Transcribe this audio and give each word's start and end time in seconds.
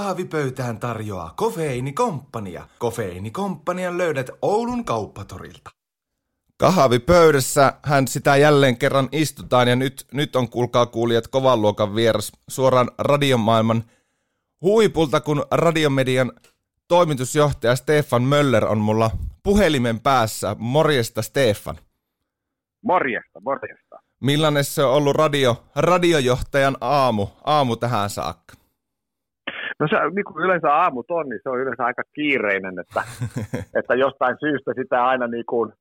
Kahvipöytään 0.00 0.80
tarjoaa 0.80 1.32
Kofeiinikomppania. 1.36 2.68
Kofeiinikomppanian 2.78 3.98
löydät 3.98 4.30
Oulun 4.42 4.84
kauppatorilta. 4.84 5.70
Kahvipöydässä 6.56 7.72
hän 7.82 8.08
sitä 8.08 8.36
jälleen 8.36 8.76
kerran 8.78 9.08
istutaan 9.12 9.68
ja 9.68 9.76
nyt, 9.76 10.06
nyt 10.12 10.36
on 10.36 10.48
kuulkaa 10.48 10.86
kuulijat 10.86 11.28
kovan 11.28 11.62
luokan 11.62 11.94
vieras 11.94 12.32
suoraan 12.48 12.90
radiomaailman 12.98 13.84
huipulta, 14.62 15.20
kun 15.20 15.44
radiomedian 15.50 16.32
toimitusjohtaja 16.88 17.76
Stefan 17.76 18.22
Möller 18.22 18.64
on 18.64 18.78
mulla 18.78 19.10
puhelimen 19.42 20.00
päässä. 20.00 20.56
Morjesta 20.58 21.22
Stefan. 21.22 21.76
Morjesta, 22.82 23.40
morjesta. 23.40 23.96
Millainen 24.20 24.64
se 24.64 24.84
on 24.84 24.94
ollut 24.94 25.16
radio, 25.16 25.64
radiojohtajan 25.76 26.76
aamu, 26.80 27.26
aamu 27.44 27.76
tähän 27.76 28.10
saakka? 28.10 28.59
No 29.80 29.86
se, 29.90 29.96
niin 30.14 30.24
kuin 30.24 30.44
yleensä 30.44 30.74
aamut 30.74 31.10
on, 31.10 31.28
niin 31.28 31.40
se 31.42 31.48
on 31.48 31.60
yleensä 31.60 31.84
aika 31.84 32.02
kiireinen, 32.14 32.78
että, 32.78 33.02
että 33.78 33.94
jostain 33.94 34.36
syystä 34.40 34.72
sitä 34.76 35.04
aina 35.04 35.26
niin 35.26 35.46
kuin, 35.46 35.72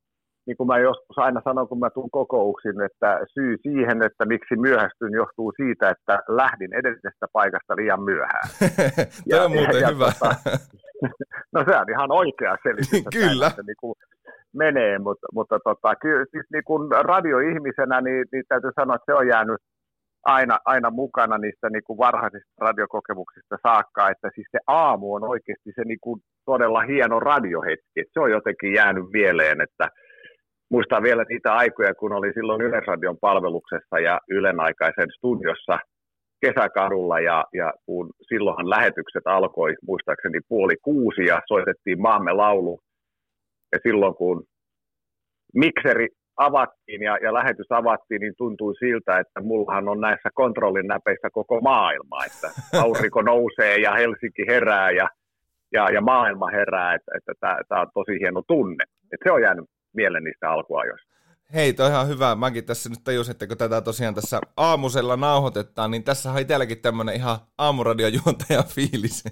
niin 0.48 0.58
kuin 0.58 0.68
mä 0.68 0.78
joskus 0.78 1.18
aina 1.18 1.42
sanon, 1.44 1.68
kun 1.68 1.80
mä 1.80 1.90
tuun 1.90 2.12
kokouksiin, 2.12 2.82
että 2.82 3.20
syy 3.34 3.58
siihen, 3.62 4.04
että 4.04 4.26
miksi 4.26 4.56
myöhästyn, 4.56 5.14
johtuu 5.14 5.54
siitä, 5.56 5.90
että 5.90 6.20
lähdin 6.28 6.74
edellisestä 6.74 7.26
paikasta 7.34 7.76
liian 7.76 8.04
myöhään. 8.04 8.48
Tämä 9.30 9.46
on 9.46 9.52
muuten 9.52 9.82
ja, 9.82 9.88
hyvä. 9.88 10.12
Tota, 10.20 10.36
no 11.56 11.64
se 11.68 11.78
on 11.78 11.90
ihan 11.90 12.12
oikea 12.12 12.56
selitys. 12.64 13.04
Kyllä. 13.14 13.48
Että 13.48 13.64
niin 13.68 13.80
kuin 13.80 13.96
menee, 14.54 15.00
mutta, 15.00 15.28
mutta 15.34 15.60
tota, 15.64 15.96
kyllä 15.96 16.26
siis 16.32 16.46
niin 16.54 16.64
kuin 16.64 16.92
radioihmisenä, 16.92 18.02
niin, 18.02 18.26
niin 18.32 18.44
täytyy 18.48 18.72
sanoa, 18.76 18.96
että 18.96 19.12
se 19.12 19.18
on 19.18 19.28
jäänyt 19.28 19.58
aina, 20.26 20.58
aina 20.66 20.90
mukana 20.90 21.38
niistä 21.38 21.70
niin 21.70 21.84
kuin 21.84 21.98
varhaisista 21.98 22.52
radiokokemuksista 22.58 23.58
saakka, 23.68 24.10
että 24.10 24.30
siis 24.36 24.48
se 24.52 24.60
aamu 24.68 25.14
on 25.14 25.24
oikeasti 25.24 25.72
se 25.76 25.84
niin 25.86 26.00
kuin 26.02 26.22
todella 26.46 26.82
hieno 26.82 27.20
radiohetki. 27.20 28.04
Se 28.14 28.20
on 28.20 28.32
jotenkin 28.32 28.74
jäänyt 28.74 29.06
mieleen, 29.14 29.62
että 29.62 29.88
muistan 30.72 31.04
vielä 31.04 31.26
niitä 31.30 31.54
aikoja, 31.54 31.96
kun 31.96 32.14
oli 32.14 32.34
silloin 32.34 32.62
Yleisradion 32.62 33.18
palveluksessa 33.22 34.00
ja 34.00 34.20
Ylen 34.30 34.60
aikaisen 34.60 35.08
studiossa 35.18 35.80
kesäkadulla 36.46 37.20
ja, 37.20 37.46
ja 37.54 37.74
kun 37.86 38.10
silloinhan 38.28 38.70
lähetykset 38.70 39.24
alkoi 39.26 39.76
muistaakseni 39.88 40.40
puoli 40.48 40.76
kuusi 40.84 41.22
ja 41.26 41.42
soitettiin 41.48 42.02
Maamme 42.02 42.34
laulu. 42.34 42.80
Ja 43.72 43.80
silloin 43.84 44.16
kun 44.16 44.44
mikseri 45.54 46.08
avattiin 46.40 47.02
ja, 47.02 47.18
ja 47.24 47.34
lähetys 47.34 47.72
avattiin, 47.72 48.22
niin 48.22 48.34
tuntui 48.38 48.76
siltä, 48.76 49.20
että 49.20 49.42
mullahan 49.42 49.88
on 49.90 50.02
näissä 50.02 50.30
kontrollin 50.34 50.88
näpeissä 50.88 51.30
koko 51.34 51.62
maailma, 51.62 52.26
että 52.26 52.48
aurinko 52.84 53.22
nousee 53.22 53.78
ja 53.78 53.94
Helsinki 53.94 54.44
herää 54.48 54.92
ja, 54.92 55.08
ja, 55.72 55.90
ja 55.90 56.02
maailma 56.02 56.48
herää, 56.50 56.94
että, 56.96 57.12
että 57.18 57.34
tämä 57.70 57.82
on 57.82 57.88
tosi 57.94 58.20
hieno 58.20 58.42
tunne. 58.48 58.84
Et 59.14 59.20
se 59.24 59.32
on 59.32 59.42
jäänyt 59.42 59.66
mieleen 59.94 60.24
niistä 60.24 60.50
alkuajoista. 60.50 61.10
Hei, 61.54 61.74
toi 61.74 61.90
ihan 61.90 62.08
hyvä. 62.08 62.36
Mäkin 62.36 62.66
tässä 62.66 62.90
nyt 62.90 63.04
tajusin, 63.04 63.32
että 63.32 63.48
kun 63.48 63.58
tätä 63.58 63.82
tosiaan 63.82 64.16
tässä 64.16 64.42
aamusella 64.58 65.18
nauhoitetaan, 65.18 65.92
niin 65.92 66.04
tässä 66.04 66.32
on 66.32 66.40
itselläkin 66.40 66.82
tämmöinen 66.82 67.16
ihan 67.16 67.38
aamuradiojuontaja 67.58 68.64
fiilis. 68.76 69.24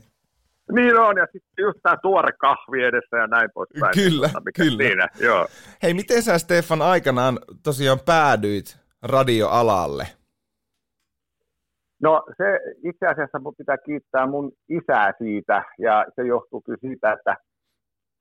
Niin 0.72 1.00
on, 1.00 1.17
ja 1.17 1.25
sitten 1.25 1.63
just 1.63 1.79
tämä 1.83 1.97
tuore 2.01 2.31
kahvi 2.31 2.83
edessä 2.83 3.17
ja 3.17 3.28
näin 3.28 3.50
poispäin. 3.53 3.94
Kyllä, 3.94 4.28
mikä 4.45 4.63
kyllä. 4.63 4.83
Siinä, 4.83 5.07
joo. 5.22 5.47
Hei, 5.83 5.94
miten 5.94 6.23
sä 6.23 6.38
Stefan 6.38 6.81
aikanaan 6.81 7.39
tosiaan 7.63 8.00
päädyit 8.05 8.78
radioalalle? 9.03 10.07
No 12.03 12.23
se 12.38 12.59
itse 12.83 13.07
asiassa 13.07 13.39
mun 13.39 13.55
pitää 13.57 13.78
kiittää 13.78 14.28
mun 14.28 14.51
isää 14.69 15.13
siitä, 15.17 15.63
ja 15.79 16.05
se 16.16 16.22
johtuu 16.28 16.61
kyllä 16.61 16.78
siitä, 16.81 17.11
että, 17.11 17.35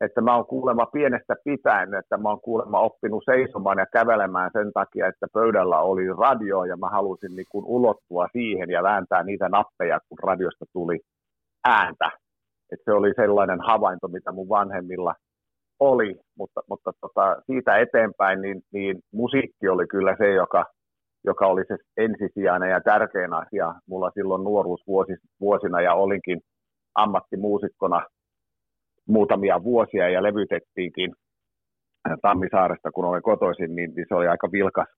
että 0.01 0.21
mä 0.21 0.37
oon 0.37 0.47
kuulemma 0.47 0.87
pienestä 0.87 1.35
pitäen, 1.45 1.95
että 1.95 2.17
mä 2.17 2.29
oon 2.29 2.41
kuulemma 2.41 2.81
oppinut 2.81 3.23
seisomaan 3.25 3.79
ja 3.79 3.87
kävelemään 3.93 4.51
sen 4.53 4.73
takia, 4.73 5.07
että 5.07 5.27
pöydällä 5.33 5.79
oli 5.79 6.13
radio, 6.13 6.65
ja 6.65 6.77
mä 6.77 6.89
halusin 6.89 7.37
niin 7.37 7.47
kuin 7.51 7.65
ulottua 7.65 8.27
siihen 8.33 8.71
ja 8.71 8.83
vääntää 8.83 9.23
niitä 9.23 9.49
nappeja, 9.49 10.01
kun 10.09 10.19
radiosta 10.23 10.65
tuli 10.73 11.01
ääntä. 11.65 12.11
Et 12.73 12.81
se 12.85 12.93
oli 12.93 13.13
sellainen 13.17 13.61
havainto, 13.61 14.09
mitä 14.09 14.33
mun 14.33 14.49
vanhemmilla 14.49 15.15
oli, 15.81 16.17
mutta, 16.39 16.61
mutta 16.69 16.93
tota, 17.01 17.43
siitä 17.47 17.79
eteenpäin 17.79 18.41
niin, 18.41 18.63
niin 18.73 18.99
musiikki 19.13 19.69
oli 19.69 19.87
kyllä 19.87 20.17
se, 20.19 20.31
joka, 20.31 20.65
joka 21.25 21.47
oli 21.47 21.63
se 21.69 21.77
ensisijainen 21.97 22.71
ja 22.71 22.81
tärkein 22.81 23.33
asia 23.33 23.75
mulla 23.89 24.11
silloin 24.15 24.45
nuoruusvuosina 24.45 25.81
ja 25.81 25.95
olinkin 25.95 26.41
ammattimuusikkona 26.95 28.07
muutamia 29.09 29.63
vuosia 29.63 30.09
ja 30.09 30.23
levytettiinkin 30.23 31.13
Tammisaaresta, 32.23 32.91
kun 32.93 33.05
olin 33.05 33.23
kotoisin, 33.23 33.77
niin, 33.77 33.95
niin 33.95 34.07
se 34.09 34.15
oli 34.15 34.29
aika 34.29 34.53
vilkas 34.53 34.89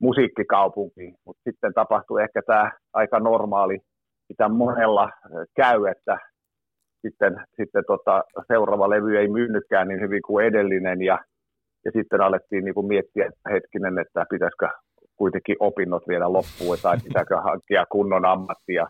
musiikkikaupunki, 0.00 1.14
mutta 1.26 1.42
sitten 1.50 1.74
tapahtui 1.74 2.22
ehkä 2.22 2.42
tämä 2.46 2.72
aika 2.92 3.20
normaali, 3.20 3.78
mitä 4.28 4.48
monella 4.48 5.10
käy, 5.56 5.86
että 5.86 6.18
sitten, 7.02 7.44
sitten 7.56 7.84
tota, 7.86 8.24
seuraava 8.46 8.90
levy 8.90 9.18
ei 9.18 9.28
myynytkään 9.28 9.88
niin 9.88 10.00
hyvin 10.00 10.22
kuin 10.22 10.46
edellinen 10.46 11.02
ja, 11.02 11.18
ja 11.84 11.90
sitten 11.92 12.20
alettiin 12.20 12.64
niin 12.64 12.74
kuin 12.74 12.86
miettiä, 12.86 13.26
että 13.26 13.50
hetkinen, 13.50 13.98
että 13.98 14.26
pitäisikö 14.30 14.68
kuitenkin 15.16 15.56
opinnot 15.60 16.08
viedä 16.08 16.32
loppuun 16.32 16.78
tai 16.82 16.96
pitääkö 17.04 17.36
hankkia 17.36 17.84
kunnon 17.92 18.24
ammattia. 18.24 18.86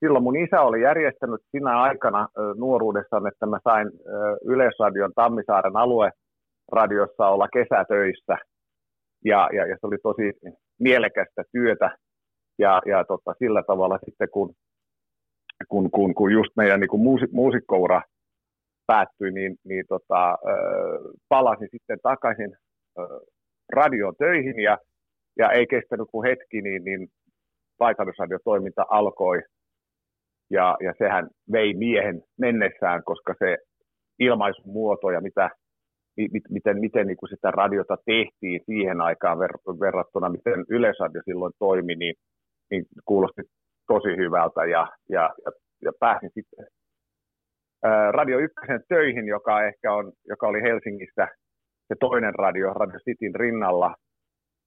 Silloin 0.00 0.24
mun 0.24 0.36
isä 0.36 0.60
oli 0.60 0.82
järjestänyt 0.82 1.40
sinä 1.50 1.80
aikana 1.80 2.28
nuoruudessaan, 2.56 3.26
että 3.26 3.46
mä 3.46 3.58
sain 3.64 3.90
Yleisradion 4.44 5.12
Tammisaaren 5.14 5.76
alueradiossa 5.76 7.28
olla 7.28 7.48
kesätöissä. 7.48 8.36
Ja, 9.24 9.48
ja, 9.52 9.66
ja 9.66 9.76
se 9.80 9.86
oli 9.86 9.96
tosi 10.02 10.32
mielekästä 10.78 11.42
työtä. 11.52 11.96
Ja, 12.58 12.82
ja 12.86 13.04
tota, 13.04 13.34
sillä 13.38 13.62
tavalla 13.62 13.98
sitten, 14.04 14.28
kun 14.30 14.54
kun, 15.68 15.90
kun, 15.90 16.14
kun 16.14 16.32
just 16.32 16.50
meidän 16.56 16.80
niin 16.80 16.88
kuin 16.88 17.02
muusi, 17.02 17.26
muusikkoura 17.32 18.02
päättyi, 18.86 19.30
niin, 19.30 19.56
niin 19.64 19.84
tota, 19.88 20.38
palasin 21.28 21.68
sitten 21.70 21.98
takaisin 22.02 22.56
radioon 23.72 24.14
töihin 24.18 24.60
ja, 24.60 24.78
ja 25.38 25.50
ei 25.50 25.66
kestänyt 25.66 26.08
kuin 26.12 26.28
hetki, 26.28 26.62
niin, 26.62 26.84
niin 26.84 27.08
paikallisradiotoiminta 27.78 28.86
alkoi. 28.88 29.42
Ja, 30.50 30.76
ja 30.80 30.92
sehän 30.98 31.28
vei 31.52 31.74
miehen 31.74 32.22
mennessään, 32.38 33.04
koska 33.04 33.34
se 33.38 33.56
ilmaisumuoto 34.18 35.10
ja 35.10 35.20
mitä, 35.20 35.50
miten, 36.50 36.80
miten 36.80 37.06
niin 37.06 37.16
kuin 37.16 37.30
sitä 37.30 37.50
radiota 37.50 37.96
tehtiin 38.06 38.60
siihen 38.66 39.00
aikaan 39.00 39.38
verrattuna, 39.80 40.28
miten 40.28 40.64
Yleisradio 40.68 41.22
silloin 41.24 41.52
toimi, 41.58 41.94
niin, 41.94 42.14
niin 42.70 42.84
kuulosti 43.04 43.42
tosi 43.92 44.16
hyvältä 44.22 44.62
ja, 44.64 44.82
ja, 45.08 45.24
ja, 45.44 45.50
ja 45.84 45.92
pääsin 46.00 46.30
sitten 46.34 46.66
Radio 48.10 48.38
Ykkösen 48.38 48.82
töihin, 48.88 49.26
joka 49.28 49.64
ehkä 49.68 49.92
on, 49.92 50.12
joka 50.28 50.46
oli 50.46 50.62
Helsingissä 50.62 51.28
se 51.88 51.94
toinen 52.00 52.34
radio, 52.34 52.72
Radio 52.72 52.98
Cityn 52.98 53.34
rinnalla, 53.34 53.94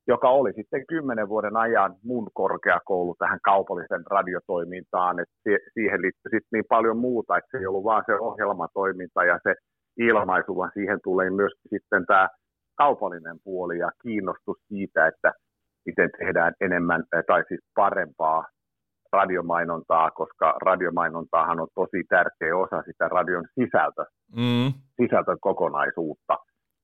joka 0.08 0.30
oli 0.30 0.54
sitten 0.54 0.88
kymmenen 0.88 1.30
vuoden 1.30 1.58
ajan 1.58 1.96
mun 2.04 2.28
korkeakoulu 2.34 3.16
tähän 3.20 3.40
kaupallisen 3.44 4.04
radiotoimintaan, 4.12 5.20
että 5.20 5.36
siihen 5.74 6.02
liittyi 6.02 6.30
sitten 6.30 6.54
niin 6.54 6.70
paljon 6.70 6.98
muuta, 6.98 7.38
että 7.38 7.48
se 7.52 7.58
ei 7.58 7.66
ollut 7.66 7.84
vaan 7.84 8.04
se 8.06 8.14
ohjelmatoiminta 8.14 9.24
ja 9.24 9.40
se 9.44 9.56
ilmaisu, 9.98 10.58
vaan 10.58 10.72
siihen 10.74 11.00
tulee 11.04 11.30
myös 11.30 11.54
sitten 11.70 12.06
tämä 12.06 12.28
kaupallinen 12.78 13.38
puoli 13.44 13.78
ja 13.78 13.90
kiinnostus 14.04 14.58
siitä, 14.68 15.08
että 15.08 15.32
miten 15.86 16.10
tehdään 16.20 16.54
enemmän 16.62 17.04
tai 17.28 17.44
siis 17.48 17.62
parempaa 17.76 18.44
radiomainontaa, 19.14 20.12
koska 20.12 20.58
radiomainontaahan 20.62 21.60
on 21.60 21.68
tosi 21.76 22.04
tärkeä 22.10 22.58
osa 22.58 22.82
sitä 22.86 23.08
radion 23.08 23.46
sisältö, 23.60 24.06
mm. 24.36 24.74
sisältökokonaisuutta. 25.02 26.38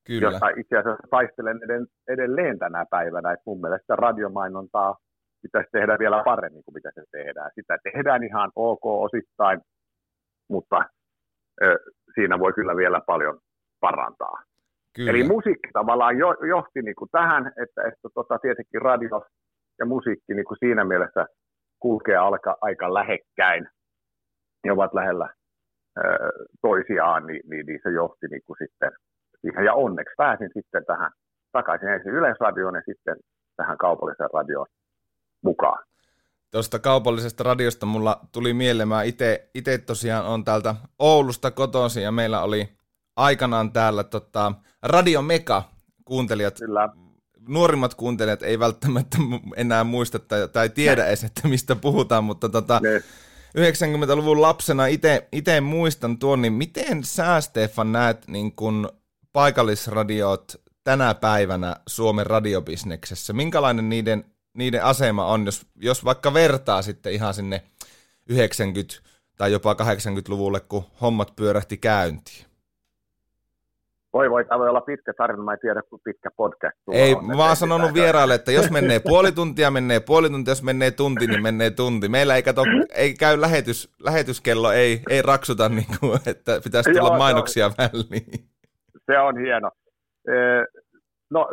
Kyllä. 0.06 0.20
Josta 0.20 0.48
itse 0.48 0.76
asiassa 0.78 1.08
taistelen 1.10 1.60
edelleen 2.08 2.58
tänä 2.58 2.84
päivänä, 2.90 3.32
että 3.32 3.42
mun 3.46 3.60
mielestä 3.60 3.96
radiomainontaa 3.96 4.96
pitäisi 5.42 5.68
tehdä 5.72 5.98
vielä 5.98 6.22
paremmin 6.24 6.64
kuin 6.64 6.74
mitä 6.74 6.90
se 6.94 7.02
tehdään. 7.10 7.50
Sitä 7.54 7.78
tehdään 7.92 8.24
ihan 8.24 8.50
ok 8.56 8.84
osittain, 8.84 9.60
mutta 10.48 10.84
ö, 11.62 11.78
siinä 12.14 12.38
voi 12.38 12.52
kyllä 12.52 12.76
vielä 12.76 13.00
paljon 13.06 13.38
parantaa. 13.80 14.42
Kyllä. 14.96 15.10
Eli 15.10 15.22
musiikki 15.24 15.68
tavallaan 15.72 16.18
jo, 16.18 16.28
johti 16.48 16.82
niin 16.82 16.94
kuin 16.94 17.08
tähän, 17.12 17.46
että, 17.46 17.82
että 17.82 18.08
tota, 18.14 18.38
tietenkin 18.38 18.82
radio 18.82 19.22
ja 19.78 19.86
musiikki 19.86 20.34
niin 20.34 20.44
kuin 20.44 20.58
siinä 20.58 20.84
mielessä 20.84 21.26
kulkee 21.80 22.16
alka, 22.16 22.56
aika 22.60 22.94
lähekkäin 22.94 23.68
ja 24.64 24.72
ovat 24.72 24.94
lähellä 24.94 25.34
ö, 25.98 26.02
toisiaan, 26.62 27.26
niin, 27.26 27.40
niin, 27.50 27.66
niin 27.66 27.80
se 27.82 27.90
johti 27.90 28.26
niin 28.26 28.42
kuin 28.46 28.56
sitten 28.58 28.90
siihen. 29.40 29.64
Ja 29.64 29.74
onneksi 29.74 30.14
pääsin 30.16 30.50
sitten 30.54 30.84
tähän 30.84 31.10
takaisin 31.52 31.88
ensin 31.88 32.12
Yleisradioon 32.12 32.74
ja 32.74 32.82
sitten 32.86 33.16
tähän 33.56 33.78
kaupalliseen 33.78 34.30
radioon 34.34 34.66
mukaan. 35.42 35.84
Tuosta 36.50 36.78
kaupallisesta 36.78 37.44
radiosta 37.44 37.86
mulla 37.86 38.20
tuli 38.32 38.54
mieleen, 38.54 38.88
mä 38.88 39.02
itse 39.54 39.78
tosiaan 39.86 40.26
on 40.26 40.44
täältä 40.44 40.74
Oulusta 40.98 41.50
kotoisin 41.50 42.02
ja 42.02 42.12
meillä 42.12 42.42
oli 42.42 42.68
aikanaan 43.16 43.72
täällä 43.72 44.04
tota, 44.04 44.52
Radio 44.82 45.22
Mega 45.22 45.62
kuuntelijat. 46.04 46.54
Kyllä. 46.58 46.88
Nuorimmat 47.50 47.94
kuuntelijat 47.94 48.42
ei 48.42 48.58
välttämättä 48.58 49.18
enää 49.56 49.84
muista 49.84 50.18
tai, 50.18 50.48
tai 50.48 50.68
tiedä 50.68 51.06
edes, 51.06 51.24
että 51.24 51.48
mistä 51.48 51.76
puhutaan, 51.76 52.24
mutta 52.24 52.48
tota, 52.48 52.80
90-luvun 53.58 54.42
lapsena 54.42 54.86
itse 55.32 55.60
muistan 55.60 56.18
tuon, 56.18 56.42
niin 56.42 56.52
miten 56.52 57.04
sä 57.04 57.40
Stefan 57.40 57.92
näet 57.92 58.28
niin 58.28 58.52
kun 58.52 58.88
paikallisradiot 59.32 60.60
tänä 60.84 61.14
päivänä 61.14 61.76
Suomen 61.86 62.26
radiobisneksessä? 62.26 63.32
Minkälainen 63.32 63.88
niiden, 63.88 64.24
niiden 64.54 64.84
asema 64.84 65.26
on, 65.26 65.46
jos, 65.46 65.66
jos 65.76 66.04
vaikka 66.04 66.34
vertaa 66.34 66.82
sitten 66.82 67.12
ihan 67.12 67.34
sinne 67.34 67.62
90- 68.32 68.34
tai 69.36 69.52
jopa 69.52 69.72
80-luvulle, 69.72 70.60
kun 70.60 70.84
hommat 71.00 71.36
pyörähti 71.36 71.76
käyntiin? 71.76 72.49
Voi 74.12 74.30
voi, 74.30 74.44
tämä 74.44 74.58
voi 74.58 74.68
olla 74.68 74.80
pitkä 74.80 75.12
tarina, 75.16 75.42
mä 75.42 75.52
en 75.52 75.58
tiedä, 75.60 75.82
kuin 75.90 76.02
pitkä 76.04 76.30
podcast 76.36 76.76
Ei, 76.92 77.14
on, 77.14 77.26
mä 77.26 77.46
oon 77.46 77.56
sanonut 77.56 77.94
vieraille, 77.94 78.34
että 78.34 78.52
jos 78.52 78.70
menee 78.70 79.00
puoli 79.00 79.32
tuntia, 79.32 79.70
menee 79.70 80.00
puoli 80.00 80.30
tuntia, 80.30 80.50
jos 80.50 80.62
menee 80.62 80.90
tunti, 80.90 81.26
niin 81.26 81.42
menee 81.42 81.70
tunti. 81.70 82.08
Meillä 82.08 82.36
ei, 82.36 82.42
kato, 82.42 82.62
ei 82.94 83.14
käy 83.14 83.40
lähetys, 83.40 83.94
lähetyskello, 84.04 84.72
ei, 84.72 85.02
ei 85.10 85.22
raksuta, 85.22 85.68
niin 85.68 85.86
kuin, 86.00 86.18
että 86.26 86.60
pitäisi 86.64 86.92
tulla 86.92 87.08
Joo, 87.08 87.18
mainoksia 87.18 87.70
väliin. 87.78 88.44
Se 89.06 89.18
on 89.18 89.38
hieno. 89.38 89.70
No, 91.30 91.48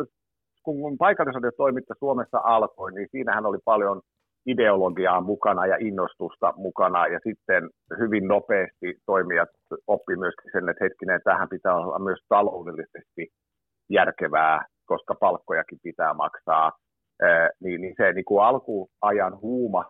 kun 0.63 0.98
paikallisradiotoiminta 0.98 1.94
Suomessa 2.00 2.42
alkoi, 2.44 2.92
niin 2.92 3.07
siinähän 3.12 3.45
oli 3.45 3.57
paljon 3.65 4.01
ideologiaa 4.48 5.22
mukana 5.22 5.66
ja 5.66 5.78
innostusta 5.80 6.54
mukana, 6.58 7.08
ja 7.08 7.20
sitten 7.24 7.70
hyvin 8.00 8.28
nopeasti 8.28 8.96
toimijat 9.06 9.50
oppi 9.88 10.16
myöskin 10.16 10.52
sen, 10.52 10.70
että 10.70 10.84
hetkinen, 10.84 11.22
tähän 11.24 11.50
pitää 11.50 11.76
olla 11.76 12.00
myös 12.00 12.20
taloudellisesti 12.30 13.28
järkevää, 13.90 14.66
koska 14.86 15.16
palkkojakin 15.20 15.80
pitää 15.84 16.14
maksaa, 16.14 16.72
niin, 17.64 17.82
niin 17.82 17.94
se 17.98 18.14
niin 18.14 18.26
kuin 18.26 18.44
alkuajan 18.44 19.42
huuma 19.42 19.86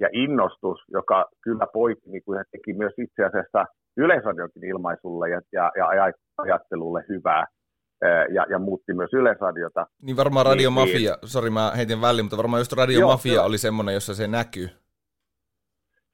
ja 0.00 0.08
innostus, 0.12 0.78
joka 0.92 1.26
kyllä 1.44 1.66
poikki 1.72 2.10
niin 2.10 2.22
kuin 2.24 2.44
teki 2.50 2.72
myös 2.72 2.92
itse 2.98 3.24
asiassa 3.24 3.64
Yleisradionkin 3.96 4.64
ilmaisulle 4.64 5.30
ja, 5.30 5.40
ja, 5.52 5.70
ja 5.76 6.12
ajattelulle 6.38 7.04
hyvää, 7.08 7.46
ja, 8.34 8.46
ja 8.50 8.58
muutti 8.58 8.94
myös 8.94 9.10
Yleisradiota. 9.12 9.86
Niin 10.02 10.16
varmaan 10.16 10.46
Radio 10.46 10.70
niin, 10.70 10.72
Mafia, 10.72 11.14
niin, 11.14 11.30
sori 11.30 11.50
mä 11.50 11.72
heitin 11.76 12.00
väliin, 12.00 12.24
mutta 12.24 12.36
varmaan 12.36 12.60
just 12.60 12.72
Radio 12.72 13.00
joo, 13.00 13.18
oli 13.44 13.58
semmoinen, 13.58 13.94
jossa 13.94 14.14
se 14.14 14.26
näkyy. 14.26 14.68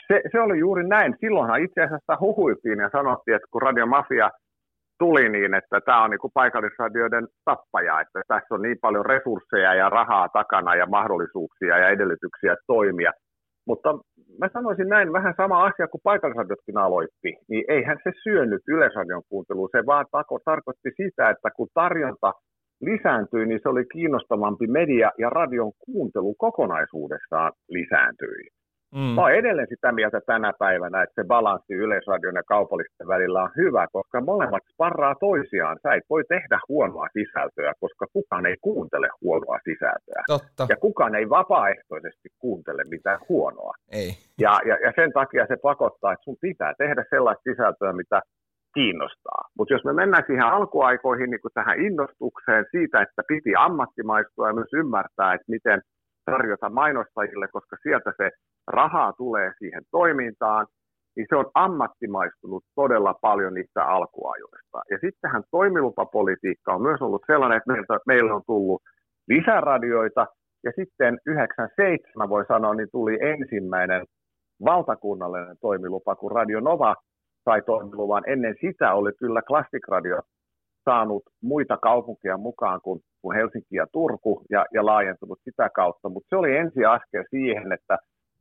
Se, 0.09 0.23
se 0.33 0.41
oli 0.41 0.59
juuri 0.59 0.89
näin. 0.89 1.17
Silloinhan 1.21 1.63
itse 1.63 1.81
asiassa 1.83 2.17
huhuiltiin 2.21 2.79
ja 2.79 2.91
sanottiin, 2.93 3.35
että 3.37 3.49
kun 3.51 3.63
Radio 3.63 3.87
Mafia 3.87 4.31
tuli 4.99 5.29
niin, 5.29 5.55
että 5.55 5.81
tämä 5.81 6.05
on 6.05 6.11
niin 6.11 6.35
paikallisradioiden 6.35 7.29
tappaja, 7.45 8.01
että 8.01 8.23
tässä 8.29 8.55
on 8.55 8.63
niin 8.63 8.79
paljon 8.81 9.07
resursseja 9.07 9.75
ja 9.75 9.89
rahaa 9.89 10.29
takana 10.29 10.75
ja 10.75 10.87
mahdollisuuksia 10.87 11.79
ja 11.79 11.89
edellytyksiä 11.89 12.57
toimia. 12.67 13.13
Mutta 13.69 13.89
mä 14.41 14.49
sanoisin 14.53 14.89
näin, 14.89 15.13
vähän 15.13 15.35
sama 15.37 15.65
asia 15.65 15.89
kuin 15.89 16.01
paikallisradiotkin 16.05 16.79
aloitti, 16.79 17.31
niin 17.49 17.65
eihän 17.69 17.99
se 18.05 18.11
syönyt 18.23 18.63
yleisradion 18.69 19.23
kuunteluun, 19.29 19.69
se 19.73 19.87
vaan 19.87 20.07
tako, 20.11 20.39
tarkoitti 20.45 20.91
sitä, 20.97 21.31
että 21.31 21.49
kun 21.57 21.69
tarjonta 21.75 22.33
lisääntyi, 22.81 23.47
niin 23.47 23.61
se 23.63 23.69
oli 23.69 23.85
kiinnostavampi 23.93 24.67
media 24.67 25.11
ja 25.19 25.31
radion 25.31 25.73
kuuntelu 25.85 26.35
kokonaisuudessaan 26.35 27.53
lisääntyi. 27.69 28.41
Mm. 28.95 29.15
Mä 29.15 29.21
oon 29.21 29.33
edelleen 29.33 29.69
sitä 29.69 29.93
mieltä 29.93 30.21
tänä 30.27 30.53
päivänä, 30.59 31.03
että 31.03 31.23
se 31.23 31.27
balanssi 31.27 31.75
yleisradion 31.75 32.35
ja 32.35 32.43
kaupallisten 32.43 33.09
välillä 33.09 33.43
on 33.43 33.51
hyvä, 33.57 33.87
koska 33.93 34.21
molemmat 34.21 34.63
sparraa 34.73 35.15
toisiaan. 35.15 35.79
Sä 35.83 35.95
et 35.95 36.05
voi 36.11 36.23
tehdä 36.29 36.61
huonoa 36.69 37.07
sisältöä, 37.13 37.73
koska 37.81 38.07
kukaan 38.13 38.47
ei 38.47 38.57
kuuntele 38.61 39.09
huonoa 39.21 39.59
sisältöä. 39.65 40.23
Totta. 40.27 40.67
Ja 40.69 40.77
kukaan 40.77 41.15
ei 41.15 41.29
vapaaehtoisesti 41.31 42.29
kuuntele 42.39 42.83
mitään 42.85 43.19
huonoa. 43.29 43.75
Ei. 43.93 44.11
Ja, 44.39 44.61
ja, 44.67 44.77
ja 44.85 44.93
sen 44.97 45.13
takia 45.13 45.47
se 45.47 45.57
pakottaa, 45.63 46.13
että 46.13 46.25
sun 46.25 46.37
pitää 46.41 46.73
tehdä 46.79 47.05
sellaista 47.11 47.51
sisältöä, 47.51 47.93
mitä 47.93 48.21
kiinnostaa. 48.75 49.43
Mutta 49.59 49.75
jos 49.75 49.85
me 49.85 49.93
mennään 49.93 50.25
siihen 50.27 50.45
alkuaikoihin 50.45 51.31
niin 51.31 51.55
tähän 51.55 51.81
innostukseen 51.81 52.65
siitä, 52.71 53.03
että 53.03 53.23
piti 53.29 53.53
ammattimaistua 53.59 54.49
ja 54.49 54.55
myös 54.55 54.73
ymmärtää, 54.73 55.35
että 55.35 55.51
miten 55.57 55.83
tarjota 56.31 56.71
mainostajille, 56.71 57.49
koska 57.53 57.77
sieltä 57.83 58.13
se 58.17 58.31
rahaa 58.67 59.13
tulee 59.13 59.53
siihen 59.59 59.83
toimintaan, 59.91 60.67
niin 61.17 61.27
se 61.29 61.37
on 61.37 61.51
ammattimaistunut 61.55 62.65
todella 62.75 63.15
paljon 63.15 63.55
niistä 63.55 63.85
alkuajoista. 63.85 64.79
Ja 64.91 64.99
sittenhän 65.01 65.43
toimilupapolitiikka 65.51 66.75
on 66.75 66.83
myös 66.83 67.03
ollut 67.03 67.23
sellainen, 67.27 67.57
että 67.59 67.99
meillä 68.07 68.35
on 68.35 68.43
tullut 68.47 68.83
lisäradioita, 69.29 70.27
ja 70.65 70.73
sitten 70.77 71.19
97 71.27 72.29
voi 72.29 72.45
sanoa, 72.47 72.75
niin 72.75 72.89
tuli 72.93 73.19
ensimmäinen 73.21 74.05
valtakunnallinen 74.65 75.57
toimilupa, 75.61 76.17
kun 76.17 76.33
Radio 76.33 76.61
Nova 76.61 76.95
sai 77.45 77.63
toimiluvan. 77.63 78.23
Ennen 78.27 78.55
sitä 78.61 78.95
oli 78.95 79.13
kyllä 79.19 79.43
Classic 79.43 79.89
Radio 79.89 80.21
saanut 80.89 81.23
muita 81.43 81.77
kaupunkia 81.77 82.37
mukaan 82.37 82.81
kuin, 82.81 83.01
kuin 83.23 83.37
Helsinki 83.37 83.77
ja 83.77 83.87
Turku 83.93 84.43
ja, 84.51 84.67
ja 84.75 84.87
laajentunut 84.87 85.39
sitä 85.45 85.69
kautta, 85.75 86.09
mutta 86.09 86.29
se 86.29 86.37
oli 86.37 86.57
ensi 86.57 86.85
askel 86.85 87.25
siihen, 87.31 87.73
että 87.73 87.97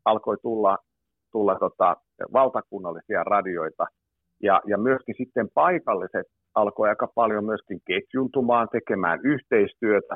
alkoi 0.06 0.38
tulla, 0.42 0.78
tulla 1.32 1.56
tota, 1.60 1.96
valtakunnallisia 2.34 3.24
radioita 3.24 3.86
ja, 4.44 4.62
ja 4.68 4.78
myöskin 4.78 5.16
sitten 5.18 5.48
paikalliset 5.54 6.28
alkoi 6.56 6.90
aika 6.90 7.08
paljon 7.16 7.46
myöskin 7.46 7.80
ketjuntumaan, 7.88 8.68
tekemään 8.72 9.20
yhteistyötä, 9.24 10.16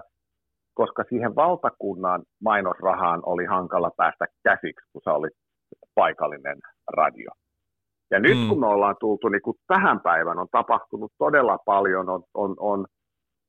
koska 0.73 1.03
siihen 1.09 1.35
valtakunnan 1.35 2.21
mainosrahaan 2.43 3.21
oli 3.25 3.45
hankala 3.45 3.91
päästä 3.97 4.25
käsiksi, 4.43 4.89
kun 4.93 5.01
se 5.03 5.09
oli 5.09 5.29
paikallinen 5.95 6.57
radio. 6.87 7.31
Ja 8.11 8.19
nyt 8.19 8.37
mm. 8.37 8.49
kun 8.49 8.59
me 8.59 8.67
ollaan 8.67 8.95
tultu 8.99 9.29
niin 9.29 9.41
kuin 9.41 9.57
tähän 9.67 9.99
päivään, 9.99 10.39
on 10.39 10.47
tapahtunut 10.51 11.11
todella 11.17 11.57
paljon, 11.65 12.09
on, 12.09 12.23
on, 12.33 12.55
on 12.59 12.85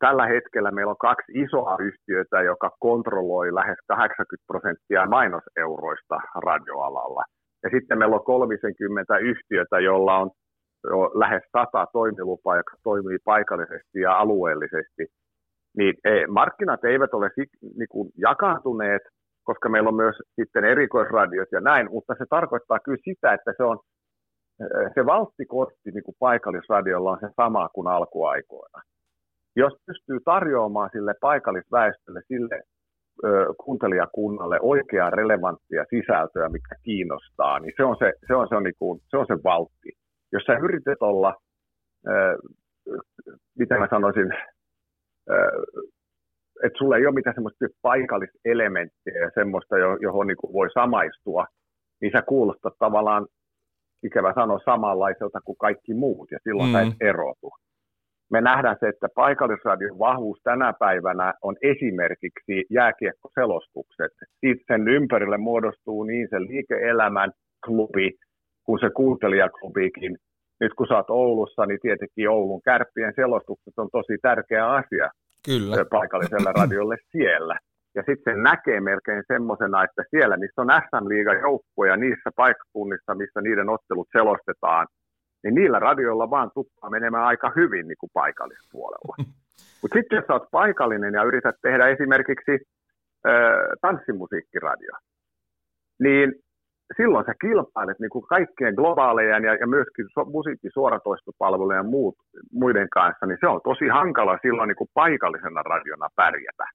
Tällä 0.07 0.27
hetkellä 0.27 0.71
meillä 0.71 0.91
on 0.91 1.07
kaksi 1.09 1.33
isoa 1.35 1.77
yhtiötä, 1.81 2.43
joka 2.43 2.71
kontrolloi 2.79 3.55
lähes 3.55 3.79
80 3.89 4.45
prosenttia 4.47 5.07
mainoseuroista 5.07 6.17
radioalalla. 6.47 7.23
Ja 7.63 7.71
sitten 7.75 7.99
meillä 7.99 8.17
on 8.17 8.25
30 8.25 9.19
yhtiötä, 9.19 9.81
jolla 9.81 10.19
on 10.19 10.31
jo 10.85 11.11
lähes 11.15 11.43
100 11.53 11.87
toimilupaa, 11.93 12.57
joka 12.57 12.75
toimii 12.83 13.19
paikallisesti 13.25 14.01
ja 14.01 14.13
alueellisesti. 14.17 15.07
Niin 15.79 15.95
ei, 16.05 16.27
markkinat 16.27 16.85
eivät 16.85 17.15
ole 17.15 17.31
niin 17.79 17.91
kuin 17.91 18.11
jakaantuneet, 18.19 19.03
koska 19.45 19.69
meillä 19.69 19.89
on 19.89 20.03
myös 20.05 20.17
sitten 20.41 20.65
erikoisradiot 20.65 21.49
ja 21.53 21.61
näin, 21.61 21.91
mutta 21.91 22.15
se 22.19 22.25
tarkoittaa 22.31 22.79
kyllä 22.85 23.05
sitä, 23.05 23.33
että 23.33 23.53
se 23.57 23.63
on 23.63 23.79
se 24.95 25.07
valttikortti 25.07 25.91
niin 25.91 26.05
kuin 26.05 26.17
paikallisradiolla 26.19 27.11
on 27.11 27.19
se 27.21 27.29
sama 27.37 27.69
kuin 27.69 27.89
alkuaikoina 27.89 28.83
jos 29.57 29.73
pystyy 29.87 30.19
tarjoamaan 30.25 30.91
sille 30.93 31.15
paikallisväestölle, 31.21 32.21
sille 32.29 32.63
ö, 33.25 33.55
kuuntelijakunnalle 33.65 34.59
oikeaa 34.61 35.11
relevanttia 35.11 35.85
sisältöä, 35.91 36.49
mikä 36.49 36.75
kiinnostaa, 36.83 37.59
niin 37.59 37.73
se 37.77 37.85
on 37.85 37.97
se, 37.99 38.13
se, 38.27 38.35
on 38.35 38.49
se, 38.49 38.61
niin 38.61 38.75
kuin, 38.79 39.01
se, 39.09 39.17
on 39.17 39.27
se 39.27 39.35
valtti. 39.45 39.91
Jos 40.33 40.43
sä 40.43 40.53
yrität 40.53 40.99
olla, 41.01 41.35
ö, 42.09 42.39
miten 43.59 43.79
mä 43.79 43.87
sanoisin, 43.91 44.33
että 46.65 46.79
sulla 46.79 46.97
ei 46.97 47.07
ole 47.07 47.15
mitään 47.15 47.35
semmoista 47.35 47.67
paikalliselementtiä 47.83 49.19
ja 49.21 49.31
semmoista, 49.35 49.79
johon 49.79 50.27
niin 50.27 50.37
kuin 50.37 50.53
voi 50.53 50.71
samaistua, 50.71 51.47
niin 52.01 52.13
sä 52.13 52.23
kuulostat 52.23 52.75
tavallaan, 52.79 53.27
ikävä 54.03 54.33
sanoa, 54.35 54.61
samanlaiselta 54.65 55.41
kuin 55.45 55.57
kaikki 55.59 55.95
muut, 55.95 56.31
ja 56.31 56.39
silloin 56.43 56.69
mm. 56.69 56.73
sä 56.73 56.81
et 56.83 56.97
erotu. 57.01 57.51
Me 58.31 58.41
nähdään 58.41 58.77
se, 58.81 58.89
että 58.89 59.09
paikallisradion 59.15 59.99
vahvuus 59.99 60.39
tänä 60.45 60.73
päivänä 60.79 61.35
on 61.43 61.57
esimerkiksi 61.63 62.65
jääkiekkoselostukset. 62.71 64.13
Sitten 64.41 64.65
sen 64.69 64.89
ympärille 64.89 65.39
muodostuu 65.39 66.05
niin 66.05 66.27
se 66.31 66.41
liike-elämän 66.41 67.31
klubi 67.67 68.11
kuin 68.67 68.81
se 68.81 68.91
kuuntelijaklubikin. 68.97 70.17
Nyt 70.61 70.75
kun 70.75 70.87
sä 70.87 70.97
oot 70.97 71.11
Oulussa, 71.11 71.67
niin 71.67 71.79
tietenkin 71.83 72.31
Oulun 72.31 72.63
kärppien 72.63 73.13
selostukset 73.17 73.75
on 73.77 73.89
tosi 73.93 74.19
tärkeä 74.23 74.71
asia 74.71 75.11
Kyllä. 75.47 75.85
paikalliselle 75.91 76.53
radiolle 76.61 76.97
siellä. 77.11 77.59
Ja 77.95 78.03
sitten 78.07 78.43
näkee 78.43 78.81
melkein 78.81 79.25
semmoisena, 79.27 79.85
että 79.85 80.03
siellä, 80.11 80.37
missä 80.37 80.63
on 80.63 80.71
SM-liigan 80.83 81.41
joukkoja 81.41 81.97
niissä 81.97 82.31
paikkakunnissa, 82.37 83.15
missä 83.15 83.41
niiden 83.41 83.69
ottelut 83.69 84.09
selostetaan, 84.13 84.87
niin 85.43 85.55
niillä 85.55 85.79
radioilla 85.79 86.31
vaan 86.31 86.51
tuppaa 86.55 86.91
menemään 86.91 87.25
aika 87.25 87.53
hyvin 87.57 87.89
niin 87.89 88.01
kuin 88.01 88.11
paikallispuolella. 88.13 89.15
Mutta 89.83 89.99
sitten 89.99 90.17
jos 90.17 90.31
olet 90.31 90.51
paikallinen 90.51 91.15
ja 91.15 91.23
yrität 91.23 91.57
tehdä 91.63 91.89
esimerkiksi 91.89 92.53
äh, 93.27 93.33
tanssimusiikkiradio, 93.81 94.95
niin 96.01 96.33
silloin 96.97 97.27
sä 97.27 97.35
kilpailet 97.41 97.99
niin 97.99 98.11
kuin 98.11 98.27
kaikkien 98.27 98.75
globaalejen 98.75 99.45
ja, 99.45 99.55
ja 99.55 99.67
myöskin 99.67 100.07
so, 100.15 100.25
musiikkisuoratoistopalvelujen 100.25 101.77
ja 101.77 101.83
muut, 101.83 102.15
muiden 102.53 102.89
kanssa, 102.89 103.27
niin 103.27 103.39
se 103.41 103.47
on 103.47 103.61
tosi 103.65 103.89
hankala 103.89 104.39
silloin 104.43 104.69
niin 104.69 104.77
kuin 104.77 104.91
paikallisena 104.95 105.63
radiona 105.63 106.09
pärjätä. 106.17 106.67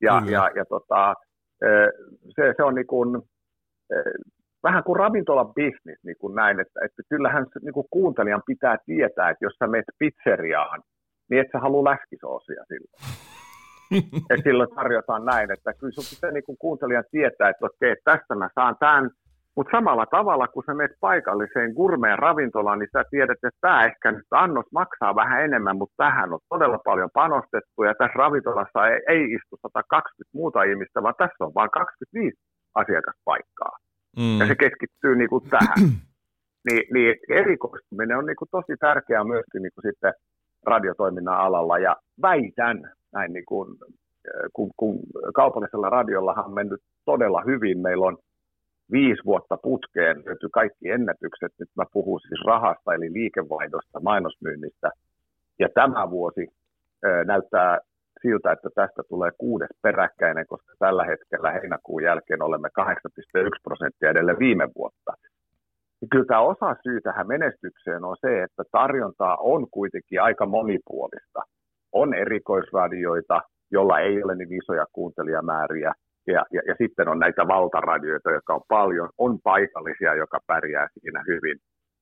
Ja, 0.00 0.20
mm. 0.20 0.28
ja, 0.28 0.50
ja 0.56 0.64
tota, 0.64 1.14
se, 2.34 2.54
se 2.56 2.62
on 2.62 2.74
niin 2.74 2.86
kuin, 2.86 3.22
vähän 4.62 4.84
kuin 4.84 4.96
ravintola-business, 4.96 6.00
niin 6.04 6.16
kuin 6.18 6.34
näin, 6.34 6.60
että, 6.60 6.80
että 6.84 7.02
kyllähän 7.08 7.46
niin 7.62 7.72
kuin 7.72 7.86
kuuntelijan 7.90 8.42
pitää 8.46 8.76
tietää, 8.86 9.30
että 9.30 9.44
jos 9.44 9.54
sä 9.58 9.66
menet 9.66 9.84
pizzeriaan, 9.98 10.82
niin 11.30 11.40
et 11.40 11.48
sä 11.52 11.58
halua 11.58 11.90
läskisoosia 11.90 12.64
silloin. 12.68 13.02
ja 14.30 14.36
silloin 14.44 14.74
tarjotaan 14.74 15.24
näin, 15.24 15.50
että 15.52 15.72
kyllä 15.72 15.92
sun 15.92 16.04
pitää 16.10 16.30
niin 16.30 16.44
kuin 16.44 16.58
kuuntelijan 16.58 17.04
tietää, 17.10 17.48
että 17.48 17.66
okei, 17.66 17.96
tästä 18.04 18.34
mä 18.34 18.48
saan 18.54 18.76
tämän, 18.80 19.10
mutta 19.56 19.76
samalla 19.76 20.06
tavalla, 20.06 20.48
kun 20.48 20.62
sä 20.66 20.74
menet 20.74 20.96
paikalliseen 21.00 21.72
gourmet 21.72 22.18
ravintolaan, 22.18 22.78
niin 22.78 22.88
sä 22.92 23.04
tiedät, 23.10 23.38
että 23.42 23.58
tämä 23.60 23.84
ehkä 23.84 24.12
nyt 24.12 24.26
annos 24.30 24.66
maksaa 24.72 25.14
vähän 25.14 25.44
enemmän, 25.44 25.76
mutta 25.76 25.94
tähän 25.96 26.32
on 26.32 26.40
todella 26.48 26.78
paljon 26.78 27.10
panostettu 27.14 27.82
ja 27.82 27.94
tässä 27.98 28.18
ravintolassa 28.18 28.88
ei, 28.88 29.00
ei 29.08 29.22
istu 29.24 29.56
120 29.62 30.30
muuta 30.38 30.62
ihmistä, 30.62 31.02
vaan 31.02 31.14
tässä 31.18 31.44
on 31.44 31.54
vain 31.54 31.70
25 31.70 32.38
asiakaspaikkaa. 32.74 33.74
Mm. 34.16 34.38
Ja 34.40 34.46
se 34.46 34.54
keskittyy 34.54 35.16
niin 35.18 35.28
kuin 35.28 35.48
tähän. 35.50 35.78
Ni, 36.70 36.76
niin 36.94 37.14
erikoistuminen 37.28 38.18
on 38.18 38.26
niin 38.26 38.36
kuin 38.36 38.48
tosi 38.50 38.76
tärkeää 38.80 39.24
myöskin 39.24 39.62
niin 39.62 39.72
kuin 39.74 39.92
sitten 39.92 40.12
radiotoiminnan 40.66 41.38
alalla 41.38 41.78
ja 41.78 41.96
väitän, 42.22 42.92
näin 43.12 43.32
niin 43.32 43.44
kuin, 43.48 43.68
kun, 44.52 44.70
kun 44.76 44.98
kaupallisella 45.34 45.90
radiollahan 45.90 46.44
on 46.44 46.54
mennyt 46.54 46.80
todella 47.04 47.42
hyvin, 47.46 47.78
meillä 47.78 48.06
on 48.06 48.18
viisi 48.92 49.24
vuotta 49.24 49.56
putkeen 49.56 50.22
löytyi 50.26 50.48
kaikki 50.52 50.90
ennätykset. 50.90 51.52
Nyt 51.58 51.68
mä 51.76 51.84
puhun 51.92 52.20
siis 52.20 52.40
rahasta, 52.46 52.94
eli 52.94 53.12
liikevaihdosta, 53.12 54.00
mainosmyynnistä. 54.00 54.90
Ja 55.58 55.68
tämä 55.74 56.10
vuosi 56.10 56.48
näyttää 57.24 57.78
siltä, 58.22 58.52
että 58.52 58.68
tästä 58.74 59.02
tulee 59.08 59.30
kuudes 59.38 59.68
peräkkäinen, 59.82 60.46
koska 60.46 60.72
tällä 60.78 61.04
hetkellä 61.04 61.50
heinäkuun 61.50 62.02
jälkeen 62.02 62.42
olemme 62.42 62.68
8,1 62.80 63.48
prosenttia 63.62 64.10
edelleen 64.10 64.38
viime 64.38 64.68
vuotta. 64.76 65.12
Kyllä 66.10 66.24
tämä 66.24 66.40
osa 66.40 66.76
syy 66.82 67.00
tähän 67.00 67.28
menestykseen 67.28 68.04
on 68.04 68.16
se, 68.20 68.42
että 68.42 68.62
tarjontaa 68.72 69.36
on 69.36 69.66
kuitenkin 69.70 70.22
aika 70.22 70.46
monipuolista. 70.46 71.42
On 71.92 72.14
erikoisradioita, 72.14 73.42
jolla 73.70 73.98
ei 73.98 74.22
ole 74.22 74.34
niin 74.34 74.52
isoja 74.52 74.86
kuuntelijamääriä, 74.92 75.92
ja, 76.26 76.44
ja, 76.52 76.62
ja 76.68 76.74
sitten 76.78 77.08
on 77.08 77.18
näitä 77.18 77.48
valtaradioita, 77.48 78.30
jotka 78.30 78.54
on 78.54 78.60
paljon, 78.68 79.08
on 79.18 79.38
paikallisia, 79.42 80.14
joka 80.14 80.38
pärjää 80.46 80.88
siinä 81.00 81.22
hyvin. 81.28 81.58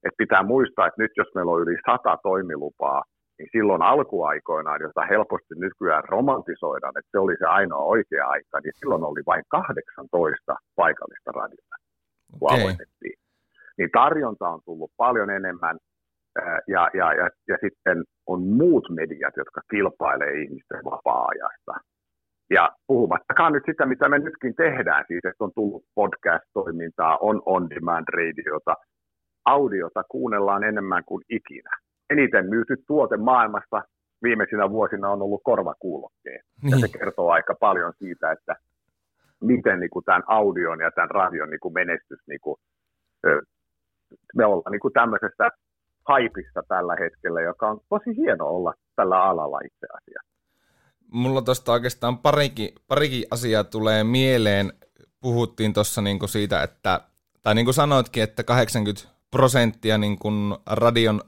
Et 0.06 0.14
pitää 0.18 0.42
muistaa, 0.42 0.86
että 0.86 1.02
nyt 1.02 1.10
jos 1.16 1.34
meillä 1.34 1.52
on 1.52 1.62
yli 1.62 1.76
sata 1.86 2.18
toimilupaa, 2.22 3.02
niin 3.38 3.48
silloin 3.52 3.82
alkuaikoinaan, 3.82 4.80
jota 4.82 5.02
helposti 5.10 5.54
nykyään 5.56 6.04
romantisoidaan, 6.08 6.98
että 6.98 7.10
se 7.10 7.18
oli 7.18 7.36
se 7.38 7.46
ainoa 7.46 7.84
oikea 7.84 8.26
aika, 8.26 8.60
niin 8.60 8.72
silloin 8.80 9.04
oli 9.04 9.22
vain 9.26 9.44
18 9.48 10.56
paikallista 10.76 11.32
radiota, 11.32 11.76
kun 12.38 12.38
okay. 12.42 12.60
aloitettiin. 12.60 13.16
Niin 13.78 13.90
tarjonta 13.92 14.48
on 14.48 14.60
tullut 14.64 14.90
paljon 14.96 15.30
enemmän, 15.30 15.76
ja, 16.68 16.90
ja, 16.94 17.12
ja, 17.12 17.30
ja 17.48 17.56
sitten 17.64 18.04
on 18.26 18.42
muut 18.42 18.86
mediat, 18.90 19.34
jotka 19.36 19.60
kilpailee 19.70 20.32
ihmisten 20.42 20.84
vapaa-ajasta. 20.84 21.74
Ja 22.52 22.71
puhumattakaan 22.87 23.52
nyt 23.52 23.62
sitä, 23.66 23.87
mitä 23.87 24.09
me 24.09 24.18
nytkin 24.18 24.54
tehdään, 24.54 25.04
siis 25.09 25.25
että 25.25 25.44
on 25.44 25.52
tullut 25.54 25.85
podcast-toimintaa, 25.94 27.18
on 27.21 27.42
on-demand-radiota, 27.47 28.75
audiota 29.44 30.02
kuunnellaan 30.09 30.64
enemmän 30.64 31.04
kuin 31.04 31.25
ikinä. 31.28 31.71
Eniten 32.11 32.49
myyty 32.49 32.76
tuote 32.87 33.16
maailmassa 33.16 33.82
viimeisinä 34.23 34.71
vuosina 34.71 35.11
on 35.11 35.23
ollut 35.23 35.40
korvakuulokkeet. 35.44 36.42
Niin. 36.62 36.71
Ja 36.71 36.78
se 36.78 36.87
niin. 36.87 36.99
kertoo 36.99 37.30
aika 37.30 37.54
paljon 37.61 37.92
siitä, 37.99 38.32
että 38.32 38.56
miten 39.40 39.80
niin 39.80 39.90
kuin 39.90 40.04
tämän 40.04 40.23
audion 40.26 40.80
ja 40.80 40.90
tämän 40.90 41.11
radion 41.11 41.50
niin 41.50 41.61
kuin 41.61 41.75
menestys, 41.75 42.21
niin 42.26 42.40
kuin, 42.40 42.56
me 44.37 44.44
ollaan 44.44 44.73
niin 44.73 44.80
kuin 44.80 44.94
tämmöisessä 44.94 45.50
haipissa 46.09 46.62
tällä 46.68 46.97
hetkellä, 47.00 47.40
joka 47.40 47.68
on 47.68 47.80
tosi 47.88 48.16
hieno 48.16 48.47
olla 48.47 48.75
tällä 48.97 49.23
alalla 49.23 49.61
itse 49.64 49.87
asiassa 49.94 50.31
mulla 51.12 51.42
tuosta 51.42 51.73
oikeastaan 51.73 52.19
parikin, 52.19 52.75
parikin 52.88 53.25
asiaa 53.31 53.64
tulee 53.64 54.04
mieleen. 54.04 54.73
Puhuttiin 55.21 55.73
tuossa 55.73 56.02
niinku 56.02 56.28
siitä, 56.28 56.62
että, 56.62 57.00
tai 57.42 57.54
niin 57.54 57.64
kuin 57.64 57.75
sanoitkin, 57.75 58.23
että 58.23 58.45
80 58.45 59.02
prosenttia 59.31 59.99
niinku 59.99 60.28
radion 60.66 61.21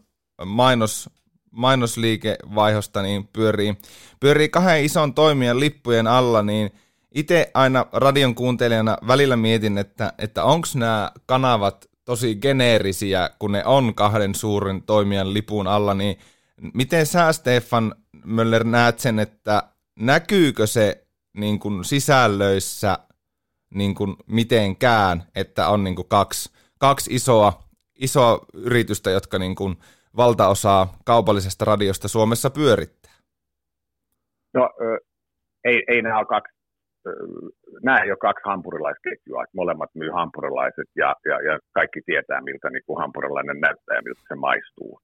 mainos, 0.45 1.11
mainosliikevaihosta 1.51 3.03
niin 3.03 3.29
pyörii, 3.33 3.77
pyörii 4.21 4.49
kahden 4.49 4.85
ison 4.85 5.15
toimijan 5.15 5.61
lippujen 5.61 6.07
alla, 6.07 6.43
niin 6.43 6.71
itse 7.15 7.51
aina 7.55 7.87
radion 7.93 8.35
kuuntelijana 8.35 8.99
välillä 9.07 9.37
mietin, 9.37 9.79
että, 9.79 10.13
että 10.19 10.45
onko 10.45 10.69
nämä 10.75 11.13
kanavat 11.27 11.91
tosi 12.05 12.35
geneerisiä, 12.35 13.31
kun 13.39 13.53
ne 13.53 13.65
on 13.65 13.95
kahden 13.95 14.35
suuren 14.35 14.83
toimijan 14.83 15.35
lipun 15.35 15.67
alla, 15.67 15.95
niin 15.95 16.19
miten 16.75 17.07
sä 17.07 17.33
Stefan 17.33 17.95
Möller 18.25 18.65
näet 18.65 18.99
sen, 18.99 19.19
että 19.19 19.63
näkyykö 19.99 20.67
se 20.67 21.07
niin 21.37 21.59
kuin 21.59 21.85
sisällöissä 21.85 22.99
niin 23.75 23.95
kuin 23.95 24.17
mitenkään, 24.27 25.23
että 25.35 25.69
on 25.69 25.85
niin 25.85 25.97
kuin 25.97 26.09
kaksi, 26.09 26.53
kaksi 26.79 27.15
isoa, 27.15 27.53
isoa 27.95 28.39
yritystä, 28.55 29.11
jotka 29.11 29.39
niin 29.39 29.55
kuin 29.55 29.77
valtaosaa 30.17 30.99
kaupallisesta 31.05 31.65
radiosta 31.65 32.09
Suomessa 32.09 32.51
pyörittää? 32.51 33.13
No 34.55 34.71
ei, 35.65 35.83
ei 35.89 36.03
nämä 36.03 36.19
ole 36.19 36.27
kaksi, 36.27 36.55
nämä 37.83 37.99
ei 38.01 38.11
ole 38.11 38.19
kaksi 38.19 38.43
hampurilaisketjua, 38.45 39.45
molemmat 39.55 39.91
myy 39.95 40.11
hampurilaiset 40.11 40.89
ja, 40.97 41.17
ja, 41.25 41.41
ja 41.41 41.59
kaikki 41.73 42.01
tietää, 42.07 42.41
miltä 42.41 42.71
niin 42.71 42.83
kuin 42.87 42.99
hampurilainen 42.99 43.61
näyttää 43.61 43.97
ja 43.97 44.03
miltä 44.03 44.21
se 44.29 44.35
maistuu. 44.35 45.01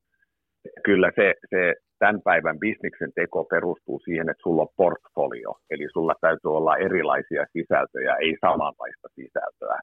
Kyllä 0.85 1.11
se, 1.16 1.35
se 1.50 1.75
tämän 2.02 2.21
päivän 2.25 2.59
bisniksen 2.59 3.12
teko 3.14 3.45
perustuu 3.45 3.99
siihen, 4.04 4.28
että 4.30 4.42
sulla 4.42 4.62
on 4.62 4.76
portfolio, 4.76 5.50
eli 5.71 5.87
sulla 5.92 6.14
täytyy 6.21 6.50
olla 6.59 6.76
erilaisia 6.76 7.45
sisältöjä, 7.52 8.14
ei 8.25 8.35
samanlaista 8.40 9.09
sisältöä. 9.19 9.78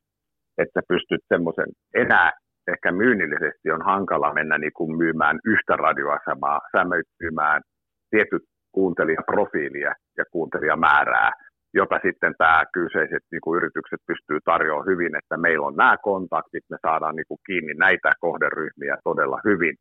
Että 0.58 0.82
pystyt 0.88 1.24
semmoisen, 1.34 1.70
enää 1.94 2.32
ehkä 2.74 2.92
myynnillisesti 2.92 3.72
on 3.72 3.82
hankala 3.82 4.34
mennä 4.34 4.58
niin 4.58 4.78
kuin 4.78 4.98
myymään 4.98 5.40
yhtä 5.46 5.76
radioasemaa, 5.76 6.60
sä 6.72 6.82
myymään 6.94 7.62
tietyt 8.10 8.44
kuuntelijaprofiilia 8.72 9.94
ja 10.18 10.24
kuuntelijamäärää, 10.32 11.32
jota 11.74 12.00
sitten 12.06 12.34
tämä 12.38 12.64
kyseiset 12.74 13.24
niin 13.32 13.42
kuin 13.42 13.58
yritykset 13.58 14.02
pystyy 14.08 14.40
tarjoamaan 14.46 14.88
hyvin, 14.92 15.16
että 15.16 15.38
meillä 15.38 15.68
on 15.68 15.76
nämä 15.76 15.96
kontaktit, 16.04 16.64
me 16.70 16.78
saadaan 16.82 17.16
niin 17.16 17.30
kuin 17.30 17.40
kiinni 17.48 17.74
näitä 17.74 18.12
kohderyhmiä 18.20 18.96
todella 19.04 19.40
hyvin 19.46 19.76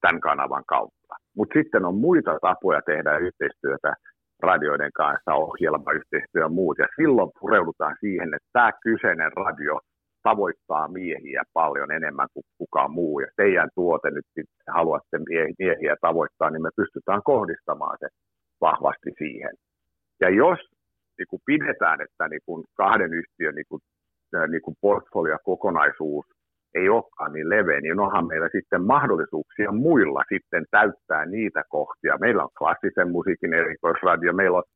tämän 0.00 0.20
kanavan 0.20 0.64
kautta. 0.66 1.14
Mutta 1.36 1.58
sitten 1.58 1.84
on 1.84 1.94
muita 1.94 2.38
tapoja 2.42 2.80
tehdä 2.86 3.18
yhteistyötä 3.18 3.94
radioiden 4.42 4.92
kanssa, 4.92 5.34
ohjelmayhteistyö 5.34 6.42
ja 6.42 6.48
muut. 6.48 6.78
Ja 6.78 6.86
silloin 6.96 7.30
pureudutaan 7.40 7.96
siihen, 8.00 8.34
että 8.34 8.48
tämä 8.52 8.70
kyseinen 8.82 9.32
radio 9.32 9.80
tavoittaa 10.22 10.88
miehiä 10.88 11.42
paljon 11.52 11.90
enemmän 11.92 12.28
kuin 12.34 12.44
kukaan 12.58 12.90
muu. 12.90 13.20
Ja 13.20 13.26
teidän 13.36 13.68
tuote 13.74 14.10
nyt 14.10 14.26
sitten 14.26 14.74
haluatte 14.74 15.18
miehiä 15.58 15.96
tavoittaa, 16.00 16.50
niin 16.50 16.62
me 16.62 16.70
pystytään 16.76 17.22
kohdistamaan 17.24 17.96
se 18.00 18.08
vahvasti 18.60 19.10
siihen. 19.18 19.54
Ja 20.20 20.30
jos 20.30 20.58
niin 21.18 21.46
pidetään, 21.46 22.00
että 22.00 22.28
niin 22.28 22.64
kahden 22.74 23.12
yhtiön 23.14 23.54
niin 23.54 23.68
kuin 23.68 23.80
niin 24.48 24.62
kuin 24.62 24.76
portfoliokokonaisuus 24.80 26.26
ei 26.80 26.88
olekaan 26.88 27.32
niin 27.32 27.48
leveä, 27.48 27.80
niin 27.80 28.00
onhan 28.00 28.26
meillä 28.26 28.48
sitten 28.52 28.82
mahdollisuuksia 28.82 29.72
muilla 29.72 30.22
sitten 30.32 30.64
täyttää 30.70 31.26
niitä 31.26 31.62
kohtia. 31.68 32.18
Meillä 32.20 32.42
on 32.42 32.56
klassisen 32.58 33.10
musiikin 33.10 33.52
erikoisradio, 33.54 34.32
meillä 34.32 34.58
on 34.58 34.68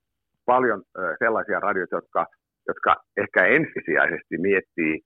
paljon 0.47 0.83
sellaisia 1.19 1.61
radioita, 1.61 1.97
jotka, 1.97 2.27
jotka 2.69 2.97
ehkä 3.17 3.47
ensisijaisesti 3.47 4.39
miettii 4.39 5.01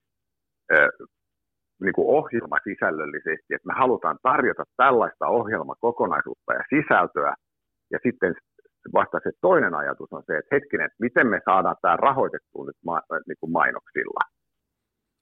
niin 1.83 1.95
kuin 1.95 2.09
ohjelmasisällöllisesti, 2.19 3.55
että 3.55 3.69
me 3.69 3.75
halutaan 3.77 4.19
tarjota 4.23 4.65
tällaista 4.77 5.27
ohjelmakokonaisuutta 5.27 6.53
ja 6.53 6.65
sisältöä, 6.75 7.35
ja 7.93 7.99
sitten 8.03 8.35
vasta 8.93 9.19
se 9.23 9.31
toinen 9.41 9.75
ajatus 9.75 10.13
on 10.13 10.23
se, 10.27 10.39
että 10.39 10.55
hetkinen, 10.55 10.87
että 10.87 11.05
miten 11.07 11.27
me 11.27 11.41
saadaan 11.45 11.77
tämä 11.83 11.97
rahoitettua 11.97 12.67
nyt 12.67 12.77
ma- 12.87 13.03
niin 13.27 13.37
kuin 13.41 13.53
mainoksilla. 13.53 14.25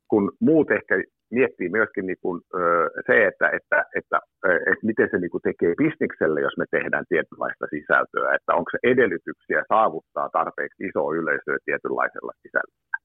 Kun 0.08 0.32
muut 0.40 0.70
ehkä 0.70 0.94
miettii 1.38 1.68
myöskin 1.68 2.06
niin 2.06 2.20
kuin, 2.22 2.40
se, 3.06 3.26
että, 3.26 3.46
että, 3.58 3.78
että, 3.98 4.18
että 4.70 4.86
miten 4.90 5.08
se 5.10 5.18
niin 5.18 5.30
kuin 5.30 5.42
tekee 5.48 5.74
bisnikselle, 5.82 6.40
jos 6.40 6.56
me 6.58 6.64
tehdään 6.70 7.04
tietynlaista 7.08 7.66
sisältöä, 7.74 8.34
että 8.34 8.54
onko 8.58 8.68
se 8.70 8.78
edellytyksiä 8.92 9.60
saavuttaa 9.68 10.28
tarpeeksi 10.28 10.84
iso 10.88 11.12
yleisöä 11.20 11.58
tietynlaisella 11.64 12.32
sisällöllä. 12.42 12.96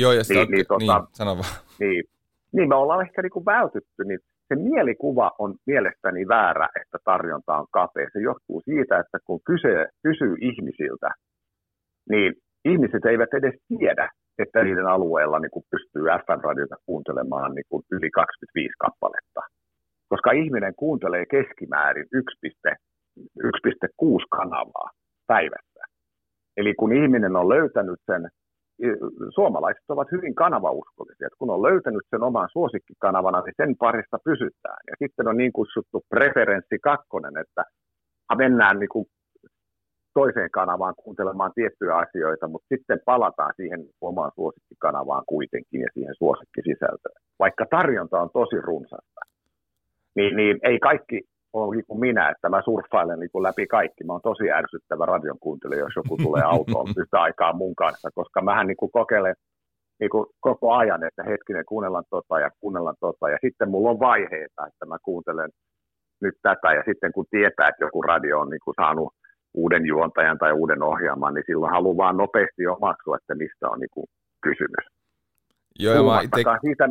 Joo, 0.00 0.12
ja 0.12 0.22
niin, 0.28 0.50
niin, 0.50 0.66
tota, 0.66 0.98
niin, 0.98 1.08
sano 1.18 1.32
vaan. 1.40 1.54
Niin, 1.80 2.04
niin 2.52 2.68
me 2.68 2.74
ollaan 2.74 3.06
ehkä 3.06 3.22
niin 3.22 3.36
kuin 3.36 3.44
vältytty, 3.44 4.04
niin 4.04 4.20
se 4.48 4.54
mielikuva 4.56 5.30
on 5.38 5.54
mielestäni 5.66 6.28
väärä, 6.28 6.68
että 6.80 6.98
tarjonta 7.04 7.56
on 7.56 7.66
kapea. 7.70 8.06
Se 8.12 8.20
johtuu 8.20 8.60
siitä, 8.64 8.98
että 8.98 9.18
kun 9.26 9.40
kyse, 9.46 9.86
kysyy 10.02 10.34
ihmisiltä, 10.40 11.10
niin 12.10 12.34
ihmiset 12.64 13.04
eivät 13.04 13.34
edes 13.34 13.54
tiedä, 13.68 14.08
että 14.38 14.64
niiden 14.64 14.86
alueella 14.86 15.38
niin 15.38 15.50
kuin 15.50 15.64
pystyy 15.70 16.02
FM-radiota 16.02 16.76
kuuntelemaan 16.86 17.54
niin 17.54 17.64
kuin 17.68 17.82
yli 17.90 18.10
25 18.10 18.74
kappaletta. 18.78 19.40
Koska 20.08 20.32
ihminen 20.32 20.74
kuuntelee 20.74 21.26
keskimäärin 21.26 22.06
1,6 22.16 24.26
kanavaa 24.30 24.90
päivässä. 25.26 25.84
Eli 26.56 26.74
kun 26.74 26.92
ihminen 26.92 27.36
on 27.36 27.48
löytänyt 27.48 28.00
sen 28.06 28.28
suomalaiset 29.34 29.84
ovat 29.88 30.12
hyvin 30.12 30.34
kanavauskollisia. 30.34 31.26
Että 31.26 31.36
kun 31.38 31.50
on 31.50 31.62
löytänyt 31.62 32.02
sen 32.10 32.22
oman 32.22 32.48
suosikkikanavana, 32.52 33.40
niin 33.40 33.54
sen 33.56 33.76
parissa 33.76 34.18
pysytään. 34.24 34.78
Ja 34.90 34.96
sitten 34.98 35.28
on 35.28 35.36
niin 35.36 35.52
kutsuttu 35.52 36.02
preferenssi 36.08 36.78
kakkonen, 36.82 37.36
että 37.36 37.64
mennään 38.36 38.78
niin 38.78 38.88
kuin 38.88 39.06
toiseen 40.14 40.50
kanavaan 40.50 40.94
kuuntelemaan 40.96 41.52
tiettyjä 41.54 41.96
asioita, 41.96 42.48
mutta 42.48 42.68
sitten 42.74 43.00
palataan 43.04 43.52
siihen 43.56 43.80
omaan 44.00 44.32
suosikkikanavaan 44.34 45.24
kuitenkin 45.26 45.80
ja 45.80 45.88
siihen 45.94 46.14
suosikkisisältöön. 46.18 47.20
Vaikka 47.38 47.66
tarjonta 47.70 48.20
on 48.20 48.30
tosi 48.32 48.56
runsasta, 48.60 49.20
niin, 50.16 50.36
niin 50.36 50.58
ei 50.62 50.78
kaikki 50.78 51.20
on 51.52 51.76
niin 51.76 51.84
kuin 51.86 52.00
minä, 52.00 52.28
että 52.30 52.48
mä 52.48 52.62
surffailen 52.62 53.18
niin 53.20 53.30
kuin 53.32 53.42
läpi 53.42 53.66
kaikki. 53.66 54.04
Mä 54.04 54.12
oon 54.12 54.22
tosi 54.22 54.50
ärsyttävä 54.52 55.06
radion 55.06 55.38
kuuntelija, 55.40 55.80
jos 55.80 55.96
joku 55.96 56.16
tulee 56.16 56.42
autoon 56.42 56.86
yhtä 57.00 57.20
aikaa 57.20 57.52
mun 57.52 57.74
kanssa, 57.76 58.08
koska 58.14 58.42
mähän 58.42 58.66
niin 58.66 58.76
kuin 58.76 58.92
kokeilen 58.92 59.34
niin 60.00 60.10
kuin 60.10 60.26
koko 60.40 60.72
ajan, 60.72 61.04
että 61.04 61.22
hetkinen, 61.22 61.64
kuunnellaan 61.64 62.04
tota 62.10 62.40
ja 62.40 62.50
kuunnellaan 62.60 62.96
tota. 63.00 63.30
Ja 63.30 63.38
sitten 63.40 63.70
mulla 63.70 63.90
on 63.90 64.00
vaiheita, 64.00 64.66
että 64.66 64.86
mä 64.86 64.96
kuuntelen 65.02 65.50
nyt 66.20 66.34
tätä. 66.42 66.72
Ja 66.72 66.82
sitten 66.86 67.12
kun 67.12 67.26
tietää, 67.30 67.68
että 67.68 67.84
joku 67.84 68.02
radio 68.02 68.40
on 68.40 68.50
niin 68.50 68.64
kuin 68.64 68.74
saanut 68.74 69.14
uuden 69.54 69.86
juontajan 69.86 70.38
tai 70.38 70.52
uuden 70.52 70.82
ohjelman, 70.82 71.34
niin 71.34 71.44
silloin 71.46 71.72
haluan 71.72 71.96
vaan 71.96 72.16
nopeasti 72.16 72.66
omaksua, 72.66 73.16
että 73.16 73.34
mistä 73.34 73.68
on 73.68 73.80
niin 73.80 73.90
kuin 73.94 74.06
kysymys. 74.42 74.86
Joo, 75.78 75.94
ja 75.94 76.02
mä 76.02 76.20
ite... 76.20 76.42
siitä, 76.60 76.86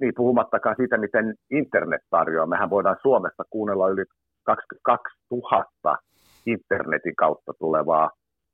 niin, 0.00 0.12
puhumattakaan 0.16 0.76
siitä, 0.76 0.98
miten 0.98 1.34
internet 1.50 2.02
tarjoaa. 2.10 2.46
Mehän 2.46 2.70
voidaan 2.70 2.96
Suomessa 3.02 3.42
kuunnella 3.50 3.88
yli 3.88 4.04
22 4.44 5.16
000 5.30 5.98
internetin 6.46 7.16
kautta 7.16 7.52
tulevaa 7.58 8.10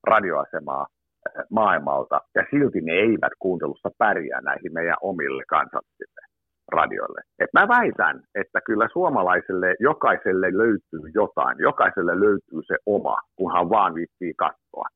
radioasemaa 0.07 0.87
eh, 1.27 1.45
maailmalta, 1.51 2.21
ja 2.35 2.45
silti 2.51 2.81
ne 2.81 2.93
eivät 2.93 3.33
kuuntelussa 3.39 3.91
pärjää 3.99 4.41
näihin 4.41 4.73
meidän 4.73 4.97
omille 5.03 5.45
kansallisille 5.49 6.32
radioille. 6.73 7.21
Et 7.39 7.51
mä 7.53 7.69
väitän, 7.69 8.23
että 8.35 8.61
kyllä 8.67 8.89
suomalaiselle 8.93 9.75
jokaiselle 9.81 10.49
löytyy 10.63 11.05
jotain, 11.15 11.57
jokaiselle 11.59 12.21
löytyy 12.21 12.61
se 12.67 12.77
oma, 12.87 13.17
kunhan 13.37 13.71
vaan 13.71 13.95
viittii 13.95 14.35
katsoa 14.35 14.87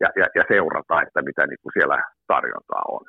ja, 0.00 0.08
ja, 0.16 0.26
ja 0.34 0.44
seurata, 0.48 1.02
että 1.02 1.22
mitä 1.22 1.46
niin 1.46 1.58
kuin 1.62 1.72
siellä 1.72 2.04
tarjontaa 2.26 2.82
on. 2.88 3.04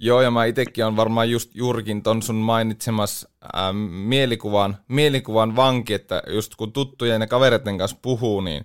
Joo, 0.00 0.22
ja 0.22 0.30
mä 0.30 0.44
itsekin 0.44 0.84
on 0.84 0.96
varmaan 0.96 1.30
just 1.30 1.54
juurikin 1.54 2.02
ton 2.02 2.22
sun 2.22 2.36
mainitsemas 2.36 3.28
ää, 3.52 3.72
mielikuvan, 4.08 4.76
mielikuvan 4.88 5.56
vanki, 5.56 5.94
että 5.94 6.22
just 6.26 6.54
kun 6.56 6.72
tuttujen 6.72 7.20
ja 7.20 7.26
kavereiden 7.26 7.78
kanssa 7.78 7.98
puhuu, 8.02 8.40
niin 8.40 8.64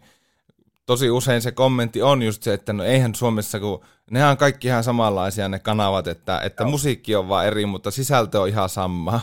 tosi 0.86 1.10
usein 1.10 1.41
se 1.41 1.51
kommentti 1.51 2.01
on 2.01 2.21
just 2.21 2.43
se, 2.43 2.54
että 2.54 2.73
no 2.73 2.84
eihän 2.84 3.15
Suomessa, 3.15 3.60
kun 3.60 3.82
ne 4.12 4.26
on 4.26 4.38
kaikki 4.38 4.67
ihan 4.67 4.84
samanlaisia 4.84 5.47
ne 5.47 5.60
kanavat, 5.60 6.08
että, 6.08 6.39
että 6.45 6.63
musiikki 6.65 7.15
on 7.15 7.30
vaan 7.30 7.47
eri, 7.47 7.65
mutta 7.65 7.91
sisältö 7.91 8.39
on 8.39 8.47
ihan 8.47 8.69
sama. 8.69 9.19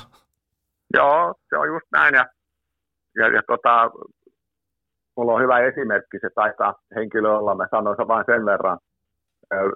Joo, 0.95 1.35
se 1.49 1.57
on 1.57 1.69
just 1.69 1.87
näin, 1.93 2.15
ja, 2.15 2.25
ja, 3.17 3.29
ja 3.37 3.43
tota, 3.47 3.91
mulla 5.17 5.33
on 5.33 5.43
hyvä 5.43 5.59
esimerkki, 5.59 6.19
se 6.21 6.29
taitaa 6.35 6.75
henkilö 6.97 7.31
olla, 7.39 7.55
mä 7.55 7.67
sanoin 7.71 8.09
vain 8.09 8.25
sen 8.27 8.47
verran, 8.47 8.79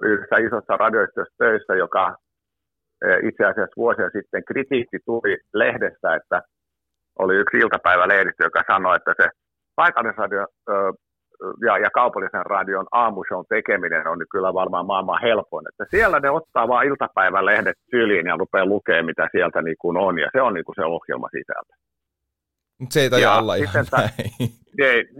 yhdessä 0.01 0.37
isossa 0.37 0.77
radioistossa 0.77 1.35
töissä, 1.37 1.75
joka 1.75 2.15
itse 3.29 3.45
asiassa 3.45 3.77
vuosia 3.77 4.09
sitten 4.09 4.45
kritiikki 4.45 4.97
tuli 5.05 5.37
lehdessä, 5.53 6.15
että 6.15 6.41
oli 7.19 7.35
yksi 7.35 7.57
iltapäivälehdistö, 7.57 8.43
joka 8.43 8.63
sanoi, 8.67 8.95
että 8.95 9.13
se 9.21 9.29
paikallisradio 9.75 10.45
ja, 11.65 11.77
ja 11.77 11.89
kaupallisen 11.89 12.45
radion 12.45 12.87
aamushown 12.91 13.45
tekeminen 13.49 14.07
on 14.07 14.19
kyllä 14.31 14.53
varmaan 14.53 14.85
maailman 14.85 15.21
helpoin. 15.21 15.65
Että 15.69 15.85
siellä 15.89 16.19
ne 16.19 16.29
ottaa 16.29 16.67
vaan 16.67 16.85
iltapäivälehdet 16.85 17.77
syliin 17.89 18.27
ja 18.27 18.37
rupeaa 18.37 18.65
lukemaan, 18.65 19.05
mitä 19.05 19.27
sieltä 19.31 19.61
niin 19.61 19.77
kuin 19.79 19.97
on, 19.97 20.19
ja 20.19 20.29
se 20.31 20.41
on 20.41 20.53
niin 20.53 20.65
kuin 20.65 20.75
se 20.75 20.85
ohjelma 20.85 21.27
sisältö. 21.31 21.73
Mutta 22.79 22.93
se 22.93 23.01
ei 23.01 23.09
taida 23.09 23.33
olla 23.33 23.55
ihan 23.55 23.85
tämä, 23.91 24.03
ei, 24.03 24.49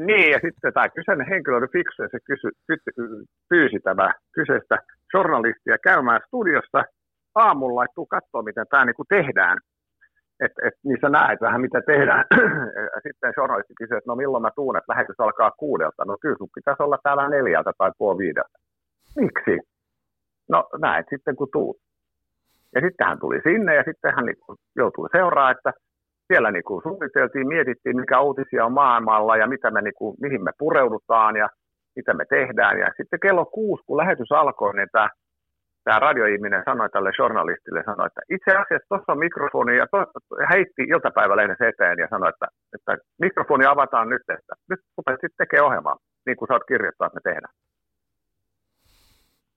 Niin, 0.08 0.32
ja 0.32 0.40
sitten 0.46 0.74
tämä 0.74 0.90
kyseinen 0.90 1.28
henkilö 1.28 1.58
oli 1.58 1.68
fiksu, 1.68 2.02
ja 2.02 2.10
se 2.12 2.20
kysy, 2.26 2.50
pyysi 3.50 3.80
tämä 3.84 4.14
kyseistä 4.32 4.78
journalistia 5.14 5.78
käymään 5.78 6.22
studiossa 6.28 6.84
aamulla, 7.36 7.84
että 7.84 7.96
tuu 7.96 8.06
katsoa, 8.06 8.42
miten 8.42 8.66
tämä 8.70 8.86
niin 8.86 8.96
kuin 8.96 9.08
tehdään. 9.10 9.58
Et, 10.46 10.74
niin 10.84 10.98
sä 11.02 11.10
näet 11.10 11.42
vähän, 11.42 11.62
mitä 11.62 11.82
tehdään. 11.82 12.26
sitten 13.08 13.34
journalisti 13.38 13.74
kysyi, 13.78 13.98
että 13.98 14.12
no 14.12 14.16
milloin 14.16 14.42
mä 14.42 14.50
tuun, 14.56 14.78
että 14.78 14.94
lähetys 14.94 15.20
alkaa 15.20 15.52
kuudelta. 15.52 16.06
No 16.06 16.18
kyllä 16.22 16.38
sun 16.38 16.56
pitäisi 16.56 16.84
olla 16.84 16.98
täällä 17.04 17.30
neljältä 17.30 17.72
tai 17.78 17.92
puoli 17.98 18.18
viideltä. 18.18 18.58
Miksi? 19.16 19.56
No 20.50 20.70
näet 20.82 21.06
sitten, 21.10 21.36
kun 21.36 21.48
tuut. 21.54 21.78
Ja 22.76 22.82
sitten 22.82 23.08
hän 23.08 23.20
tuli 23.20 23.42
sinne 23.44 23.76
ja 23.76 23.84
sitten 23.84 24.14
hän 24.16 24.26
niin 24.26 24.58
joutui 24.76 25.10
seuraa, 25.12 25.52
että 25.52 25.72
siellä 26.28 26.52
niin 26.52 26.64
kuin 26.64 26.84
suunniteltiin, 26.84 27.48
mietittiin, 27.48 27.96
mikä 27.96 28.22
uutisia 28.22 28.66
on 28.66 28.74
maailmalla 28.74 29.38
ja 29.38 29.48
mitä 29.48 29.72
me, 29.72 29.82
niin 29.82 29.94
kuin, 29.98 30.16
mihin 30.22 30.44
me 30.44 30.52
pureudutaan 30.60 31.36
ja 31.36 31.50
mitä 31.96 32.14
me 32.14 32.26
tehdään. 32.30 32.80
Ja 32.80 32.88
sitten 32.98 33.20
kello 33.20 33.46
kuusi, 33.46 33.84
kun 33.86 33.98
lähetys 33.98 34.32
alkoi, 34.32 34.76
niin 34.76 34.88
tämä, 34.92 35.10
tämä 35.84 36.00
radioihminen 36.00 36.64
sanoi 36.66 36.90
tälle 36.90 37.12
journalistille, 37.20 37.84
sanoi, 37.86 38.08
että 38.08 38.22
itse 38.30 38.52
asiassa 38.52 38.90
tuossa 38.90 39.12
on 39.12 39.20
mikrofoni 39.20 39.78
ja 39.78 39.88
to, 39.92 39.98
heitti 40.52 40.84
iltapäivälehden 40.94 41.68
eteen 41.70 41.98
ja 42.00 42.08
sanoi, 42.10 42.30
että, 42.30 42.48
että 42.76 42.98
mikrofoni 43.22 43.66
avataan 43.66 44.10
nyt, 44.10 44.22
että 44.38 44.54
nyt 44.70 44.80
rupeat 44.98 45.22
sitten 45.22 45.38
tekemään 45.38 45.68
ohjelmaa, 45.68 45.98
niin 46.26 46.38
kuin 46.38 46.48
sä 46.48 46.54
oot 46.54 46.68
kirjoittaa, 46.68 47.08
että 47.08 47.20
me 47.20 47.32
tehdään. 47.32 47.54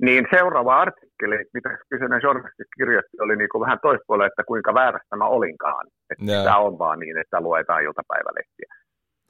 Niin 0.03 0.27
seuraava 0.31 0.81
artikkeli, 0.81 1.39
mitä 1.55 1.79
kyseinen 1.91 2.21
journalisti 2.23 2.65
kirjoitti, 2.79 3.17
oli 3.21 3.37
niin 3.37 3.49
kuin 3.49 3.61
vähän 3.61 3.79
toispuolella, 3.83 4.27
että 4.27 4.45
kuinka 4.45 4.75
väärästä 4.75 5.17
mä 5.17 5.25
olinkaan. 5.25 5.87
Että 6.11 6.25
yeah. 6.29 6.45
tämä 6.45 6.59
on 6.59 6.79
vaan 6.79 6.99
niin, 6.99 7.19
että 7.19 7.41
luetaan 7.41 7.83
iltapäivälehtiä. 7.83 8.75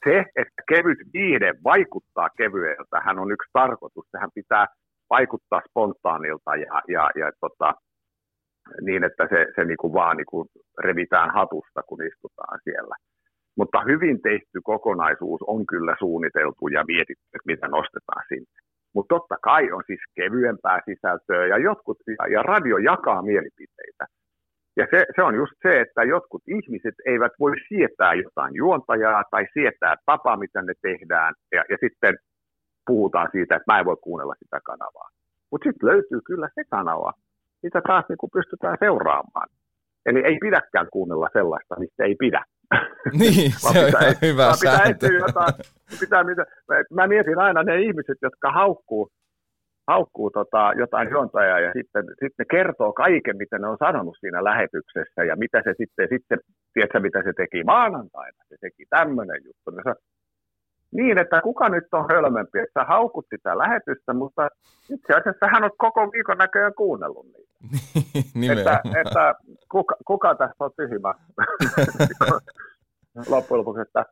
Se, 0.04 0.24
että 0.36 0.62
kevyt 0.68 0.98
viihde 1.12 1.54
vaikuttaa 1.64 2.28
kevyeltä, 2.38 3.00
hän 3.06 3.18
on 3.18 3.30
yksi 3.30 3.50
tarkoitus. 3.52 4.06
Sehän 4.10 4.30
pitää 4.34 4.66
vaikuttaa 5.10 5.60
spontaanilta 5.68 6.56
ja, 6.56 6.82
ja, 6.88 7.10
ja 7.20 7.32
tota, 7.40 7.74
niin, 8.80 9.04
että 9.04 9.28
se, 9.30 9.46
se 9.56 9.64
niin 9.64 9.76
kuin 9.76 9.92
vaan 9.92 10.16
niin 10.16 10.26
kuin 10.26 10.48
revitään 10.78 11.30
hatusta, 11.30 11.82
kun 11.88 12.06
istutaan 12.06 12.58
siellä. 12.64 12.96
Mutta 13.56 13.80
hyvin 13.80 14.22
tehty 14.22 14.60
kokonaisuus 14.62 15.40
on 15.46 15.66
kyllä 15.66 15.96
suunniteltu 15.98 16.68
ja 16.68 16.84
mietitty, 16.88 17.24
että 17.34 17.46
mitä 17.52 17.68
nostetaan 17.68 18.24
sinne. 18.28 18.56
Mutta 18.94 19.14
totta 19.14 19.36
kai 19.42 19.72
on 19.72 19.82
siis 19.86 20.00
kevyempää 20.14 20.80
sisältöä 20.84 21.46
ja, 21.46 21.58
jotkut, 21.58 21.98
ja 22.30 22.42
radio 22.42 22.78
jakaa 22.78 23.22
mielipiteitä. 23.22 24.04
Ja 24.76 24.86
se, 24.90 25.06
se 25.16 25.22
on 25.22 25.34
just 25.34 25.52
se, 25.62 25.80
että 25.80 26.02
jotkut 26.02 26.42
ihmiset 26.46 26.94
eivät 27.06 27.32
voi 27.40 27.52
sietää 27.68 28.14
jotain 28.14 28.54
juontajaa 28.54 29.22
tai 29.30 29.46
sietää 29.52 29.94
tapaa, 30.06 30.36
miten 30.36 30.66
ne 30.66 30.74
tehdään. 30.82 31.34
Ja, 31.52 31.64
ja 31.70 31.76
sitten 31.80 32.14
puhutaan 32.86 33.28
siitä, 33.32 33.56
että 33.56 33.72
mä 33.72 33.78
en 33.78 33.84
voi 33.84 33.96
kuunnella 34.00 34.34
sitä 34.38 34.60
kanavaa. 34.64 35.08
Mutta 35.50 35.64
sitten 35.64 35.88
löytyy 35.88 36.20
kyllä 36.20 36.48
se 36.54 36.62
kanava, 36.70 37.12
niitä 37.62 37.80
taas 37.86 38.04
niin 38.08 38.18
kuin 38.18 38.30
pystytään 38.30 38.76
seuraamaan. 38.80 39.48
Eli 40.06 40.20
ei 40.24 40.38
pidäkään 40.40 40.88
kuunnella 40.92 41.28
sellaista, 41.32 41.78
mistä 41.78 42.04
ei 42.04 42.14
pidä. 42.14 42.44
Niin, 43.20 43.52
se 43.56 43.78
on 43.78 43.86
pitää, 43.86 44.12
hyvä 44.22 44.52
pitää 44.60 44.78
sääntö. 44.78 45.06
jotain, 45.06 45.54
pitää, 46.00 46.24
mitä, 46.24 46.44
mä 46.90 47.06
mietin 47.06 47.38
aina 47.38 47.62
ne 47.62 47.80
ihmiset, 47.80 48.18
jotka 48.22 48.52
haukkuu, 48.52 49.08
haukkuu 49.88 50.30
tota, 50.30 50.72
jotain 50.78 51.10
juontajaa 51.10 51.60
ja 51.60 51.72
sitten, 51.72 52.04
sitten 52.08 52.38
ne 52.38 52.44
kertoo 52.50 52.92
kaiken, 52.92 53.36
mitä 53.36 53.58
ne 53.58 53.66
on 53.68 53.76
sanonut 53.78 54.16
siinä 54.20 54.44
lähetyksessä 54.44 55.24
ja 55.24 55.36
mitä 55.36 55.62
se 55.64 55.74
sitten, 55.78 56.08
sitten 56.08 56.38
tiedätkö, 56.74 57.00
mitä 57.00 57.22
se 57.22 57.32
teki 57.36 57.64
maanantaina, 57.64 58.38
se 58.48 58.56
teki 58.60 58.84
tämmöinen 58.90 59.40
juttu. 59.44 59.70
Ne 59.70 59.82
niin, 60.92 61.18
että 61.18 61.40
kuka 61.40 61.68
nyt 61.68 61.84
on 61.92 62.06
hölmempi, 62.10 62.58
että 62.58 62.80
sä 62.80 62.84
haukut 62.84 63.26
sitä 63.34 63.58
lähetystä, 63.58 64.12
mutta 64.12 64.48
itse 64.90 65.14
asiassa 65.14 65.46
hän 65.46 65.64
on 65.64 65.70
koko 65.78 66.12
viikon 66.12 66.38
näköjään 66.38 66.74
kuunnellut 66.74 67.26
niitä. 67.26 67.56
Että, 68.16 68.30
Nimenomaan. 68.34 68.96
että 69.06 69.34
kuka, 69.70 69.94
kuka 70.06 70.34
tässä 70.34 70.64
on 70.64 70.70
tyhmä 70.76 71.14
loppujen 73.34 73.58
lopuksi, 73.58 73.82
että, 73.82 74.04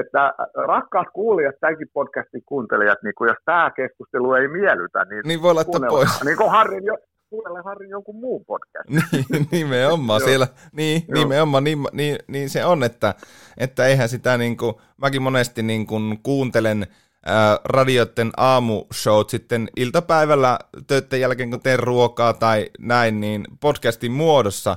että 0.00 0.34
rakkaat 0.66 1.08
kuulijat, 1.12 1.54
tämänkin 1.60 1.88
podcastin 1.92 2.42
kuuntelijat, 2.46 2.98
niin 3.02 3.14
kun 3.18 3.28
jos 3.28 3.36
tämä 3.44 3.70
keskustelu 3.76 4.34
ei 4.34 4.48
miellytä, 4.48 5.04
niin, 5.04 5.22
Niin 5.24 5.42
voi 5.42 5.54
laittaa 5.54 5.80
pois. 5.88 6.24
Niin 6.24 6.36
kuin 6.36 6.50
Harrin, 6.50 6.84
jo, 6.84 6.96
kuunnella 7.30 7.62
Harrin 7.62 7.90
jonkun 7.90 8.16
muun 8.16 8.44
podcast. 8.44 8.90
Niin, 9.30 9.48
nimenomaan 9.50 10.20
siellä, 10.20 10.48
niin, 10.72 11.04
Joo. 11.08 11.18
nimenomaan, 11.18 11.64
niin, 11.64 11.78
niin, 11.92 12.18
niin, 12.26 12.50
se 12.50 12.64
on, 12.64 12.82
että, 12.82 13.14
että 13.58 13.86
eihän 13.86 14.08
sitä 14.08 14.38
niin 14.38 14.56
kuin, 14.56 14.74
mäkin 14.96 15.22
monesti 15.22 15.62
niin 15.62 15.86
kuin 15.86 16.20
kuuntelen 16.22 16.86
ää, 17.26 17.60
radioiden 17.64 18.30
aamushowt 18.36 19.30
sitten 19.30 19.68
iltapäivällä 19.76 20.58
töiden 20.86 21.20
jälkeen, 21.20 21.50
kun 21.50 21.60
teen 21.60 21.78
ruokaa 21.78 22.32
tai 22.32 22.70
näin, 22.78 23.20
niin 23.20 23.44
podcastin 23.60 24.12
muodossa, 24.12 24.76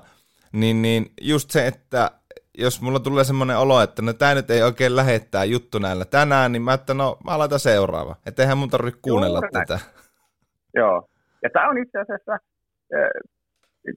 niin, 0.52 0.82
niin 0.82 1.12
just 1.22 1.52
se, 1.52 1.68
että 1.68 2.12
jos 2.58 2.82
mulla 2.82 3.00
tulee 3.00 3.24
semmoinen 3.24 3.58
olo, 3.58 3.82
että 3.82 4.02
no 4.02 4.14
tää 4.14 4.36
nyt 4.36 4.52
ei 4.52 4.64
oikein 4.64 4.96
lähettää 4.96 5.44
juttu 5.44 5.80
näillä 5.80 6.06
tänään, 6.06 6.52
niin 6.52 6.62
mä 6.62 6.74
että 6.74 6.94
no 6.94 7.18
mä 7.24 7.40
laitan 7.40 7.60
seuraava. 7.60 8.16
Että 8.26 8.44
eihän 8.44 8.58
mun 8.58 8.70
tarvitse 8.70 9.00
kuunnella 9.02 9.38
Juuri 9.38 9.50
näin. 9.54 9.68
tätä. 9.68 9.80
Joo. 10.76 11.10
Ja 11.44 11.50
tämä 11.54 11.70
on 11.70 11.78
itse 11.78 12.00
asiassa, 12.00 12.38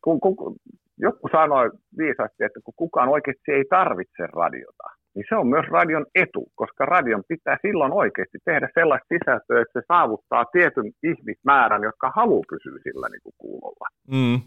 kun, 0.04 0.20
kun 0.20 0.56
joku 0.98 1.28
sanoi 1.32 1.70
viisasti, 1.98 2.44
että 2.44 2.60
kun 2.64 2.74
kukaan 2.76 3.08
oikeasti 3.08 3.52
ei 3.52 3.64
tarvitse 3.70 4.26
radiota, 4.26 4.88
niin 5.14 5.24
se 5.28 5.34
on 5.36 5.46
myös 5.46 5.66
radion 5.70 6.06
etu, 6.14 6.44
koska 6.54 6.86
radion 6.86 7.22
pitää 7.28 7.56
silloin 7.62 7.92
oikeasti 7.92 8.38
tehdä 8.44 8.68
sellaista 8.74 9.14
sisältöä, 9.14 9.62
että 9.62 9.80
se 9.80 9.84
saavuttaa 9.88 10.44
tietyn 10.44 10.92
ihmismäärän, 11.02 11.82
jotka 11.82 12.12
haluaa 12.16 12.50
pysyä 12.50 12.78
sillä 12.82 13.08
niin 13.08 13.22
kuin 13.22 13.34
kuulolla. 13.38 13.88
Mm. 14.08 14.40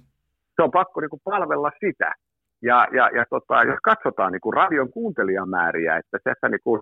Se 0.56 0.62
on 0.64 0.72
pakko 0.72 1.02
niin 1.02 1.10
kuin 1.10 1.22
palvella 1.24 1.72
sitä. 1.80 2.12
Ja, 2.62 2.88
ja, 2.92 3.10
ja 3.18 3.26
tota, 3.30 3.64
jos 3.64 3.80
katsotaan 3.84 4.32
niin 4.32 4.42
kuin 4.42 4.54
radion 4.54 4.92
kuuntelijamääriä, 4.92 5.98
että 5.98 6.18
tässä 6.24 6.50
niin 6.50 6.64
kuin, 6.64 6.82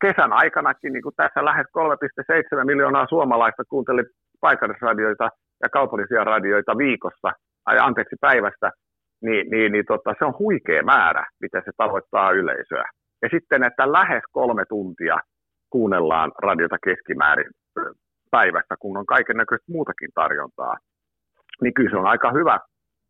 kesän 0.00 0.32
aikanakin 0.32 0.92
niin 0.92 1.02
kuin 1.02 1.14
tässä 1.16 1.44
lähes 1.44 1.66
3,7 1.66 2.64
miljoonaa 2.64 3.06
suomalaista 3.06 3.62
kuunteli 3.68 4.02
paikallisradioita 4.40 5.30
ja 5.62 5.68
kaupallisia 5.68 6.24
radioita 6.24 6.78
viikossa, 6.78 7.32
ai 7.66 7.78
anteeksi 7.78 8.16
päivästä, 8.20 8.70
niin, 9.22 9.50
niin, 9.50 9.72
niin 9.72 9.84
tota, 9.88 10.14
se 10.18 10.24
on 10.24 10.38
huikea 10.38 10.82
määrä, 10.82 11.26
mitä 11.40 11.62
se 11.64 11.70
tavoittaa 11.76 12.30
yleisöä. 12.30 12.84
Ja 13.22 13.28
sitten, 13.32 13.62
että 13.64 13.92
lähes 13.92 14.22
kolme 14.32 14.64
tuntia 14.68 15.16
kuunnellaan 15.70 16.32
radiota 16.42 16.76
keskimäärin 16.84 17.50
päivästä, 18.30 18.74
kun 18.80 18.96
on 18.96 19.06
kaiken 19.06 19.36
näköistä 19.36 19.72
muutakin 19.72 20.10
tarjontaa, 20.14 20.76
niin 21.62 21.74
kyllä 21.74 21.90
se 21.90 21.96
on 21.96 22.06
aika 22.06 22.32
hyvä 22.32 22.58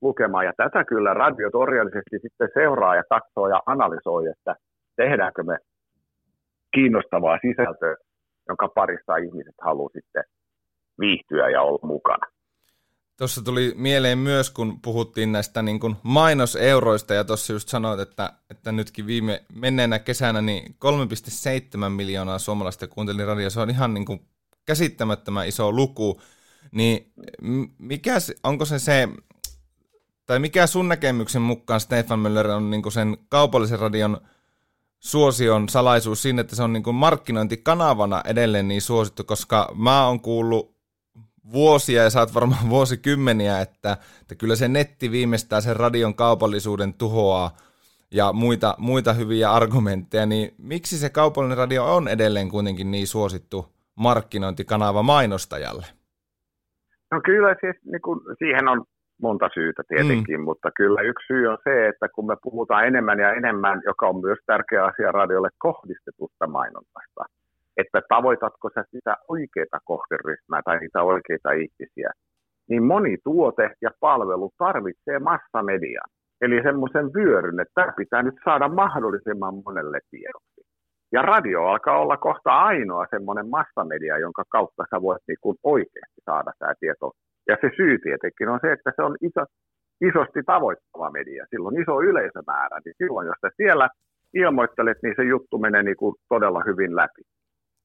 lukema. 0.02 0.44
Ja 0.44 0.52
tätä 0.56 0.84
kyllä 0.84 1.14
radiot 1.14 1.54
orjallisesti 1.54 2.18
sitten 2.22 2.48
seuraa 2.54 2.96
ja 2.96 3.02
katsoo 3.10 3.48
ja 3.48 3.60
analysoi, 3.66 4.26
että 4.26 4.54
tehdäänkö 4.96 5.42
me 5.42 5.56
kiinnostavaa 6.74 7.38
sisältöä, 7.42 7.96
jonka 8.48 8.68
parissa 8.68 9.16
ihmiset 9.16 9.54
haluaa 9.60 9.90
sitten 9.92 10.24
viihtyä 11.00 11.50
ja 11.50 11.62
olla 11.62 11.86
mukana. 11.86 12.26
Tuossa 13.18 13.42
tuli 13.42 13.72
mieleen 13.76 14.18
myös, 14.18 14.50
kun 14.50 14.80
puhuttiin 14.80 15.32
näistä 15.32 15.62
niin 15.62 15.80
kuin 15.80 15.96
mainoseuroista, 16.02 17.14
ja 17.14 17.24
tuossa 17.24 17.52
just 17.52 17.68
sanoit, 17.68 18.00
että, 18.00 18.32
että 18.50 18.72
nytkin 18.72 19.06
viime 19.06 19.42
menneenä 19.54 19.98
kesänä 19.98 20.42
niin 20.42 20.76
3,7 21.84 21.88
miljoonaa 21.88 22.38
suomalaista 22.38 22.86
kuunteli 22.86 23.24
radio, 23.24 23.50
se 23.50 23.60
on 23.60 23.70
ihan 23.70 23.94
niin 23.94 24.04
kuin 24.04 24.20
käsittämättömän 24.66 25.48
iso 25.48 25.72
luku, 25.72 26.20
niin 26.72 27.12
mikä, 27.78 28.14
onko 28.44 28.64
se 28.64 28.78
se, 28.78 29.08
tai 30.26 30.38
mikä 30.38 30.66
sun 30.66 30.88
näkemyksen 30.88 31.42
mukaan 31.42 31.80
Stefan 31.80 32.18
Möller 32.18 32.50
on 32.50 32.70
niin 32.70 32.82
kuin 32.82 32.92
sen 32.92 33.16
kaupallisen 33.28 33.78
radion 33.78 34.20
suosion 35.00 35.68
salaisuus 35.68 36.22
siinä, 36.22 36.40
että 36.40 36.56
se 36.56 36.62
on 36.62 36.72
niin 36.72 36.82
kuin 36.82 36.96
markkinointikanavana 36.96 38.22
edelleen 38.24 38.68
niin 38.68 38.82
suosittu, 38.82 39.24
koska 39.24 39.72
mä 39.74 40.06
oon 40.06 40.20
kuullut 40.20 40.75
vuosia 41.52 42.02
ja 42.02 42.10
saat 42.10 42.34
varmaan 42.34 42.70
vuosikymmeniä, 42.76 43.60
että, 43.60 43.96
että 44.20 44.34
kyllä 44.34 44.56
se 44.56 44.68
netti 44.68 45.10
viimeistään 45.10 45.62
sen 45.62 45.76
radion 45.76 46.14
kaupallisuuden 46.14 46.94
tuhoaa 46.94 47.50
ja 48.10 48.32
muita, 48.32 48.74
muita 48.78 49.12
hyviä 49.12 49.50
argumentteja, 49.52 50.26
niin 50.26 50.54
miksi 50.58 50.98
se 50.98 51.10
kaupallinen 51.10 51.58
radio 51.58 51.94
on 51.94 52.08
edelleen 52.08 52.48
kuitenkin 52.48 52.90
niin 52.90 53.06
suosittu 53.06 53.66
markkinointikanava 53.94 55.02
mainostajalle? 55.02 55.86
No 57.10 57.20
kyllä 57.24 57.56
siis, 57.60 57.76
niin 57.84 58.02
kuin, 58.02 58.20
siihen 58.38 58.68
on 58.68 58.84
monta 59.22 59.48
syytä 59.54 59.82
tietenkin, 59.88 60.40
mm. 60.40 60.44
mutta 60.44 60.70
kyllä 60.76 61.00
yksi 61.00 61.26
syy 61.26 61.46
on 61.46 61.58
se, 61.64 61.88
että 61.88 62.08
kun 62.08 62.26
me 62.26 62.36
puhutaan 62.42 62.86
enemmän 62.86 63.18
ja 63.18 63.32
enemmän, 63.32 63.82
joka 63.86 64.08
on 64.08 64.20
myös 64.20 64.38
tärkeä 64.46 64.84
asia 64.84 65.12
radiolle 65.12 65.48
kohdistetusta 65.58 66.46
mainonnasta, 66.46 67.24
että 67.76 68.02
tavoitatko 68.08 68.70
sä 68.74 68.84
sitä 68.90 69.16
oikeaa 69.28 69.80
kohderyhmää 69.84 70.60
tai 70.64 70.78
niitä 70.78 71.02
oikeita 71.02 71.50
ihmisiä, 71.52 72.10
niin 72.68 72.82
moni 72.82 73.16
tuote 73.24 73.70
ja 73.82 73.90
palvelu 74.00 74.50
tarvitsee 74.58 75.18
massamedian. 75.18 76.08
Eli 76.40 76.62
semmoisen 76.62 77.06
vyöryn, 77.14 77.60
että 77.60 77.72
tämä 77.74 77.92
pitää 77.96 78.22
nyt 78.22 78.34
saada 78.44 78.68
mahdollisimman 78.68 79.54
monelle 79.64 80.00
tiedoksi. 80.10 80.60
Ja 81.12 81.22
radio 81.22 81.64
alkaa 81.64 81.98
olla 81.98 82.16
kohta 82.16 82.50
ainoa 82.50 83.06
semmoinen 83.10 83.48
massamedia, 83.48 84.18
jonka 84.18 84.42
kautta 84.48 84.84
sä 84.90 85.02
voit 85.02 85.22
niin 85.28 85.38
kuin 85.40 85.56
oikeasti 85.62 86.20
saada 86.24 86.52
tämä 86.58 86.72
tieto. 86.80 87.12
Ja 87.48 87.56
se 87.60 87.70
syy 87.76 87.98
tietenkin 87.98 88.48
on 88.48 88.58
se, 88.62 88.72
että 88.72 88.92
se 88.96 89.02
on 89.02 89.16
iso, 89.20 89.44
isosti 90.00 90.42
tavoittava 90.46 91.10
media. 91.10 91.46
Silloin 91.50 91.80
iso 91.82 92.00
yleisömäärä, 92.00 92.80
niin 92.84 92.94
silloin 92.98 93.26
jos 93.26 93.36
sä 93.40 93.50
siellä 93.56 93.88
ilmoittelet, 94.34 94.98
niin 95.02 95.14
se 95.16 95.24
juttu 95.24 95.58
menee 95.58 95.82
niin 95.82 95.96
kuin 95.96 96.14
todella 96.28 96.62
hyvin 96.66 96.96
läpi. 96.96 97.22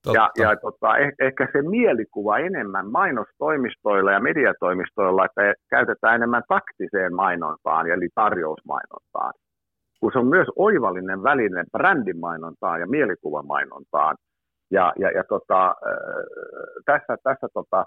Ja, 0.05 0.29
ja 0.37 0.55
tota, 0.55 0.97
eh, 0.97 1.13
ehkä 1.19 1.47
se 1.51 1.61
mielikuva 1.61 2.37
enemmän 2.37 2.91
mainostoimistoilla 2.91 4.11
ja 4.11 4.19
mediatoimistoilla, 4.19 5.25
että 5.25 5.53
käytetään 5.69 6.15
enemmän 6.15 6.43
taktiseen 6.47 7.15
mainontaan, 7.15 7.87
eli 7.87 8.09
tarjousmainontaan. 8.15 9.33
Kun 9.99 10.11
se 10.11 10.19
on 10.19 10.27
myös 10.27 10.47
oivallinen 10.55 11.23
väline 11.23 11.63
brändimainontaan 11.71 12.79
ja 12.79 12.87
mielikuvamainontaan. 12.87 14.15
Ja, 14.71 14.93
ja, 14.99 15.11
ja 15.11 15.23
tota, 15.23 15.67
äh, 15.67 16.23
tässä, 16.85 17.17
tässä 17.23 17.47
tota, 17.53 17.85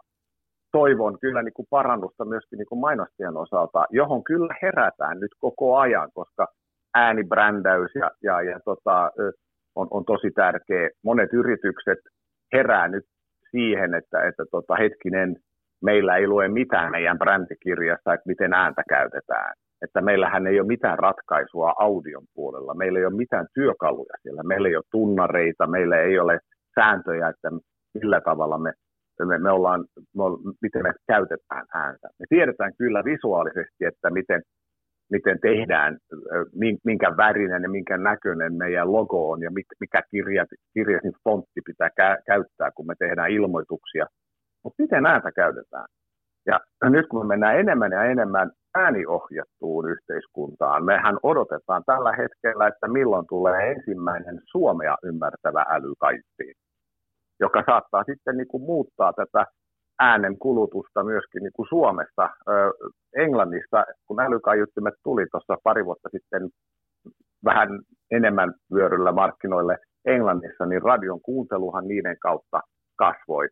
toivon 0.72 1.18
kyllä 1.20 1.42
niin 1.42 1.52
kuin 1.52 1.66
parannusta 1.70 2.24
myöskin 2.24 2.58
niin 2.58 2.66
kuin 2.66 2.80
mainostajan 2.80 3.36
osalta, 3.36 3.86
johon 3.90 4.24
kyllä 4.24 4.54
herätään 4.62 5.20
nyt 5.20 5.32
koko 5.38 5.76
ajan, 5.76 6.10
koska 6.14 6.46
äänibrändäys 6.94 7.94
ja, 7.94 8.10
ja, 8.22 8.42
ja 8.42 8.60
tota, 8.64 9.10
on, 9.76 9.88
on 9.90 10.04
tosi 10.04 10.30
tärkeä. 10.30 10.90
Monet 11.04 11.32
yritykset 11.32 11.98
herää 12.52 12.88
nyt 12.88 13.04
siihen, 13.50 13.94
että, 13.94 14.28
että 14.28 14.44
tota, 14.50 14.74
hetkinen, 14.76 15.36
meillä 15.82 16.16
ei 16.16 16.26
lue 16.26 16.48
mitään 16.48 16.90
meidän 16.90 17.18
brändikirjassa, 17.18 18.14
että 18.14 18.26
miten 18.26 18.54
ääntä 18.54 18.82
käytetään. 18.88 19.52
Että 19.82 20.00
meillähän 20.00 20.46
ei 20.46 20.60
ole 20.60 20.66
mitään 20.66 20.98
ratkaisua 20.98 21.74
audion 21.78 22.24
puolella, 22.34 22.74
meillä 22.74 22.98
ei 22.98 23.06
ole 23.06 23.16
mitään 23.16 23.46
työkaluja 23.54 24.14
siellä, 24.22 24.42
meillä 24.42 24.68
ei 24.68 24.76
ole 24.76 24.84
tunnareita, 24.90 25.66
meillä 25.66 26.00
ei 26.00 26.18
ole 26.18 26.38
sääntöjä, 26.74 27.28
että 27.28 27.48
millä 27.94 28.20
tavalla 28.20 28.58
me, 28.58 28.72
me, 29.24 29.38
me 29.38 29.50
ollaan, 29.50 29.84
me, 29.96 30.22
miten 30.62 30.82
me 30.82 30.92
käytetään 31.06 31.66
ääntä. 31.74 32.08
Me 32.18 32.26
tiedetään 32.28 32.72
kyllä 32.78 33.04
visuaalisesti, 33.04 33.84
että 33.84 34.10
miten, 34.10 34.42
miten 35.10 35.38
tehdään, 35.40 35.98
minkä 36.84 37.16
värinen 37.16 37.62
ja 37.62 37.68
minkä 37.68 37.96
näköinen 37.96 38.54
meidän 38.54 38.92
logo 38.92 39.30
on 39.30 39.42
ja 39.42 39.50
mikä 39.80 40.02
kirja, 40.10 40.46
kirjasin 40.74 41.12
fontti 41.24 41.60
pitää 41.66 41.88
kä- 41.88 42.22
käyttää, 42.26 42.70
kun 42.74 42.86
me 42.86 42.94
tehdään 42.98 43.30
ilmoituksia. 43.30 44.06
Mutta 44.64 44.82
miten 44.82 45.06
ääntä 45.06 45.32
käytetään? 45.32 45.86
Ja 46.46 46.60
nyt 46.90 47.06
kun 47.06 47.26
me 47.26 47.28
mennään 47.28 47.58
enemmän 47.58 47.92
ja 47.92 48.04
enemmän 48.04 48.50
ääniohjattuun 48.74 49.90
yhteiskuntaan, 49.90 50.84
mehän 50.84 51.16
odotetaan 51.22 51.82
tällä 51.86 52.12
hetkellä, 52.12 52.66
että 52.66 52.88
milloin 52.88 53.26
tulee 53.28 53.70
ensimmäinen 53.70 54.40
suomea 54.44 54.96
ymmärtävä 55.02 55.64
älykaiuttiin, 55.68 56.54
joka 57.40 57.62
saattaa 57.66 58.04
sitten 58.04 58.36
niin 58.36 58.48
kuin 58.48 58.62
muuttaa 58.62 59.12
tätä 59.12 59.46
äänen 59.98 60.38
kulutusta 60.38 61.04
myöskin 61.04 61.42
niin 61.42 61.52
kuin 61.52 61.68
Suomessa. 61.68 62.30
Englannissa, 63.16 63.84
kun 64.06 64.20
älykaiuttimet 64.20 64.94
tuli 65.04 65.26
tuossa 65.30 65.56
pari 65.64 65.84
vuotta 65.84 66.08
sitten 66.12 66.48
vähän 67.44 67.68
enemmän 68.10 68.54
vyöryllä 68.74 69.12
markkinoille 69.12 69.78
Englannissa, 70.04 70.66
niin 70.66 70.82
radion 70.82 71.20
kuunteluhan 71.20 71.88
niiden 71.88 72.16
kautta 72.18 72.60
kasvoi. 72.96 73.48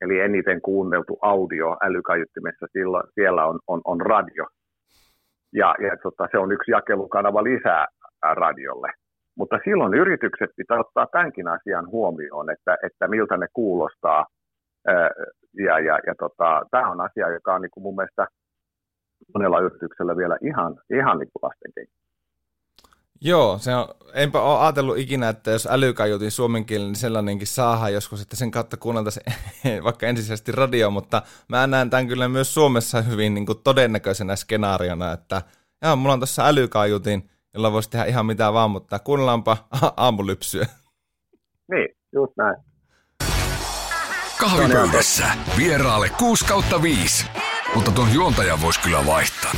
Eli 0.00 0.20
eniten 0.20 0.60
kuunneltu 0.60 1.18
audio 1.22 1.76
älykaiuttimessa 1.82 2.66
silloin, 2.72 3.04
siellä 3.14 3.46
on, 3.46 3.58
on, 3.66 3.80
on 3.84 4.00
radio. 4.00 4.46
Ja, 5.52 5.74
ja 5.78 5.96
tota, 6.02 6.28
se 6.30 6.38
on 6.38 6.52
yksi 6.52 6.70
jakelukanava 6.70 7.44
lisää 7.44 7.86
radiolle. 8.32 8.92
Mutta 9.36 9.58
silloin 9.64 9.94
yritykset 9.94 10.50
pitää 10.56 10.80
ottaa 10.80 11.06
tämänkin 11.12 11.48
asian 11.48 11.86
huomioon, 11.86 12.50
että, 12.50 12.76
että 12.82 13.08
miltä 13.08 13.36
ne 13.36 13.46
kuulostaa. 13.52 14.26
Ja, 15.58 15.78
ja, 15.78 15.98
ja 16.06 16.14
tota, 16.18 16.62
tämä 16.70 16.90
on 16.90 17.00
asia, 17.00 17.32
joka 17.32 17.54
on 17.54 17.62
niin 17.62 17.70
kuin 17.70 17.82
mun 17.82 17.96
mielestä 17.96 18.26
monella 19.34 19.60
yrityksellä 19.60 20.16
vielä 20.16 20.36
ihan, 20.42 20.80
ihan 20.90 21.18
niin 21.18 21.28
kuin 21.32 21.42
lastenkenkä. 21.42 21.92
Joo, 23.20 23.58
se 23.58 23.74
on, 23.74 23.88
enpä 24.14 24.40
ole 24.40 24.60
ajatellut 24.60 24.98
ikinä, 24.98 25.28
että 25.28 25.50
jos 25.50 25.68
älykaiutin 25.70 26.30
suomenkielinen, 26.30 26.92
niin 26.92 27.00
sellainenkin 27.00 27.46
saadaan 27.46 27.92
joskus, 27.92 28.22
että 28.22 28.36
sen 28.36 28.50
kautta 28.50 28.76
kuunneltaisiin 28.76 29.32
vaikka 29.84 30.06
ensisijaisesti 30.06 30.52
radio, 30.52 30.90
mutta 30.90 31.22
mä 31.48 31.66
näen 31.66 31.90
tämän 31.90 32.08
kyllä 32.08 32.28
myös 32.28 32.54
Suomessa 32.54 33.02
hyvin 33.02 33.34
niin 33.34 33.46
kuin 33.46 33.58
todennäköisenä 33.64 34.36
skenaariona, 34.36 35.12
että 35.12 35.42
joo, 35.82 35.96
mulla 35.96 36.12
on 36.12 36.20
tässä 36.20 36.46
älykaiutin, 36.46 37.30
jolla 37.54 37.72
voisi 37.72 37.90
tehdä 37.90 38.04
ihan 38.04 38.26
mitä 38.26 38.52
vaan, 38.52 38.70
mutta 38.70 38.98
kuunnellaanpa 38.98 39.56
aamulypsyä. 39.96 40.66
Niin, 41.70 41.88
just 42.12 42.32
näin. 42.36 42.56
Kahvipöydässä 44.40 45.24
vieraalle 45.58 46.08
6 46.18 46.44
kautta 46.44 46.82
5, 46.82 47.26
mutta 47.74 47.90
tuon 47.90 48.08
juontajan 48.14 48.62
voisi 48.62 48.80
kyllä 48.80 49.06
vaihtaa. 49.06 49.52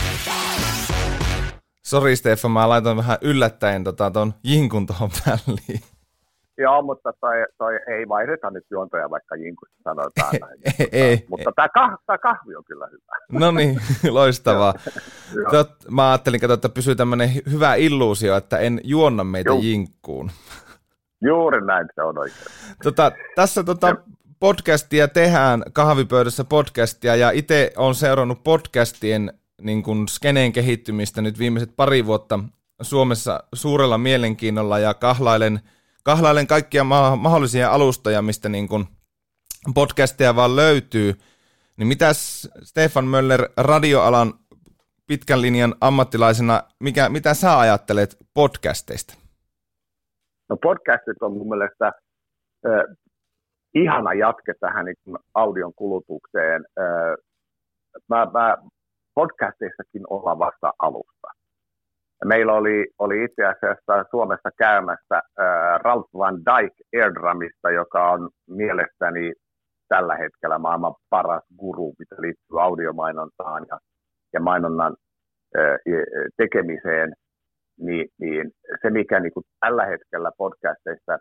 Sori 1.86 2.16
Stefan, 2.16 2.50
mä 2.50 2.68
laitoin 2.68 2.96
vähän 2.96 3.18
yllättäen 3.20 3.84
tota, 3.84 4.10
ton 4.10 4.34
jinkun 4.44 4.86
tuohon 4.86 5.10
väliin. 5.26 5.80
Joo, 6.58 6.82
mutta 6.82 7.12
toi, 7.20 7.34
toi 7.58 7.74
ei 7.74 8.08
vaihdeta 8.08 8.50
nyt 8.50 8.64
juontoja, 8.70 9.10
vaikka 9.10 9.36
jinkusta 9.36 9.76
sanotaan 9.84 10.34
näin. 10.40 10.60
ei, 10.78 10.88
ei. 10.92 11.26
Mutta 11.30 11.52
tämä 11.56 11.68
kah, 11.68 12.20
kahvi 12.22 12.56
on 12.56 12.64
kyllä 12.64 12.88
hyvä. 12.90 13.38
No 13.40 13.50
niin, 13.50 13.80
loistavaa. 14.10 14.74
Tot, 15.50 15.70
mä 15.90 16.08
ajattelin, 16.08 16.50
että 16.50 16.68
pysyy 16.68 16.94
tämmöinen 16.94 17.28
hyvä 17.50 17.74
illuusio, 17.74 18.36
että 18.36 18.58
en 18.58 18.80
juonna 18.84 19.24
meitä 19.24 19.50
Juh. 19.50 19.64
jinkkuun. 19.64 20.30
Juuri 21.22 21.66
näin 21.66 21.88
se 21.94 22.02
on 22.02 22.18
oikein. 22.18 22.46
Tota, 22.82 23.12
tässä 23.34 23.64
tota, 23.64 23.96
podcastia 24.40 25.08
tehdään, 25.08 25.62
kahvipöydässä 25.72 26.44
podcastia, 26.44 27.16
ja 27.16 27.30
itse 27.30 27.72
olen 27.76 27.94
seurannut 27.94 28.44
podcastien 28.44 29.32
niin 29.62 29.82
kuin 29.82 30.08
skeneen 30.08 30.52
kehittymistä 30.52 31.22
nyt 31.22 31.38
viimeiset 31.38 31.76
pari 31.76 32.06
vuotta 32.06 32.38
Suomessa 32.82 33.44
suurella 33.54 33.98
mielenkiinnolla 33.98 34.78
ja 34.78 34.94
kahlailen, 34.94 35.60
kahlailen 36.04 36.46
kaikkia 36.46 36.84
ma- 36.84 37.16
mahdollisia 37.16 37.70
alustoja, 37.70 38.22
mistä 38.22 38.48
niin 38.48 38.68
kuin 38.68 38.84
podcasteja 39.74 40.36
vaan 40.36 40.56
löytyy. 40.56 41.14
Niin 41.76 41.86
mitäs 41.86 42.48
Stefan 42.62 43.06
Möller 43.06 43.48
radioalan 43.56 44.34
pitkän 45.06 45.42
linjan 45.42 45.74
ammattilaisena, 45.80 46.62
mikä, 46.80 47.08
mitä 47.08 47.34
sä 47.34 47.58
ajattelet 47.58 48.16
podcasteista? 48.34 49.14
No 50.48 50.56
podcastit 50.56 51.22
on 51.22 51.32
mun 51.32 51.48
mielestä 51.48 51.92
ihana 53.82 54.14
jatke 54.14 54.52
tähän 54.60 54.84
niin 54.84 55.18
audion 55.34 55.72
kulutukseen. 55.76 56.64
Mä, 58.08 58.26
mä 58.34 58.56
podcasteissakin 59.14 60.02
olla 60.10 60.38
vasta 60.38 60.72
alusta. 60.78 61.28
Meillä 62.24 62.52
oli, 62.52 62.86
oli 62.98 63.24
itse 63.24 63.44
asiassa 63.44 64.04
Suomessa 64.10 64.50
käymässä 64.58 65.16
äh, 65.16 65.80
Ralph 65.84 66.08
Van 66.14 66.36
Dyke 66.36 66.82
Airdramista, 66.96 67.70
joka 67.70 68.10
on 68.10 68.30
mielestäni 68.46 69.32
tällä 69.88 70.16
hetkellä 70.16 70.58
maailman 70.58 70.94
paras 71.10 71.44
guru, 71.58 71.94
mitä 71.98 72.16
liittyy 72.18 72.62
audiomainontaan 72.62 73.66
ja, 73.70 73.78
ja 74.32 74.40
mainonnan 74.40 74.96
tekemiseen, 76.36 77.12
niin, 77.78 78.08
niin 78.20 78.50
se 78.82 78.90
mikä 78.90 79.20
niin 79.20 79.32
kuin 79.32 79.44
tällä 79.60 79.86
hetkellä 79.86 80.30
podcasteissa, 80.38 81.18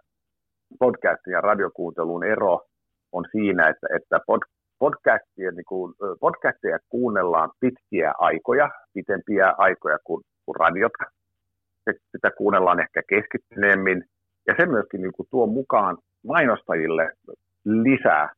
podcastin 0.80 1.32
ja 1.32 1.41
radiokuuntelun 1.41 2.23
ero 2.23 2.62
on 3.12 3.25
siinä, 3.32 3.69
että, 3.69 3.88
että 3.95 4.19
pod, 4.28 4.41
podcastia, 4.80 5.51
niin 5.51 5.65
kuin, 5.65 5.93
podcasteja 6.19 6.80
kuunnellaan 6.89 7.51
pitkiä 7.60 8.13
aikoja, 8.17 8.69
pitempiä 8.93 9.54
aikoja 9.58 9.97
kuin, 10.04 10.23
kuin 10.45 10.56
radiota. 10.56 11.04
Sitä 12.12 12.32
kuunnellaan 12.38 12.80
ehkä 12.80 13.01
keskittyneemmin. 13.10 14.04
Ja 14.47 14.56
se 14.60 14.65
myöskin 14.65 15.01
niin 15.01 15.13
kuin, 15.13 15.28
tuo 15.32 15.47
mukaan 15.47 15.97
mainostajille 16.23 17.12
lisää 17.65 18.30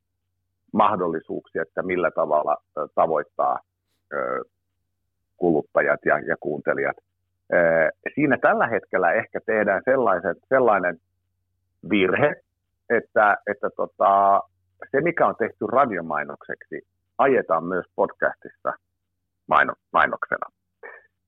mahdollisuuksia, 0.73 1.61
että 1.61 1.83
millä 1.83 2.11
tavalla 2.11 2.57
tavoittaa 2.95 3.59
kuluttajat 5.37 5.99
ja, 6.05 6.19
ja 6.19 6.35
kuuntelijat. 6.39 6.97
Siinä 8.15 8.37
tällä 8.41 8.67
hetkellä 8.67 9.11
ehkä 9.11 9.39
tehdään 9.45 9.81
sellaisen, 9.85 10.35
sellainen 10.49 10.97
virhe, 11.89 12.35
että, 12.89 13.37
että 13.47 13.69
tota, 13.75 14.41
se, 14.91 15.01
mikä 15.01 15.27
on 15.27 15.35
tehty 15.35 15.67
radiomainokseksi, 15.67 16.81
ajetaan 17.17 17.63
myös 17.63 17.85
podcastissa 17.95 18.73
maino, 19.47 19.73
mainoksena. 19.93 20.47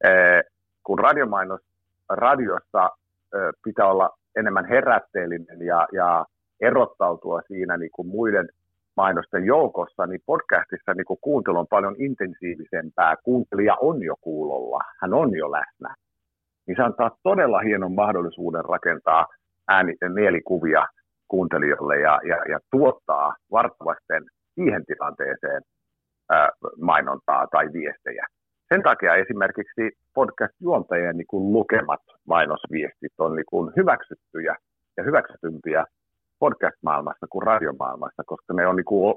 Ee, 0.03 0.41
kun 0.83 0.99
radiomainos 0.99 1.61
radiossa 2.09 2.89
e, 3.33 3.37
pitää 3.63 3.87
olla 3.87 4.09
enemmän 4.35 4.65
herätteellinen 4.65 5.61
ja, 5.61 5.87
ja 5.93 6.25
erottautua 6.61 7.41
siinä 7.47 7.77
niin 7.77 7.91
kuin 7.91 8.07
muiden 8.07 8.49
mainosten 8.97 9.45
joukossa, 9.45 10.05
niin 10.05 10.21
podcastissa 10.25 10.93
niin 10.93 11.05
kuin 11.05 11.19
kuuntelu 11.21 11.57
on 11.59 11.67
paljon 11.67 11.95
intensiivisempää. 11.99 13.15
Kuuntelija 13.23 13.75
on 13.81 14.03
jo 14.03 14.15
kuulolla, 14.21 14.79
hän 15.01 15.13
on 15.13 15.35
jo 15.35 15.51
läsnä. 15.51 15.95
Niin 16.67 16.75
se 16.77 16.83
antaa 16.83 17.17
todella 17.23 17.59
hienon 17.59 17.91
mahdollisuuden 17.91 18.65
rakentaa 18.65 19.27
ääni- 19.69 20.13
mielikuvia 20.13 20.87
kuuntelijoille 21.27 21.99
ja, 21.99 22.19
ja, 22.23 22.37
ja 22.51 22.59
tuottaa 22.71 23.35
vartavasten 23.51 24.23
siihen 24.55 24.85
tilanteeseen 24.85 25.61
ää, 26.29 26.49
mainontaa 26.81 27.47
tai 27.47 27.65
viestejä. 27.73 28.25
Sen 28.73 28.83
takia 28.83 29.15
esimerkiksi 29.15 29.91
podcast-juontajien 30.13 31.17
niin 31.17 31.27
kuin 31.27 31.53
lukemat 31.53 32.01
mainosviestit 32.27 33.13
on 33.17 33.35
niin 33.35 33.49
kuin 33.49 33.71
hyväksyttyjä 33.75 34.55
ja 34.97 35.03
hyväksytympiä 35.03 35.85
podcast-maailmassa 36.39 37.27
kuin 37.29 37.43
radiomaailmassa, 37.43 38.23
koska 38.25 38.53
ne 38.53 38.67
on 38.67 38.75
niin 38.75 38.85
kuin, 38.85 39.15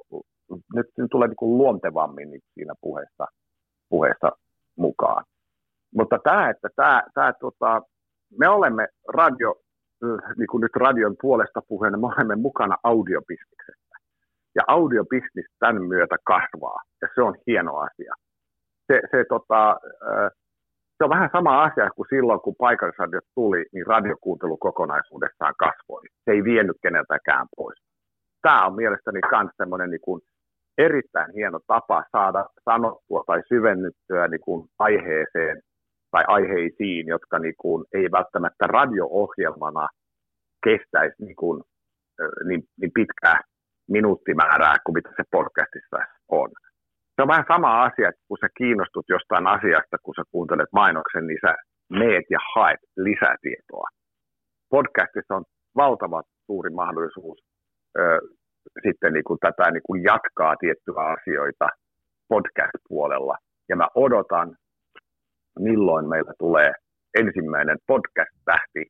nyt 0.75 0.87
ne 0.99 1.07
tulee 1.11 1.29
niin 1.29 1.37
kuin 1.37 1.59
luontevammin 1.59 2.31
niin 2.31 2.41
siinä 2.55 2.75
puheessa, 2.81 3.27
puheessa 3.88 4.29
mukaan. 4.79 5.25
Mutta 5.95 6.19
tämä, 6.25 6.51
että 6.51 6.69
tämä, 6.77 7.03
tämä, 7.15 7.33
tota, 7.41 7.83
me 8.38 8.49
olemme 8.49 8.88
radio, 9.15 9.55
niin 10.37 10.47
kuin 10.51 10.61
nyt 10.61 10.77
radion 10.77 11.17
puolesta 11.21 11.61
puheena, 11.69 11.99
me 11.99 12.07
olemme 12.07 12.37
mukana 12.37 12.77
audiobisniksessä. 12.83 13.97
Ja 14.55 14.62
audiobisnis 14.67 15.47
tämän 15.59 15.83
myötä 15.83 16.17
kasvaa, 16.25 16.83
ja 17.03 17.09
se 17.15 17.23
on 17.23 17.35
hieno 17.47 17.77
asia. 17.77 18.15
Se, 18.87 19.01
se, 19.11 19.25
tota, 19.29 19.77
se 20.99 21.05
on 21.05 21.11
vähän 21.11 21.31
sama 21.33 21.62
asia 21.62 21.91
kuin 21.91 22.07
silloin, 22.11 22.41
kun 22.41 22.55
paikallisradiot 22.59 23.25
tuli, 23.35 23.67
niin 23.73 23.87
radiokuuntelu 23.87 24.57
kokonaisuudessaan 24.57 25.55
kasvoi. 25.59 26.03
Se 26.25 26.31
ei 26.31 26.45
vienyt 26.45 26.77
keneltäkään 26.83 27.47
pois. 27.57 27.79
Tämä 28.43 28.67
on 28.67 28.75
mielestäni 28.75 29.21
myös 29.33 29.51
semmoinen 29.57 29.91
niin 29.91 30.01
kuin 30.01 30.21
erittäin 30.79 31.33
hieno 31.35 31.61
tapa 31.67 32.05
saada 32.12 32.47
sanottua 32.65 33.25
tai 33.27 33.43
syvennyttyä 33.49 34.29
niin 34.29 34.41
kuin 34.41 34.69
aiheeseen 34.79 35.61
tai 36.12 36.25
aiheisiin, 36.27 37.07
jotka 37.07 37.38
niin 37.38 37.59
kuin, 37.59 37.85
ei 37.94 38.07
välttämättä 38.12 38.64
radio-ohjelmana 38.66 39.88
kestäisi 40.66 41.25
niin, 41.25 41.37
kuin, 41.37 41.62
niin, 42.48 42.62
niin 42.81 42.92
pitkää 42.94 43.40
minuuttimäärää 43.90 44.77
kuin 44.85 44.94
mitä 44.94 45.11
se 45.16 45.25
podcastissa 45.31 45.98
on. 46.29 46.51
Se 47.14 47.22
on 47.22 47.29
vähän 47.29 47.44
sama 47.48 47.83
asia, 47.83 48.09
että 48.09 48.22
kun 48.29 48.38
sä 48.40 48.48
kiinnostut 48.59 49.07
jostain 49.09 49.46
asiasta, 49.46 49.96
kun 50.03 50.14
sä 50.14 50.22
kuuntelet 50.31 50.72
mainoksen, 50.72 51.27
niin 51.27 51.38
sä 51.46 51.55
meet 51.90 52.25
ja 52.31 52.38
haet 52.55 52.81
lisätietoa. 52.96 53.88
Podcastissa 54.70 55.35
on 55.35 55.44
valtava 55.77 56.22
suuri 56.46 56.70
mahdollisuus 56.70 57.38
ö, 57.98 58.20
sitten 58.83 59.12
niin 59.12 59.25
kuin 59.25 59.38
tätä 59.40 59.70
niin 59.70 59.87
kuin 59.87 60.03
jatkaa 60.03 60.57
tiettyjä 60.57 61.03
asioita 61.16 61.68
podcast-puolella. 62.29 63.37
Ja 63.68 63.77
mä 63.77 63.88
odotan 63.94 64.57
milloin 65.59 66.09
meillä 66.09 66.33
tulee 66.38 66.73
ensimmäinen 67.19 67.79
podcast-tähti 67.87 68.87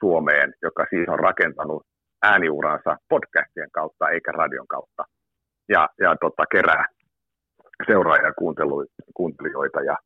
Suomeen, 0.00 0.54
joka 0.62 0.86
siis 0.90 1.08
on 1.08 1.18
rakentanut 1.18 1.82
ääniuransa 2.22 2.96
podcastien 3.08 3.70
kautta 3.72 4.08
eikä 4.08 4.32
radion 4.32 4.66
kautta. 4.66 5.04
ja, 5.68 5.88
ja 6.00 6.16
tota, 6.20 6.44
kerää 6.52 6.84
seuraajia 7.86 8.32
kuuntelijoita 9.14 9.80
ja, 9.80 9.96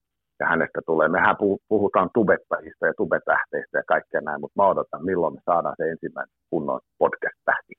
ja 0.40 0.46
hänestä 0.46 0.80
tulee. 0.86 1.08
Mehän 1.08 1.36
puhutaan 1.68 2.10
tubettajista 2.14 2.86
ja 2.86 2.92
tubetähteistä 2.96 3.78
ja 3.78 3.82
kaikkea 3.86 4.20
näin, 4.20 4.40
mutta 4.40 4.62
mä 4.62 4.68
odotan, 4.68 5.04
milloin 5.04 5.34
me 5.34 5.40
saadaan 5.44 5.74
se 5.76 5.90
ensimmäinen 5.90 6.34
kunnon 6.50 6.80
podcast-tähti. 6.98 7.74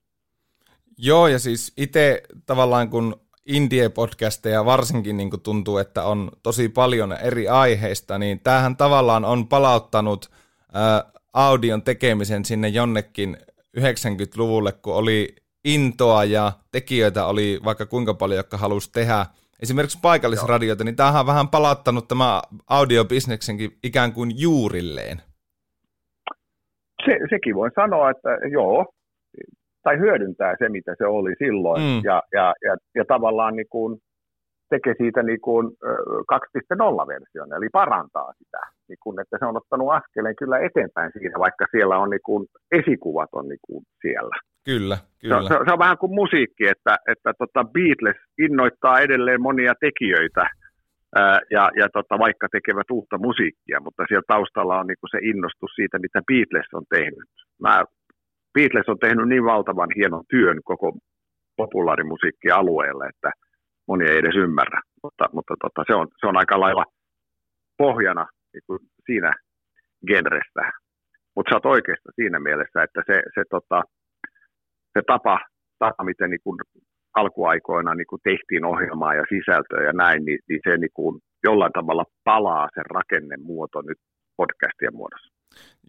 Joo, 0.97 1.27
ja 1.27 1.39
siis 1.39 1.73
itse 1.77 2.23
tavallaan 2.45 2.89
kun 2.89 3.22
indie-podcasteja 3.45 4.65
varsinkin 4.65 5.17
niin 5.17 5.41
tuntuu, 5.43 5.77
että 5.77 6.03
on 6.03 6.31
tosi 6.43 6.69
paljon 6.69 7.13
eri 7.23 7.47
aiheista, 7.47 8.17
niin 8.17 8.39
tämähän 8.39 8.77
tavallaan 8.77 9.25
on 9.25 9.47
palauttanut 9.47 10.31
ää, 10.73 11.03
audion 11.33 11.81
tekemisen 11.81 12.45
sinne 12.45 12.67
jonnekin 12.67 13.37
90-luvulle, 13.79 14.71
kun 14.71 14.95
oli 14.95 15.35
intoa 15.65 16.23
ja 16.23 16.51
tekijöitä 16.71 17.25
oli 17.25 17.59
vaikka 17.63 17.85
kuinka 17.85 18.13
paljon, 18.13 18.37
jotka 18.37 18.57
halusi 18.57 18.91
tehdä 18.91 19.25
esimerkiksi 19.61 19.99
paikallisradioita, 20.01 20.83
niin 20.83 20.95
tämähän 20.95 21.19
on 21.19 21.27
vähän 21.27 21.47
palauttanut 21.47 22.07
tämä 22.07 22.41
audiobisneksenkin 22.69 23.71
ikään 23.83 24.13
kuin 24.13 24.31
juurilleen. 24.41 25.21
Se, 27.05 27.19
sekin 27.29 27.55
voi 27.55 27.69
sanoa, 27.75 28.09
että 28.09 28.29
joo, 28.51 28.93
tai 29.83 29.99
hyödyntää 29.99 30.55
se, 30.59 30.69
mitä 30.69 30.95
se 30.97 31.05
oli 31.05 31.33
silloin, 31.37 31.81
mm. 31.81 32.01
ja, 32.03 32.23
ja, 32.33 32.53
ja, 32.65 32.75
ja 32.95 33.05
tavallaan 33.05 33.55
niin 33.55 33.69
kuin 33.69 33.99
tekee 34.69 34.95
siitä 34.97 35.23
niin 35.23 35.41
kuin 35.41 35.65
2.0-version, 36.33 37.53
eli 37.57 37.67
parantaa 37.71 38.33
sitä, 38.37 38.61
niin 38.89 39.01
kuin, 39.03 39.19
että 39.21 39.37
se 39.39 39.45
on 39.45 39.57
ottanut 39.57 39.91
askeleen 39.91 40.35
kyllä 40.35 40.59
eteenpäin 40.59 41.11
siinä, 41.13 41.39
vaikka 41.39 41.65
siellä 41.71 41.97
on 41.97 42.09
niin 42.09 42.25
kuin, 42.25 42.45
esikuvat 42.71 43.29
on 43.31 43.47
niin 43.47 43.63
kuin 43.67 43.83
siellä. 44.01 44.35
Kyllä, 44.65 44.97
kyllä. 45.21 45.41
Se, 45.41 45.47
se, 45.47 45.59
se 45.65 45.73
on 45.73 45.79
vähän 45.85 45.97
kuin 45.97 46.15
musiikki, 46.21 46.65
että, 46.67 46.93
että 47.11 47.31
tota 47.37 47.63
Beatles 47.75 48.19
innoittaa 48.45 48.99
edelleen 48.99 49.41
monia 49.41 49.73
tekijöitä, 49.79 50.45
ää, 51.15 51.39
ja, 51.51 51.71
ja 51.79 51.87
tota, 51.93 52.19
vaikka 52.19 52.47
tekevät 52.51 52.89
uutta 52.91 53.17
musiikkia, 53.17 53.79
mutta 53.85 54.03
siellä 54.07 54.31
taustalla 54.33 54.79
on 54.79 54.87
niin 54.87 55.01
kuin 55.01 55.09
se 55.13 55.19
innostus 55.21 55.71
siitä, 55.75 55.99
mitä 55.99 56.19
Beatles 56.27 56.69
on 56.73 56.85
tehnyt. 56.95 57.29
Mä 57.61 57.83
Beatles 58.53 58.89
on 58.89 58.99
tehnyt 58.99 59.27
niin 59.27 59.45
valtavan 59.45 59.89
hienon 59.95 60.23
työn 60.29 60.59
koko 60.63 60.97
populaarimusiikkialueelle, 61.57 63.05
että 63.07 63.31
moni 63.87 64.09
ei 64.09 64.17
edes 64.17 64.35
ymmärrä, 64.35 64.81
mutta, 65.03 65.25
mutta 65.33 65.53
tota, 65.63 65.83
se, 65.87 65.95
on, 65.95 66.07
se 66.19 66.27
on 66.27 66.37
aika 66.37 66.59
lailla 66.59 66.85
pohjana 67.77 68.25
niin 68.53 68.79
siinä 69.05 69.31
genrestä. 70.07 70.71
Mutta 71.35 71.49
sä 71.49 71.55
oot 71.55 71.65
oikeassa 71.65 72.11
siinä 72.15 72.39
mielessä, 72.39 72.83
että 72.83 73.01
se, 73.05 73.21
se, 73.35 73.43
tota, 73.49 73.83
se 74.93 75.01
tapa, 75.07 75.39
tapa, 75.79 76.03
miten 76.03 76.29
niin 76.29 76.43
kuin 76.43 76.57
alkuaikoina 77.15 77.95
niin 77.95 78.07
kuin 78.07 78.21
tehtiin 78.23 78.65
ohjelmaa 78.65 79.15
ja 79.15 79.23
sisältöä 79.29 79.83
ja 79.83 79.93
näin, 79.93 80.25
niin, 80.25 80.39
niin 80.49 80.59
se 80.63 80.77
niin 80.77 80.93
kuin 80.93 81.19
jollain 81.43 81.71
tavalla 81.73 82.05
palaa 82.23 82.67
sen 82.73 82.85
rakennemuoto 82.85 83.81
nyt 83.81 83.97
podcastien 84.37 84.95
muodossa. 84.95 85.33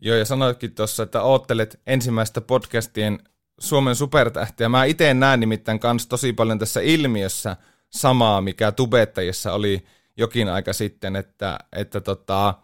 Joo, 0.00 0.16
ja 0.16 0.24
sanoitkin 0.24 0.74
tuossa, 0.74 1.02
että 1.02 1.22
oottelet 1.22 1.80
ensimmäistä 1.86 2.40
podcastien 2.40 3.18
Suomen 3.58 3.94
supertähtiä. 3.94 4.68
Mä 4.68 4.84
itse 4.84 5.14
näen 5.14 5.40
nimittäin 5.40 5.80
kans 5.80 6.06
tosi 6.06 6.32
paljon 6.32 6.58
tässä 6.58 6.80
ilmiössä 6.80 7.56
samaa, 7.90 8.40
mikä 8.40 8.72
tubettajissa 8.72 9.52
oli 9.52 9.84
jokin 10.16 10.48
aika 10.48 10.72
sitten, 10.72 11.16
että, 11.16 11.58
että 11.76 12.00
tota, 12.00 12.54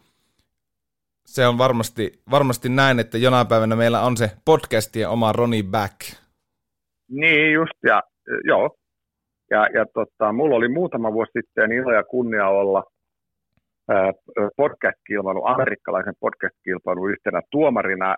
se 1.26 1.46
on 1.46 1.58
varmasti, 1.58 2.22
varmasti 2.30 2.68
näin, 2.68 2.98
että 2.98 3.18
jonain 3.18 3.46
päivänä 3.46 3.76
meillä 3.76 4.00
on 4.00 4.16
se 4.16 4.30
podcastien 4.44 5.08
oma 5.08 5.32
Ronnie 5.32 5.62
Back. 5.62 6.00
Niin 7.08 7.52
just, 7.52 7.78
ja 7.82 8.02
joo. 8.44 8.76
Ja, 9.50 9.66
ja 9.74 9.86
tota, 9.94 10.32
mulla 10.32 10.56
oli 10.56 10.68
muutama 10.68 11.12
vuosi 11.12 11.32
sitten 11.32 11.72
ilo 11.72 11.92
ja 11.92 12.02
kunnia 12.02 12.48
olla– 12.48 12.84
podcast-kilpailun, 14.56 15.50
amerikkalaisen 15.50 16.14
podcast-kilpailun 16.20 17.10
yhtenä 17.10 17.40
tuomarina. 17.50 18.14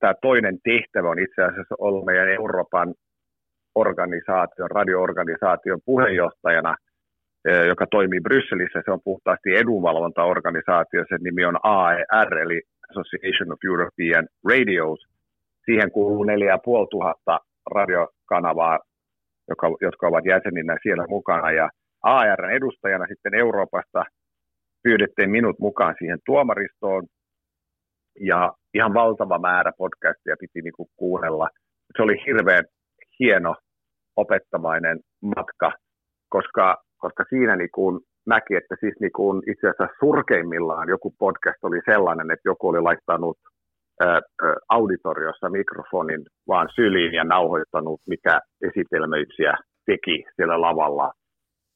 Tämä 0.00 0.14
toinen 0.22 0.58
tehtävä 0.64 1.10
on 1.10 1.18
itse 1.18 1.42
asiassa 1.42 1.74
olla 1.78 2.04
meidän 2.04 2.28
Euroopan 2.28 2.94
organisaation, 3.74 4.70
radioorganisaation 4.70 5.80
puheenjohtajana, 5.84 6.76
joka 7.68 7.86
toimii 7.90 8.20
Brysselissä. 8.20 8.82
Se 8.84 8.90
on 8.90 9.00
puhtaasti 9.04 9.56
edunvalvontaorganisaatio. 9.56 11.04
Sen 11.08 11.18
nimi 11.20 11.44
on 11.44 11.58
AER, 11.62 12.38
eli 12.38 12.62
Association 12.90 13.52
of 13.52 13.58
European 13.64 14.28
Radios. 14.48 15.00
Siihen 15.64 15.90
kuuluu 15.90 16.24
4500 16.24 17.40
radiokanavaa, 17.70 18.78
jotka 19.80 20.06
ovat 20.06 20.26
jäseninä 20.26 20.76
siellä 20.82 21.04
mukana. 21.08 21.50
Ja 21.50 21.68
ARn 22.02 22.50
edustajana 22.50 23.06
sitten 23.06 23.34
Euroopasta 23.34 24.04
pyydettiin 24.82 25.30
minut 25.30 25.58
mukaan 25.58 25.94
siihen 25.98 26.18
tuomaristoon 26.26 27.06
ja 28.20 28.52
ihan 28.74 28.94
valtava 28.94 29.38
määrä 29.38 29.72
podcastia 29.78 30.36
piti 30.40 30.62
niin 30.62 30.72
kuin 30.76 30.88
kuunnella. 30.96 31.48
Se 31.96 32.02
oli 32.02 32.16
hirveän 32.26 32.64
hieno 33.20 33.54
opettamainen 34.16 34.98
matka, 35.36 35.72
koska, 36.28 36.76
koska 36.98 37.24
siinä 37.28 37.56
niin 37.56 37.70
näki, 38.26 38.54
että 38.54 38.76
siis 38.80 38.94
niin 39.00 39.12
kuin 39.12 39.42
itse 39.50 39.68
asiassa 39.68 39.96
surkeimmillaan 40.00 40.88
joku 40.88 41.14
podcast 41.18 41.64
oli 41.64 41.80
sellainen, 41.84 42.30
että 42.30 42.48
joku 42.48 42.68
oli 42.68 42.80
laittanut 42.80 43.38
auditoriossa 44.68 45.50
mikrofonin 45.50 46.22
vaan 46.48 46.68
syliin 46.74 47.14
ja 47.14 47.24
nauhoittanut, 47.24 48.00
mikä 48.06 48.40
esitelmöitsijä 48.68 49.54
teki 49.86 50.24
siellä 50.36 50.60
lavalla 50.60 51.12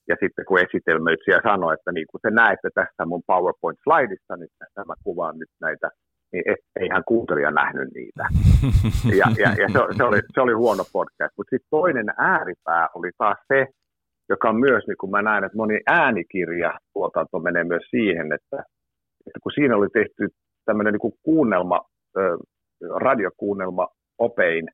ja 0.09 0.17
sitten 0.21 0.45
kun 0.45 0.59
esitelmöitsijä 0.59 1.41
sanoi, 1.43 1.75
että 1.75 1.93
niin 1.93 2.07
kuin 2.11 2.21
se 2.21 2.31
näette 2.31 2.69
tässä 2.75 3.07
mun 3.07 3.23
PowerPoint-slaidissa, 3.27 4.37
niin 4.37 4.53
tässä 4.59 4.85
mä 4.87 4.95
kuvaan 5.05 5.39
nyt 5.39 5.53
näitä, 5.61 5.89
niin 6.33 6.45
et, 6.47 6.61
ei 6.81 6.89
hän 6.93 7.05
kuuntelija 7.07 7.51
nähnyt 7.51 7.89
niitä. 7.95 8.25
Ja, 9.21 9.27
ja, 9.39 9.49
ja 9.63 9.69
se, 9.69 9.97
se, 9.97 10.05
oli, 10.05 10.21
se 10.35 10.41
oli 10.41 10.53
huono 10.53 10.85
podcast. 10.93 11.35
Mutta 11.37 11.51
sitten 11.51 11.71
toinen 11.71 12.09
ääripää 12.19 12.89
oli 12.95 13.11
taas 13.19 13.39
se, 13.49 13.67
joka 14.29 14.49
on 14.49 14.57
myös, 14.57 14.85
niin 14.87 14.97
kun 15.01 15.11
mä 15.11 15.23
näen, 15.23 15.45
että 15.45 15.57
moni 15.57 15.81
äänikirja 15.87 16.79
tuotanto 16.93 17.39
menee 17.39 17.65
myös 17.65 17.83
siihen, 17.91 18.33
että, 18.33 18.59
että 19.27 19.39
kun 19.43 19.53
siinä 19.55 19.77
oli 19.77 19.89
tehty 19.93 20.29
tämmöinen 20.65 20.93
niin 20.93 21.19
kuunnelma, 21.23 21.81
radiokuunnelma 22.97 23.89
opein 24.19 24.69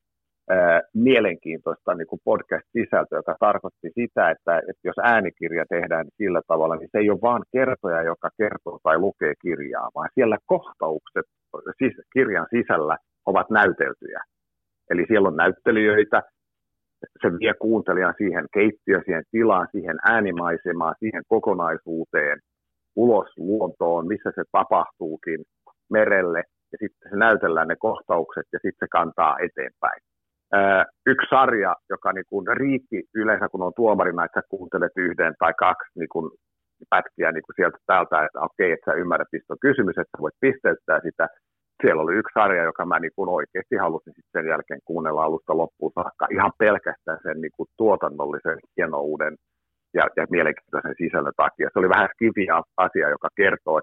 mielenkiintoista 0.93 1.95
niin 1.95 2.07
kuin 2.07 2.21
podcast-sisältöä, 2.23 3.19
joka 3.19 3.35
tarkoitti 3.39 3.89
sitä, 3.95 4.29
että, 4.29 4.57
että 4.57 4.83
jos 4.83 4.95
äänikirja 5.03 5.65
tehdään 5.69 6.05
sillä 6.17 6.41
tavalla, 6.47 6.75
niin 6.75 6.89
se 6.91 6.97
ei 6.97 7.09
ole 7.09 7.21
vain 7.21 7.43
kertoja, 7.51 8.01
joka 8.03 8.29
kertoo 8.37 8.79
tai 8.83 8.99
lukee 8.99 9.33
kirjaa, 9.41 9.89
vaan 9.95 10.09
siellä 10.15 10.37
kohtaukset 10.45 11.25
siis 11.77 11.93
kirjan 12.13 12.47
sisällä 12.49 12.97
ovat 13.25 13.49
näyteltyjä. 13.49 14.21
Eli 14.89 15.05
siellä 15.07 15.27
on 15.27 15.35
näyttelijöitä, 15.35 16.23
se 17.21 17.27
vie 17.39 17.53
kuuntelijan 17.53 18.13
siihen 18.17 18.45
keittiöön, 18.53 19.03
siihen 19.05 19.23
tilaan, 19.31 19.67
siihen 19.71 19.97
äänimaisemaan, 20.03 20.95
siihen 20.99 21.23
kokonaisuuteen, 21.27 22.39
ulos 22.95 23.29
luontoon, 23.37 24.07
missä 24.07 24.31
se 24.35 24.43
tapahtuukin, 24.51 25.39
merelle, 25.89 26.43
ja 26.71 26.77
sitten 26.79 27.11
se 27.11 27.17
näytellään 27.17 27.67
ne 27.67 27.75
kohtaukset 27.75 28.45
ja 28.53 28.59
sitten 28.59 28.79
se 28.79 28.87
kantaa 28.91 29.37
eteenpäin 29.39 30.01
yksi 31.05 31.27
sarja, 31.29 31.75
joka 31.89 32.13
niin 32.13 32.25
kuin 32.29 32.45
riitti 32.57 33.03
yleensä, 33.15 33.49
kun 33.49 33.61
on 33.61 33.73
tuomarina, 33.75 34.25
että 34.25 34.41
sä 34.41 34.47
kuuntelet 34.49 34.91
yhden 34.95 35.33
tai 35.39 35.53
kaksi 35.53 35.99
niin 35.99 36.09
kuin 36.09 36.31
pätkiä 36.89 37.31
niin 37.31 37.43
kuin 37.43 37.55
sieltä 37.55 37.77
täältä, 37.85 38.25
että 38.25 38.39
okei, 38.41 38.71
että 38.71 38.91
sä 38.91 38.97
ymmärrät, 38.97 39.27
mistä 39.31 39.53
on 39.53 39.65
kysymys, 39.67 39.97
että 39.97 40.17
sä 40.17 40.21
voit 40.21 40.41
pisteyttää 40.41 40.99
sitä. 41.03 41.27
Siellä 41.81 42.01
oli 42.01 42.15
yksi 42.15 42.33
sarja, 42.33 42.63
joka 42.63 42.85
mä 42.85 42.99
niin 42.99 43.15
kuin 43.15 43.29
oikeasti 43.29 43.75
halusin 43.75 44.13
sitten 44.13 44.41
sen 44.41 44.49
jälkeen 44.49 44.79
kuunnella 44.85 45.23
alusta 45.23 45.57
loppuun 45.57 45.91
saakka 45.95 46.27
ihan 46.31 46.51
pelkästään 46.57 47.19
sen 47.23 47.41
niin 47.41 47.55
kuin 47.57 47.67
tuotannollisen 47.77 48.59
hienouuden 48.77 49.35
ja, 49.93 50.03
ja 50.17 50.25
mielenkiintoisen 50.29 50.95
sisällön 50.97 51.33
takia. 51.37 51.69
Se 51.73 51.79
oli 51.79 51.89
vähän 51.89 52.09
skifiä 52.13 52.61
asia, 52.77 53.09
joka 53.09 53.29
kertoo 53.35 53.81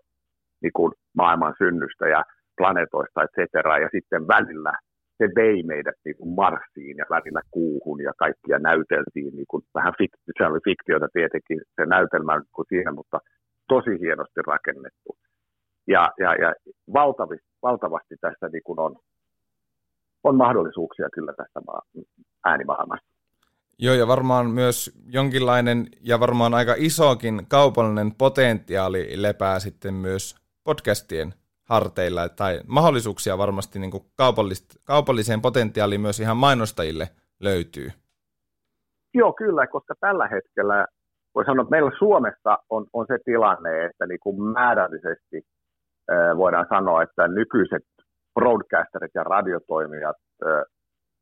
niin 0.62 0.73
kuin 0.73 0.93
maailman 1.17 1.55
synnystä 1.59 2.09
ja 2.09 2.23
planeetoista, 2.57 3.23
et 3.23 3.31
cetera, 3.39 3.79
ja 3.79 3.89
sitten 3.93 4.29
välillä 4.29 4.73
se 5.19 5.25
vei 5.37 5.62
meidät 5.62 5.95
niin 6.05 6.17
kuin 6.17 6.35
Marsiin 6.35 6.97
ja 6.97 7.05
välillä 7.11 7.41
kuuhun 7.51 8.01
ja 8.03 8.12
kaikkia 8.19 8.59
näyteltiin, 8.59 9.37
niin 9.37 9.47
kuin, 9.49 9.62
vähän 9.75 9.95
fikti, 9.99 10.33
se 10.39 10.47
oli 10.47 10.61
fiktiota 10.64 11.09
tietenkin 11.12 11.61
se 11.77 11.87
näytelmä 11.87 12.41
kuin 12.53 12.67
siinä, 12.69 12.93
mutta 12.93 13.19
tosi 13.69 14.01
hienosti 14.01 14.41
rakennettu. 14.47 15.17
Ja, 15.87 16.12
ja, 16.19 16.35
ja 16.35 16.55
valtavasti, 16.93 17.45
valtavasti 17.62 18.14
tässä 18.21 18.49
niin 18.53 18.62
kuin 18.64 18.81
on, 18.81 18.97
on 20.25 20.37
mahdollisuuksia 20.37 21.09
kyllä 21.12 21.33
tässä 21.33 21.61
äänimaailmassa. 22.45 23.07
Joo, 23.79 23.95
ja 23.95 24.07
varmaan 24.07 24.51
myös 24.51 25.01
jonkinlainen 25.07 25.87
ja 26.01 26.21
varmaan 26.21 26.55
aika 26.55 26.75
isokin 26.77 27.47
kaupallinen 27.49 28.14
potentiaali 28.14 29.23
lepää 29.23 29.59
sitten 29.59 29.95
myös 29.95 30.37
podcastien 30.64 31.35
harteilla 31.69 32.29
tai 32.29 32.61
mahdollisuuksia 32.67 33.39
varmasti 33.39 33.79
niin 33.79 33.93
kaupallis- 33.93 34.81
kaupalliseen 34.85 35.43
potentiaaliin 35.43 36.01
myös 36.01 36.21
ihan 36.21 36.37
mainostajille 36.37 37.09
löytyy. 37.41 37.89
Joo, 39.14 39.33
kyllä, 39.33 39.67
koska 39.67 39.95
tällä 40.01 40.29
hetkellä 40.29 40.87
voi 41.35 41.45
sanoa, 41.45 41.62
että 41.62 41.71
meillä 41.71 41.91
Suomessa 41.99 42.59
on, 42.71 42.87
on 42.93 43.07
se 43.09 43.19
tilanne, 43.25 43.85
että 43.85 44.07
niin 44.07 44.21
kuin 44.21 44.43
määrällisesti 44.43 45.43
voidaan 46.37 46.67
sanoa, 46.69 47.03
että 47.03 47.29
nykyiset 47.29 47.83
broadcasterit 48.35 49.11
ja 49.14 49.25
radiotoimijat 49.25 50.17
äh, 50.47 50.62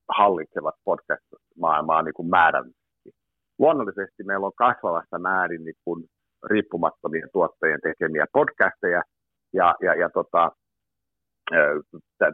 hallitsevat 0.08 0.74
podcast-maailmaa 0.84 2.02
niin 2.02 2.14
kuin 2.14 2.30
määrällisesti. 2.30 3.10
Luonnollisesti 3.58 4.24
meillä 4.24 4.46
on 4.46 4.52
kasvavassa 4.56 5.18
määrin 5.18 5.64
niin 5.64 5.80
kuin 5.84 6.04
riippumattomien 6.50 7.28
tuottajien 7.32 7.80
tekemiä 7.82 8.26
podcasteja, 8.32 9.02
ja, 9.54 9.74
ja, 9.82 9.94
ja 9.94 10.10
tota, 10.10 10.50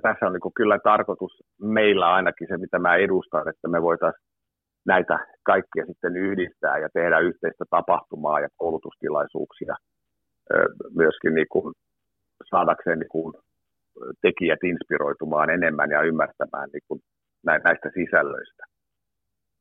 tässä 0.03 0.27
on 0.27 0.33
niin 0.33 0.55
kyllä 0.57 0.79
tarkoitus 0.85 1.43
meillä 1.61 2.15
ainakin 2.15 2.49
se, 2.49 2.57
mitä 2.57 2.79
mä 2.79 2.97
edustan, 2.97 3.49
että 3.49 3.69
me 3.69 3.83
voitaisiin 3.83 4.27
näitä 4.87 5.19
kaikkia 5.43 5.87
sitten 5.87 6.17
yhdistää 6.17 6.79
ja 6.79 6.89
tehdä 6.93 7.19
yhteistä 7.19 7.65
tapahtumaa 7.71 8.41
ja 8.41 8.49
koulutustilaisuuksia 8.57 9.77
myöskin 10.95 11.35
niin 11.35 11.47
kuin 11.51 11.75
saadakseen 12.51 12.99
niin 12.99 13.09
kuin 13.09 13.35
tekijät 14.23 14.65
inspiroitumaan 14.65 15.51
enemmän 15.51 15.91
ja 15.91 16.03
ymmärtämään 16.03 16.69
niin 16.73 16.83
kuin 16.89 17.01
näistä 17.45 17.91
sisällöistä. 17.95 18.65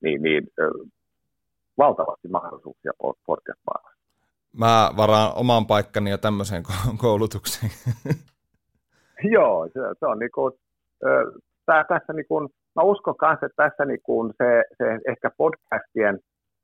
Niin, 0.01 0.21
niin 0.21 0.47
valtavasti 1.77 2.27
mahdollisuuksia 2.27 2.91
podcast. 3.25 3.61
Mä 4.57 4.91
varaan 4.97 5.31
oman 5.35 5.65
paikkani 5.67 6.09
jo 6.09 6.17
tämmöiseen 6.17 6.63
koulutukseen. 6.97 7.71
Joo, 9.35 9.67
se, 9.73 9.79
se 9.99 10.05
on 10.05 10.19
niin 10.19 10.31
kuin, 10.35 10.53
tää, 11.65 11.83
tässä 11.83 12.13
niin 12.13 12.27
kuin, 12.27 12.49
mä 12.75 12.81
uskon 12.83 13.17
kanssa, 13.17 13.45
että 13.45 13.63
tässä 13.63 13.85
niin 13.85 13.99
kuin 14.03 14.33
se, 14.37 14.63
se 14.77 14.99
ehkä 15.11 15.31
podcastien 15.37 16.19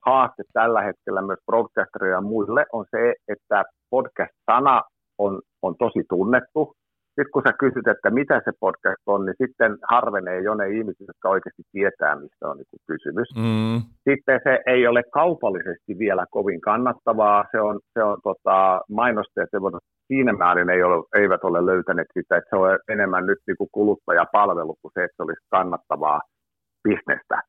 haaste 0.06 0.44
tällä 0.54 0.82
hetkellä 0.82 1.22
myös 1.22 1.40
broadcasterille 1.46 2.16
ja 2.16 2.22
muille 2.22 2.66
on 2.74 2.86
se, 2.92 3.14
että 3.28 3.64
podcast-sana 3.90 4.84
on, 5.18 5.42
on 5.62 5.76
tosi 5.78 6.04
tunnettu, 6.10 6.76
sitten 7.16 7.32
kun 7.34 7.44
sä 7.48 7.54
kysyt, 7.60 7.88
että 7.88 8.10
mitä 8.10 8.42
se 8.46 8.52
podcast 8.60 9.04
on, 9.06 9.26
niin 9.26 9.36
sitten 9.44 9.78
harvenee 9.92 10.40
jo 10.42 10.56
ne 10.56 10.70
ihmiset, 10.70 11.08
jotka 11.08 11.30
oikeasti 11.30 11.64
tietää, 11.72 12.16
mistä 12.16 12.50
on 12.50 12.58
niin 12.58 12.86
kysymys. 12.88 13.30
Mm. 13.36 13.78
Sitten 14.10 14.40
se 14.44 14.60
ei 14.66 14.88
ole 14.88 15.04
kaupallisesti 15.14 16.00
vielä 16.00 16.26
kovin 16.32 16.62
kannattavaa. 16.62 17.46
Se 17.52 17.62
on, 17.62 17.80
se 17.94 18.04
on 18.04 18.18
tota, 18.24 18.82
mainostajat 18.90 19.50
siinä 20.08 20.34
määrin 20.34 20.70
ei 20.70 20.84
ole, 20.84 21.06
eivät 21.16 21.44
ole 21.44 21.66
löytäneet 21.66 22.08
sitä, 22.14 22.38
että 22.38 22.50
se 22.50 22.56
on 22.56 22.80
enemmän 22.90 23.26
nyt 23.26 23.40
niin 23.48 23.58
kuin 23.58 23.70
kuluttajapalvelu 23.72 24.76
kuin 24.82 24.92
se, 24.94 25.04
että 25.04 25.16
se 25.18 25.24
olisi 25.24 25.48
kannattavaa 25.50 26.22
bisnestä. 26.84 27.42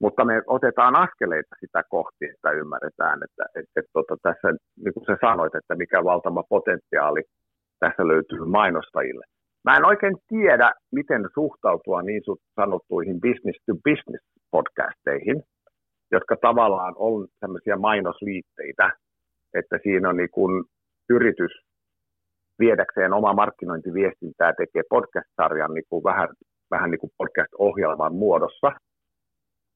Mutta 0.00 0.24
me 0.24 0.42
otetaan 0.46 0.96
askeleita 0.96 1.54
sitä 1.60 1.82
kohti, 1.88 2.24
että 2.24 2.50
ymmärretään, 2.50 3.18
että, 3.24 3.44
että, 3.44 3.60
että, 3.60 3.80
että 3.80 3.90
tota, 3.92 4.16
tässä, 4.22 4.48
niin 4.84 4.94
kuin 4.94 5.06
sä 5.06 5.16
sanoit, 5.20 5.54
että 5.54 5.74
mikä 5.74 6.04
valtava 6.04 6.42
potentiaali 6.48 7.22
tässä 7.80 8.08
löytyy 8.08 8.44
mainostajille. 8.44 9.24
Mä 9.64 9.76
en 9.76 9.84
oikein 9.84 10.16
tiedä, 10.28 10.72
miten 10.92 11.22
suhtautua 11.34 12.02
niin 12.02 12.22
sanottuihin 12.54 13.20
business-to-business 13.20 14.24
podcasteihin, 14.50 15.42
jotka 16.12 16.36
tavallaan 16.36 16.94
on 16.96 17.26
sellaisia 17.40 17.76
mainosliitteitä, 17.76 18.90
että 19.54 19.78
siinä 19.82 20.08
on 20.08 20.16
niin 20.16 20.30
kuin 20.30 20.64
yritys 21.10 21.52
viedäkseen 22.58 23.12
omaa 23.12 23.34
markkinointiviestintää 23.34 24.52
tekee 24.52 24.82
podcast-sarjan 24.90 25.74
niin 25.74 25.84
kuin 25.88 26.04
vähän, 26.04 26.28
vähän 26.70 26.90
niin 26.90 26.98
kuin 26.98 27.10
podcast-ohjelman 27.18 28.14
muodossa, 28.14 28.72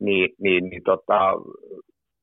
niin, 0.00 0.30
niin, 0.40 0.64
niin 0.70 0.82
tota, 0.82 1.32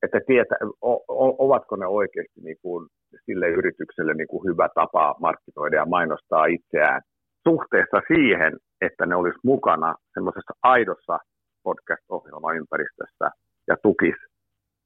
että 0.03 0.19
tietä, 0.27 0.55
o, 0.81 0.93
o, 0.93 1.45
ovatko 1.45 1.75
ne 1.75 1.87
oikeasti 1.87 2.41
niin 2.41 2.57
kuin 2.61 2.87
sille 3.25 3.49
yritykselle 3.49 4.13
niin 4.13 4.27
kuin 4.27 4.43
hyvä 4.49 4.69
tapa 4.75 5.15
markkinoida 5.19 5.75
ja 5.75 5.85
mainostaa 5.85 6.45
itseään 6.45 7.01
suhteessa 7.47 8.01
siihen, 8.07 8.57
että 8.81 9.05
ne 9.05 9.15
olisi 9.15 9.39
mukana 9.43 9.95
semmoisessa 10.13 10.53
aidossa 10.63 11.19
podcast-ohjelman 11.63 12.57
ympäristössä 12.57 13.27
ja 13.67 13.75
tukis 13.83 14.15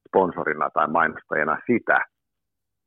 sponsorina 0.08 0.70
tai 0.74 0.88
mainostajana 0.88 1.58
sitä, 1.68 2.00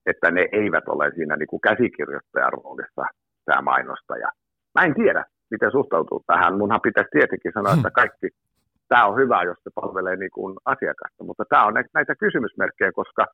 että 0.07 0.31
ne 0.31 0.49
eivät 0.53 0.89
ole 0.89 1.13
siinä 1.15 1.37
niin 1.37 1.47
kuin 1.47 1.61
käsikirjoittajan 1.61 2.53
roolissa 2.53 3.05
tämä 3.45 3.63
mainostaja. 3.63 4.29
Mä 4.75 4.87
en 4.87 4.95
tiedä, 4.95 5.25
miten 5.51 5.71
suhtautuu 5.71 6.23
tähän. 6.27 6.59
Munhan 6.59 6.81
pitäisi 6.81 7.11
tietenkin 7.13 7.53
sanoa, 7.55 7.73
että 7.73 7.91
kaikki 7.91 8.29
tämä 8.89 9.07
on 9.07 9.17
hyvä, 9.21 9.43
jos 9.43 9.59
se 9.65 9.71
palvelee 9.75 10.17
niin 10.17 10.31
kuin 10.35 10.57
asiakasta, 10.65 11.25
mutta 11.25 11.45
tämä 11.49 11.67
on 11.67 11.75
näitä 11.95 12.15
kysymysmerkkejä, 12.15 12.93
koska, 12.93 13.27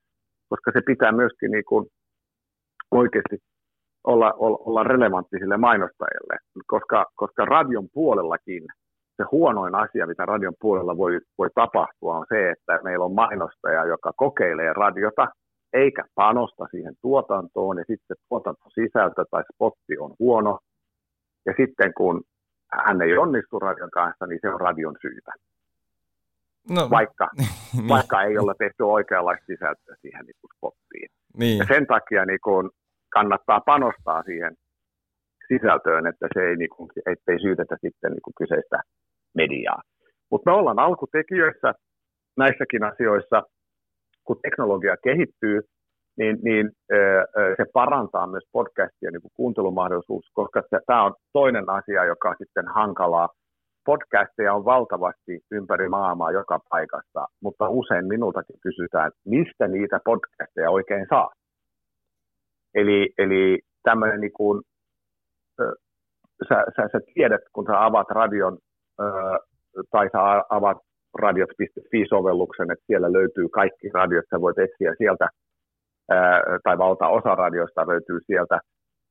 koska 0.49 0.71
se 0.75 0.81
pitää 0.87 1.13
myöskin 1.13 1.51
niin 1.51 1.65
kuin 1.69 1.87
oikeasti 2.91 3.39
olla, 4.05 4.33
olla, 4.33 4.59
olla 4.67 4.83
relevantti 4.83 5.39
sille 5.39 5.57
mainostajille, 5.57 6.37
koska, 6.67 7.07
koska 7.15 7.45
radion 7.45 7.89
puolellakin 7.93 8.63
se 9.17 9.25
huonoin 9.33 9.75
asia, 9.75 10.07
mitä 10.07 10.27
radion 10.27 10.55
puolella 10.61 10.97
voi, 10.97 11.21
voi 11.39 11.49
tapahtua, 11.55 12.17
on 12.17 12.27
se, 12.29 12.51
että 12.51 12.81
meillä 12.85 13.05
on 13.05 13.15
mainostaja, 13.15 13.85
joka 13.85 14.13
kokeilee 14.17 14.73
radiota, 14.73 15.29
eikä 15.73 16.05
panosta 16.15 16.67
siihen 16.71 16.95
tuotantoon, 17.03 17.79
ja 17.79 17.85
sitten 17.87 18.17
tuotantosisältö 18.29 19.25
tai 19.31 19.43
spotti 19.55 19.99
on 19.99 20.15
huono, 20.19 20.59
ja 21.47 21.55
sitten 21.57 21.95
kun 21.95 22.23
hän 22.87 23.03
ei 23.03 23.19
onnistu 23.19 23.59
radion 23.59 23.91
kanssa, 23.91 24.27
niin 24.27 24.39
se 24.43 24.49
on 24.49 24.61
radion 24.61 24.97
syytä. 25.01 25.33
No, 26.71 26.91
vaikka, 26.91 27.29
niin. 27.37 27.89
vaikka 27.89 28.23
ei 28.23 28.39
ole 28.39 28.55
tehty 28.59 28.83
oikeanlaista 28.83 29.47
sisältöä 29.47 29.97
siihen 30.01 30.27
niin 30.27 30.53
spottiin. 30.57 31.09
Niin. 31.39 31.59
Ja 31.59 31.65
sen 31.69 31.87
takia 31.87 32.25
niin 32.25 32.41
kun 32.45 32.71
kannattaa 33.11 33.61
panostaa 33.61 34.23
siihen 34.23 34.57
sisältöön, 35.49 36.07
että 36.07 36.27
se 36.35 36.41
ei, 36.49 36.57
niin 36.57 36.71
kun, 36.77 36.89
ettei 37.07 37.41
syytetä 37.41 37.77
sitten 37.81 38.13
niin 38.13 38.23
kun 38.23 38.33
kyseistä 38.39 38.83
mediaa. 39.35 39.83
Mutta 40.31 40.51
me 40.51 40.57
ollaan 40.57 40.79
alkutekijöissä 40.79 41.75
näissäkin 42.37 42.85
asioissa, 42.85 43.43
kun 44.25 44.41
teknologia 44.43 44.97
kehittyy, 45.05 45.61
niin, 46.17 46.39
niin 46.43 46.71
se 47.57 47.65
parantaa 47.73 48.27
myös 48.27 48.45
podcastia 48.53 49.11
niin 49.11 49.33
kuuntelumahdollisuus, 49.35 50.31
koska 50.33 50.63
tämä 50.87 51.05
on 51.05 51.15
toinen 51.33 51.71
asia, 51.71 52.05
joka 52.05 52.29
on 52.29 52.37
sitten 52.39 52.69
hankalaa. 52.69 53.29
Podcasteja 53.85 54.55
on 54.55 54.65
valtavasti 54.65 55.41
ympäri 55.51 55.89
maailmaa 55.89 56.33
joka 56.33 56.61
paikassa, 56.69 57.27
mutta 57.43 57.69
usein 57.69 58.07
minultakin 58.07 58.57
kysytään, 58.61 59.11
mistä 59.25 59.69
niitä 59.69 60.01
podcasteja 60.05 60.71
oikein 60.71 61.07
saa. 61.09 61.31
Eli, 62.75 63.13
eli 63.19 63.61
tämmöinen 63.83 64.21
niin 64.21 64.33
kuin, 64.33 64.63
sä, 66.49 66.65
sä, 66.77 66.89
sä 66.93 67.01
tiedät, 67.15 67.41
kun 67.53 67.67
sä 67.67 67.85
avaat 67.85 68.11
radion 68.11 68.59
tai 69.91 70.09
sä 70.13 70.19
avaat 70.49 70.79
radiot.fi-sovelluksen, 71.19 72.71
että 72.71 72.85
siellä 72.87 73.13
löytyy 73.13 73.49
kaikki 73.49 73.89
radiot, 73.95 74.25
sä 74.31 74.41
voit 74.41 74.59
etsiä 74.59 74.95
sieltä– 74.99 75.29
tai 76.65 76.79
valtaosa 76.79 77.35
radiosta 77.35 77.87
löytyy 77.87 78.21
sieltä. 78.27 78.61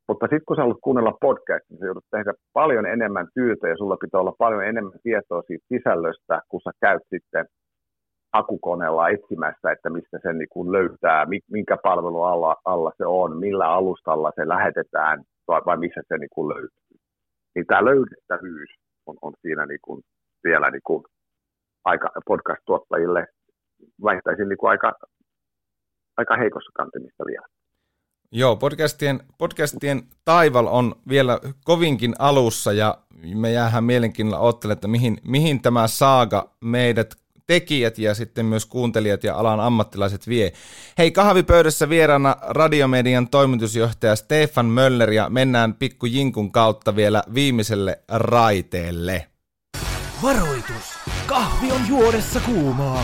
Mutta 0.07 0.25
sitten 0.25 0.45
kun 0.47 0.55
sä 0.55 0.61
haluat 0.61 0.77
kuunnella 0.83 1.17
podcast, 1.21 1.65
niin 1.69 1.79
sä 1.79 1.85
joudut 1.85 2.05
tehdä 2.11 2.33
paljon 2.53 2.85
enemmän 2.85 3.27
työtä 3.33 3.67
ja 3.67 3.77
sulla 3.77 3.97
pitää 3.97 4.21
olla 4.21 4.35
paljon 4.37 4.63
enemmän 4.65 4.99
tietoa 5.03 5.41
siitä 5.47 5.65
sisällöstä, 5.67 6.41
kun 6.49 6.61
sä 6.63 6.71
käyt 6.81 7.01
sitten 7.09 7.45
hakukoneella 8.33 9.09
etsimässä, 9.09 9.71
että 9.71 9.89
mistä 9.89 10.19
se 10.21 10.33
niin 10.33 10.71
löytää, 10.71 11.25
minkä 11.51 11.77
palvelu 11.83 12.21
alla, 12.23 12.55
alla 12.65 12.91
se 12.97 13.05
on, 13.05 13.37
millä 13.37 13.67
alustalla 13.67 14.31
se 14.35 14.47
lähetetään 14.47 15.23
vai, 15.47 15.61
vai 15.65 15.77
missä 15.77 16.01
se 16.07 16.17
niin 16.17 16.47
löytyy. 16.47 16.97
Niin 17.55 17.65
tämä 17.65 17.85
löydettävyys 17.85 18.69
on, 19.05 19.15
on 19.21 19.33
siinä 19.41 19.65
niin 19.65 19.79
kuin, 19.81 20.01
vielä 20.43 20.71
niin 20.71 20.81
kuin 20.83 21.03
aika 21.85 22.09
podcast-tuottajille 22.27 23.27
väittäisin 24.03 24.49
niin 24.49 24.57
kuin 24.57 24.69
aika 24.69 24.93
aika 26.17 26.37
heikossa 26.37 26.71
kantimissa 26.75 27.23
vielä. 27.27 27.47
Joo, 28.31 28.55
podcastien, 28.55 29.19
podcastien 29.37 30.03
taival 30.25 30.67
on 30.67 30.95
vielä 31.09 31.39
kovinkin 31.65 32.13
alussa 32.19 32.73
ja 32.73 32.97
me 33.35 33.51
jäähän 33.51 33.83
mielenkiinnolla 33.83 34.39
ottelemaan, 34.39 34.77
että 34.77 34.87
mihin, 34.87 35.17
mihin 35.23 35.61
tämä 35.61 35.87
saaga 35.87 36.49
meidät 36.61 37.15
tekijät 37.47 37.97
ja 37.97 38.15
sitten 38.15 38.45
myös 38.45 38.65
kuuntelijat 38.65 39.23
ja 39.23 39.35
alan 39.35 39.59
ammattilaiset 39.59 40.27
vie. 40.27 40.51
Hei, 40.97 41.11
kahvipöydässä 41.11 41.89
vieraana 41.89 42.35
Radiomedian 42.41 43.29
toimitusjohtaja 43.29 44.15
Stefan 44.15 44.65
Möller 44.65 45.11
ja 45.11 45.29
mennään 45.29 45.73
pikku 45.73 46.05
Jinkun 46.05 46.51
kautta 46.51 46.95
vielä 46.95 47.23
viimeiselle 47.33 47.99
raiteelle. 48.11 49.27
Varoitus! 50.23 50.99
Kahvi 51.27 51.71
on 51.71 51.87
juodessa 51.89 52.39
kuumaa. 52.39 53.03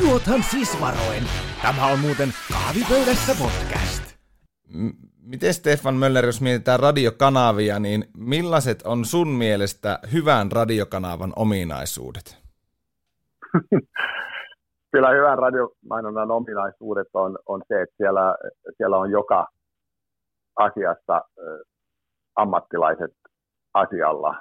Juothan 0.00 0.42
siis 0.42 0.80
varoen. 0.80 1.22
Tämä 1.66 1.86
on 1.86 1.98
muuten 1.98 2.28
Kahvipöydässä 2.52 3.32
podcast. 3.42 4.02
M- 4.74 4.96
miten 5.22 5.54
Stefan 5.54 5.94
Möller, 5.94 6.26
jos 6.26 6.40
mietitään 6.40 6.80
radiokanavia, 6.80 7.78
niin 7.78 8.04
millaiset 8.16 8.82
on 8.82 9.04
sun 9.04 9.28
mielestä 9.28 9.98
hyvän 10.12 10.52
radiokanavan 10.52 11.32
ominaisuudet? 11.36 12.38
kyllä 14.92 15.10
hyvän 15.10 15.38
radiomainonnan 15.38 16.30
ominaisuudet 16.30 17.08
on, 17.14 17.38
on 17.46 17.62
se, 17.68 17.82
että 17.82 17.94
siellä, 17.96 18.36
siellä 18.76 18.96
on 18.96 19.10
joka 19.10 19.46
asiassa 20.56 21.22
ammattilaiset 22.36 23.14
asialla. 23.74 24.34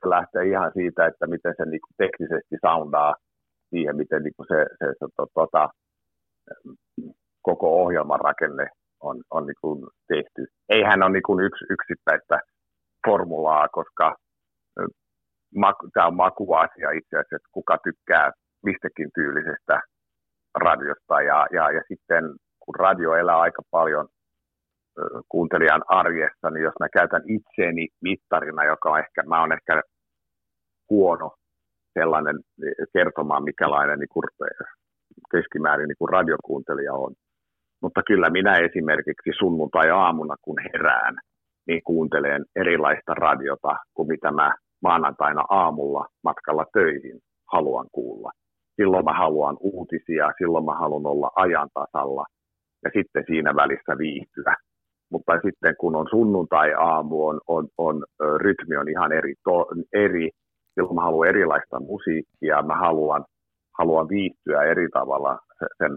Se 0.00 0.08
lähtee 0.08 0.48
ihan 0.48 0.72
siitä, 0.74 1.06
että 1.06 1.26
miten 1.26 1.54
se 1.56 1.64
niin 1.64 1.80
teknisesti 1.96 2.56
soundaa 2.66 3.14
siihen, 3.70 3.96
miten 3.96 4.22
niin 4.22 4.34
se, 4.48 4.66
se, 4.78 4.86
se 4.98 5.06
to, 5.16 5.26
tota, 5.34 5.68
koko 7.42 7.82
ohjelman 7.82 8.20
rakenne 8.20 8.66
on, 9.00 9.22
on 9.30 9.46
niin 9.46 9.60
kuin 9.60 9.86
tehty. 10.08 10.46
Eihän 10.68 11.02
ole 11.02 11.12
niin 11.12 11.22
kuin 11.22 11.44
yksi, 11.44 11.64
yksittäistä 11.70 12.40
formulaa, 13.06 13.68
koska 13.68 14.16
tämä 15.94 16.06
on 16.06 16.16
makuasia 16.16 16.90
itse 16.90 17.16
asiassa, 17.16 17.36
että 17.36 17.48
kuka 17.52 17.78
tykkää 17.84 18.32
mistäkin 18.62 19.08
tyylisestä 19.14 19.80
radiosta. 20.54 21.22
Ja, 21.22 21.46
ja, 21.52 21.70
ja 21.70 21.82
sitten 21.88 22.24
kun 22.60 22.74
radio 22.74 23.14
elää 23.14 23.40
aika 23.40 23.62
paljon 23.70 24.08
kuuntelijan 25.28 25.82
arjessa, 25.88 26.50
niin 26.50 26.62
jos 26.62 26.74
mä 26.80 26.88
käytän 26.88 27.22
itseeni 27.26 27.88
mittarina, 28.00 28.64
joka 28.64 28.90
on 28.90 28.98
ehkä, 28.98 29.22
mä 29.22 29.40
oon 29.40 29.52
ehkä 29.52 29.82
huono 30.90 31.30
sellainen 31.98 32.36
kertomaan, 32.92 33.44
mikälainen 33.44 33.98
niin 33.98 34.08
kuin 34.08 34.24
keskimäärin 35.30 35.88
niin 35.88 35.98
kuin 35.98 36.08
radiokuuntelija 36.08 36.94
on. 36.94 37.12
Mutta 37.82 38.00
kyllä 38.06 38.30
minä 38.30 38.56
esimerkiksi 38.56 39.30
sunnuntai-aamuna, 39.38 40.36
kun 40.42 40.56
herään, 40.72 41.14
niin 41.66 41.82
kuuntelen 41.84 42.44
erilaista 42.56 43.14
radiota 43.14 43.76
kuin 43.94 44.08
mitä 44.08 44.32
mä 44.32 44.54
maanantaina 44.82 45.44
aamulla 45.48 46.06
matkalla 46.24 46.64
töihin 46.72 47.18
haluan 47.52 47.86
kuulla. 47.92 48.30
Silloin 48.76 49.04
mä 49.04 49.12
haluan 49.12 49.56
uutisia, 49.60 50.32
silloin 50.38 50.64
mä 50.64 50.74
haluan 50.74 51.06
olla 51.06 51.30
ajan 51.36 51.68
tasalla 51.74 52.24
ja 52.84 52.90
sitten 52.94 53.24
siinä 53.26 53.56
välissä 53.56 53.98
viihtyä. 53.98 54.54
Mutta 55.12 55.32
sitten 55.44 55.74
kun 55.80 55.96
on 55.96 56.06
sunnuntai-aamu, 56.10 57.26
on, 57.26 57.40
on, 57.48 57.68
on, 57.78 58.04
rytmi 58.36 58.76
on 58.76 58.88
ihan 58.88 59.12
eri, 59.12 59.34
to, 59.44 59.66
eri. 59.92 60.30
Silloin 60.74 60.94
mä 60.94 61.02
haluan 61.02 61.28
erilaista 61.28 61.80
musiikkia, 61.80 62.62
mä 62.62 62.76
haluan, 62.76 63.24
haluan 63.80 64.08
viihtyä 64.08 64.62
eri 64.62 64.88
tavalla 64.88 65.38
sen, 65.78 65.92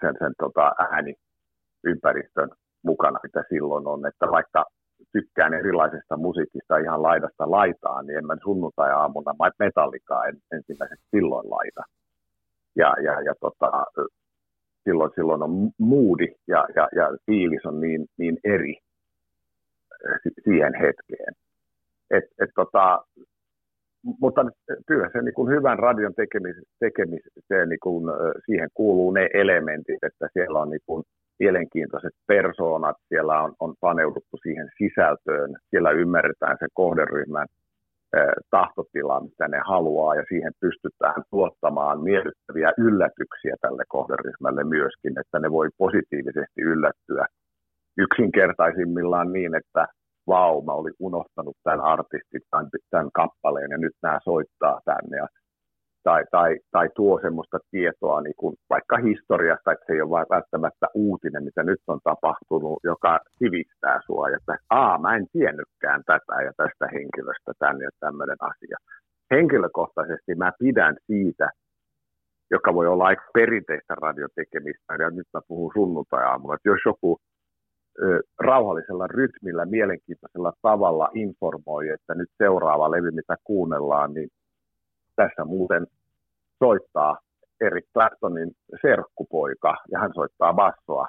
sen, 0.00 0.14
sen, 0.18 0.32
tota, 0.38 0.66
ääniympäristön 0.90 2.50
mukana, 2.82 3.18
mitä 3.22 3.42
silloin 3.48 3.86
on. 3.86 4.06
Että 4.06 4.26
vaikka 4.30 4.64
tykkään 5.12 5.54
erilaisesta 5.54 6.16
musiikista 6.16 6.78
ihan 6.78 7.02
laidasta 7.02 7.50
laitaan, 7.50 8.06
niin 8.06 8.18
en 8.18 8.26
mä 8.26 8.36
sunnuntai-aamuna 8.42 9.32
metallikaa 9.58 10.24
en, 10.24 10.36
ensimmäiseksi 10.52 11.06
silloin 11.10 11.50
laita. 11.50 11.82
Ja, 12.76 12.94
ja, 13.06 13.20
ja 13.20 13.34
tota, 13.40 13.70
silloin, 14.84 15.10
silloin 15.14 15.42
on 15.42 15.70
moodi 15.78 16.28
ja, 16.48 16.66
ja, 16.76 16.88
ja 16.96 17.06
fiilis 17.26 17.66
on 17.66 17.80
niin, 17.80 18.06
niin 18.18 18.36
eri 18.44 18.74
siihen 20.44 20.74
hetkeen. 20.74 21.34
Et, 22.10 22.24
et 22.42 22.50
tota, 22.54 23.04
mutta 24.20 24.44
kyllä 24.86 25.10
se 25.12 25.22
niin 25.22 25.34
kuin 25.34 25.50
hyvän 25.56 25.78
radion 25.78 26.14
tekemis, 26.14 26.56
tekemiseen 26.80 27.68
niin 27.68 27.80
kuin, 27.82 28.04
siihen 28.44 28.68
kuuluu 28.74 29.10
ne 29.10 29.28
elementit, 29.34 29.98
että 30.02 30.28
siellä 30.32 30.60
on 30.60 30.70
niin 30.70 30.80
kuin 30.86 31.04
mielenkiintoiset 31.38 32.12
persoonat, 32.26 32.96
siellä 33.08 33.42
on, 33.42 33.54
on 33.60 33.74
paneuduttu 33.80 34.36
siihen 34.42 34.68
sisältöön, 34.78 35.56
siellä 35.70 35.90
ymmärretään 35.90 36.56
se 36.60 36.66
kohderyhmän 36.74 37.46
tahtotila, 38.50 39.20
mitä 39.20 39.48
ne 39.48 39.60
haluaa, 39.64 40.14
ja 40.14 40.24
siihen 40.28 40.52
pystytään 40.60 41.22
tuottamaan 41.30 42.00
miellyttäviä 42.00 42.72
yllätyksiä 42.78 43.56
tälle 43.60 43.84
kohderyhmälle 43.88 44.64
myöskin, 44.64 45.20
että 45.20 45.38
ne 45.38 45.50
voi 45.50 45.68
positiivisesti 45.78 46.60
yllättyä 46.62 47.26
yksinkertaisimmillaan 47.98 49.32
niin, 49.32 49.54
että 49.54 49.86
vau, 50.26 50.62
mä 50.62 50.72
olin 50.72 50.94
unohtanut 50.98 51.56
tämän 51.64 51.80
artistin, 51.80 52.40
tämän, 52.50 52.68
tämän 52.90 53.10
kappaleen, 53.14 53.70
ja 53.70 53.78
nyt 53.78 53.96
nämä 54.02 54.18
soittaa 54.24 54.80
tänne, 54.84 55.16
ja 55.16 55.26
tai, 56.04 56.24
tai, 56.30 56.58
tai 56.70 56.88
tuo 56.96 57.20
semmoista 57.22 57.58
tietoa 57.70 58.20
niin 58.20 58.34
kuin 58.36 58.56
vaikka 58.70 58.96
historiasta, 58.96 59.72
että 59.72 59.84
se 59.86 59.92
ei 59.92 60.02
ole 60.02 60.26
välttämättä 60.30 60.86
uutinen, 60.94 61.44
mitä 61.44 61.62
nyt 61.62 61.80
on 61.86 62.00
tapahtunut, 62.04 62.78
joka 62.84 63.20
sivistää 63.38 64.00
sua, 64.06 64.28
että 64.28 64.56
aa, 64.70 64.98
mä 64.98 65.16
en 65.16 65.26
tiennytkään 65.32 66.02
tätä 66.06 66.42
ja 66.42 66.52
tästä 66.56 66.86
henkilöstä 66.94 67.52
tänne 67.58 67.84
ja 67.84 67.90
tämmöinen 68.00 68.36
asia. 68.40 68.76
Henkilökohtaisesti 69.30 70.34
mä 70.34 70.52
pidän 70.58 70.96
siitä, 71.06 71.50
joka 72.50 72.74
voi 72.74 72.86
olla 72.86 73.04
aika 73.04 73.24
perinteistä 73.34 73.94
radiotekemistä, 73.94 74.94
ja 74.98 75.10
nyt 75.10 75.28
mä 75.34 75.40
puhun 75.48 75.70
sunnuntai-aamulla, 75.74 76.54
että 76.54 76.68
jos 76.68 76.80
joku 76.86 77.18
rauhallisella 78.40 79.06
rytmillä, 79.06 79.64
mielenkiintoisella 79.64 80.52
tavalla 80.62 81.10
informoi, 81.14 81.88
että 81.88 82.14
nyt 82.14 82.28
seuraava 82.38 82.90
levy, 82.90 83.10
mitä 83.10 83.36
kuunnellaan, 83.44 84.14
niin 84.14 84.28
tässä 85.16 85.44
muuten 85.44 85.86
soittaa 86.64 87.18
Erik 87.60 87.84
Claptonin 87.92 88.52
serkkupoika 88.80 89.76
ja 89.90 89.98
hän 89.98 90.10
soittaa 90.14 90.54
bassoa. 90.54 91.08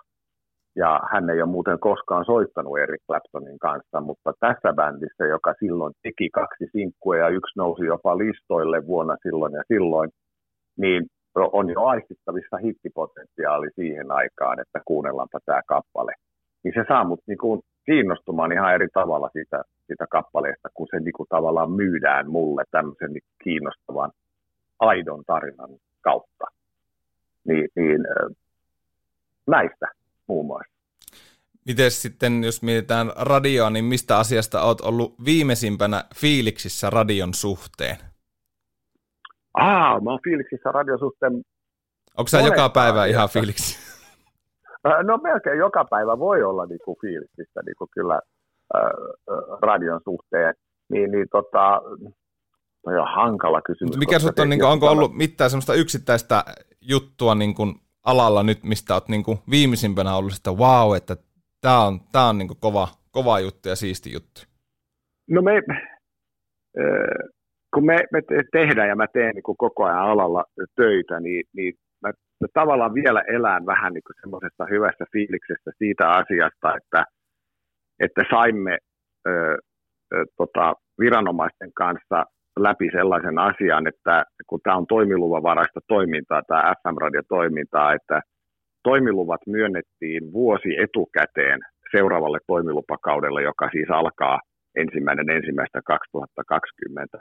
Ja 0.77 0.99
hän 1.11 1.29
ei 1.29 1.41
ole 1.41 1.51
muuten 1.51 1.79
koskaan 1.79 2.25
soittanut 2.25 2.79
Erik 2.79 3.01
Claptonin 3.07 3.59
kanssa, 3.59 4.01
mutta 4.01 4.33
tässä 4.39 4.73
bändissä, 4.73 5.25
joka 5.25 5.53
silloin 5.59 5.93
teki 6.03 6.29
kaksi 6.29 6.65
sinkkua 6.71 7.17
ja 7.17 7.29
yksi 7.29 7.53
nousi 7.59 7.85
jopa 7.85 8.17
listoille 8.17 8.87
vuonna 8.87 9.15
silloin 9.23 9.53
ja 9.53 9.63
silloin, 9.67 10.09
niin 10.77 11.05
on 11.35 11.69
jo 11.69 11.85
aistittavissa 11.85 12.57
hittipotentiaali 12.57 13.69
siihen 13.75 14.11
aikaan, 14.11 14.59
että 14.59 14.81
kuunnellaanpa 14.85 15.39
tämä 15.45 15.61
kappale. 15.67 16.13
Niin 16.65 16.73
se 16.75 16.85
saa 16.87 17.03
mut 17.03 17.19
niinku 17.27 17.63
kiinnostumaan 17.85 18.51
ihan 18.51 18.73
eri 18.73 18.87
tavalla 18.93 19.29
siitä, 19.33 19.63
siitä 19.87 20.05
kappaleesta, 20.11 20.69
kun 20.73 20.87
se 20.91 20.99
niinku 20.99 21.25
tavallaan 21.29 21.71
myydään 21.71 22.31
mulle 22.31 22.63
tämmöisen 22.71 23.13
niinku 23.13 23.29
kiinnostavan 23.43 24.11
aidon 24.79 25.23
tarinan 25.27 25.69
kautta. 26.01 26.45
Niin, 27.47 27.67
niin 27.75 28.01
näistä 29.47 29.87
muun 30.27 30.45
muassa. 30.45 30.73
Miten 31.65 31.91
sitten, 31.91 32.43
jos 32.43 32.61
mietitään 32.61 33.11
radioa, 33.15 33.69
niin 33.69 33.85
mistä 33.85 34.17
asiasta 34.17 34.61
olet 34.61 34.81
ollut 34.81 35.15
viimeisimpänä 35.25 36.03
fiiliksissä 36.15 36.89
radion 36.89 37.33
suhteen? 37.33 37.95
Aa, 39.53 39.99
mä 40.01 40.09
oon 40.09 40.19
fiiliksissä 40.23 40.71
radion 40.71 40.99
suhteen. 40.99 41.33
Onko 42.17 42.27
sä 42.27 42.39
joka 42.39 42.69
päivä 42.69 43.05
ihan 43.05 43.29
fiiliksi? 43.29 43.77
No 45.03 45.17
melkein 45.17 45.57
joka 45.57 45.85
päivä 45.85 46.19
voi 46.19 46.43
olla 46.43 46.65
niinku 46.65 46.97
fiiliksissä 47.01 47.61
niinku 47.65 47.87
kyllä 47.91 48.21
äh, 48.75 48.81
radion 49.61 50.01
suhteen. 50.03 50.53
Niin, 50.89 51.11
niin 51.11 51.27
tota, 51.31 51.81
Toi 52.85 52.99
on 52.99 53.07
hankala 53.15 53.61
kysymys. 53.61 53.97
Mikä 53.97 54.19
sut 54.19 54.39
on, 54.39 54.49
niin 54.49 54.59
kuin, 54.59 54.69
onko 54.69 54.87
ollut 54.87 55.13
mitään 55.13 55.49
semmoista 55.49 55.73
yksittäistä 55.73 56.43
juttua 56.81 57.35
niin 57.35 57.55
kuin, 57.55 57.75
alalla 58.05 58.43
nyt, 58.43 58.63
mistä 58.63 58.93
olet 58.93 59.07
niin 59.07 59.23
kuin, 59.23 59.37
viimeisimpänä 59.49 60.15
ollut 60.15 60.33
sitä 60.33 60.51
wow, 60.51 60.95
että 60.95 61.15
tämä 61.61 61.85
on, 61.85 61.99
tää 62.11 62.25
on 62.25 62.37
niin 62.37 62.47
kuin, 62.47 62.57
kova, 62.59 62.87
kova 63.11 63.39
juttu 63.39 63.69
ja 63.69 63.75
siisti 63.75 64.11
juttu? 64.13 64.41
No 65.29 65.41
me, 65.41 65.51
kun 67.73 67.85
me, 67.85 67.97
me 68.11 68.21
tehdään 68.51 68.89
ja 68.89 68.95
mä 68.95 69.07
teen 69.13 69.35
niin 69.35 69.43
kuin 69.43 69.57
koko 69.57 69.83
ajan 69.83 70.09
alalla 70.09 70.43
töitä, 70.75 71.19
niin, 71.19 71.43
niin 71.53 71.73
mä, 72.41 72.47
tavallaan 72.53 72.93
vielä 72.93 73.21
elän 73.27 73.65
vähän 73.65 73.93
niin 73.93 74.03
kuin 74.07 74.15
semmoisesta 74.21 74.65
hyvästä 74.65 75.05
fiiliksestä 75.11 75.71
siitä 75.77 76.09
asiasta, 76.09 76.75
että, 76.77 77.05
että 77.99 78.23
saimme 78.29 78.77
ö, 79.27 79.31
ö, 80.13 80.25
tota, 80.37 80.73
viranomaisten 80.99 81.73
kanssa 81.73 82.25
läpi 82.59 82.89
sellaisen 82.91 83.39
asian, 83.39 83.87
että 83.87 84.23
kun 84.47 84.59
tämä 84.63 84.75
on 84.75 84.87
toimiluvanvaraista 84.87 85.79
toimintaa, 85.87 86.41
tämä 86.47 86.73
FM-radio-toimintaa, 86.83 87.93
että 87.93 88.21
toimiluvat 88.83 89.41
myönnettiin 89.47 90.33
vuosi 90.33 90.77
etukäteen 90.77 91.59
seuraavalle 91.91 92.39
toimilupakaudelle, 92.47 93.41
joka 93.43 93.69
siis 93.71 93.89
alkaa 93.89 94.39
ensimmäinen 94.75 95.29
ensimmäistä 95.29 95.81
2020. 95.85 97.17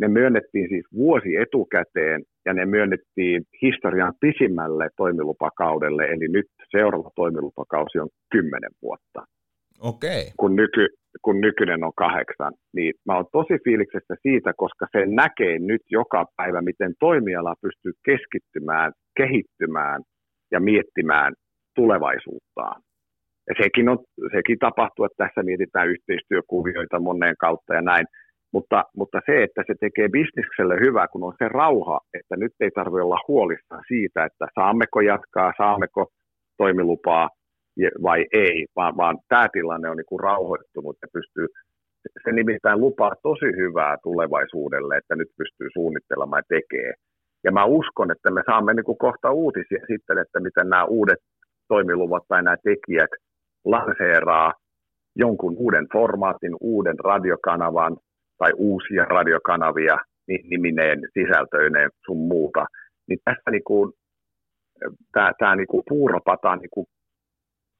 Ne 0.00 0.08
myönnettiin 0.08 0.68
siis 0.68 0.86
vuosi 0.94 1.36
etukäteen 1.36 2.22
ja 2.46 2.54
ne 2.54 2.66
myönnettiin 2.66 3.42
historian 3.62 4.12
pisimmälle 4.20 4.88
toimilupakaudelle, 4.96 6.04
eli 6.04 6.28
nyt 6.28 6.46
seuraava 6.70 7.10
toimilupakausi 7.16 7.98
on 7.98 8.08
kymmenen 8.32 8.70
vuotta. 8.82 9.24
Okei. 9.80 10.24
Kun, 10.36 10.56
nyky, 10.56 10.86
kun 11.22 11.40
nykyinen 11.40 11.84
on 11.84 11.92
kahdeksan, 11.96 12.52
niin 12.76 12.92
mä 13.06 13.16
oon 13.16 13.26
tosi 13.32 13.54
fiiliksestä 13.64 14.14
siitä, 14.22 14.52
koska 14.56 14.86
se 14.92 15.06
näkee 15.06 15.58
nyt 15.58 15.82
joka 15.90 16.26
päivä, 16.36 16.60
miten 16.62 16.92
toimiala 17.00 17.54
pystyy 17.62 17.92
keskittymään, 18.04 18.92
kehittymään 19.16 20.02
ja 20.50 20.60
miettimään 20.60 21.32
tulevaisuuttaan. 21.74 22.82
Ja 23.48 23.54
sekin, 23.62 23.88
on, 23.88 23.98
sekin 24.36 24.58
tapahtuu, 24.58 25.04
että 25.04 25.24
tässä 25.24 25.42
mietitään 25.42 25.88
yhteistyökuvioita 25.88 27.00
moneen 27.00 27.36
kautta 27.38 27.74
ja 27.74 27.82
näin, 27.82 28.06
Mutta, 28.54 28.84
mutta 28.96 29.18
se, 29.26 29.42
että 29.42 29.62
se 29.66 29.74
tekee 29.80 30.08
bisnekselle 30.08 30.76
hyvää, 30.86 31.08
kun 31.08 31.24
on 31.24 31.34
se 31.38 31.48
rauha, 31.48 32.00
että 32.18 32.36
nyt 32.36 32.52
ei 32.60 32.70
tarvitse 32.70 33.02
olla 33.02 33.26
huolissaan 33.28 33.84
siitä, 33.88 34.24
että 34.24 34.46
saammeko 34.54 35.00
jatkaa, 35.00 35.52
saammeko 35.56 36.02
toimilupaa 36.56 37.28
vai 38.02 38.26
ei, 38.32 38.66
vaan, 38.76 38.96
vaan 38.96 39.18
tämä 39.28 39.48
tilanne 39.52 39.90
on 39.90 39.96
niin 39.96 40.12
kuin 40.12 40.20
rauhoittunut 40.20 40.96
ja 41.02 41.08
pystyy, 41.12 41.46
se 42.24 42.32
nimittäin 42.32 42.80
lupaa 42.80 43.12
tosi 43.22 43.50
hyvää 43.62 43.96
tulevaisuudelle, 44.02 44.96
että 44.96 45.16
nyt 45.16 45.28
pystyy 45.38 45.68
suunnittelemaan 45.72 46.42
ja 46.42 46.56
tekee. 46.56 46.92
Ja 47.44 47.52
mä 47.52 47.64
uskon, 47.64 48.10
että 48.10 48.30
me 48.30 48.42
saamme 48.46 48.74
niin 48.74 48.84
kuin 48.84 48.98
kohta 48.98 49.30
uutisia 49.30 49.82
sitten, 49.92 50.18
että 50.18 50.40
miten 50.40 50.68
nämä 50.68 50.84
uudet 50.84 51.18
toimiluvat 51.68 52.22
tai 52.28 52.42
nämä 52.42 52.56
tekijät 52.64 53.10
lanseeraa 53.64 54.52
jonkun 55.16 55.54
uuden 55.58 55.86
formaatin, 55.92 56.56
uuden 56.60 56.98
radiokanavan 56.98 57.96
tai 58.38 58.52
uusia 58.56 59.04
radiokanavia 59.04 59.98
nimineen, 60.26 61.00
sisältöineen 61.14 61.90
sun 62.06 62.16
muuta. 62.16 62.66
Niin 63.08 63.18
tässä 63.24 63.50
niin 63.50 63.64
kuin, 63.64 63.92
tämä, 65.12 65.32
tämä 65.38 65.56
niin 65.56 65.66
kuin 65.66 65.82
puuropata 65.88 66.56
niin 66.56 66.70
kuin 66.70 66.86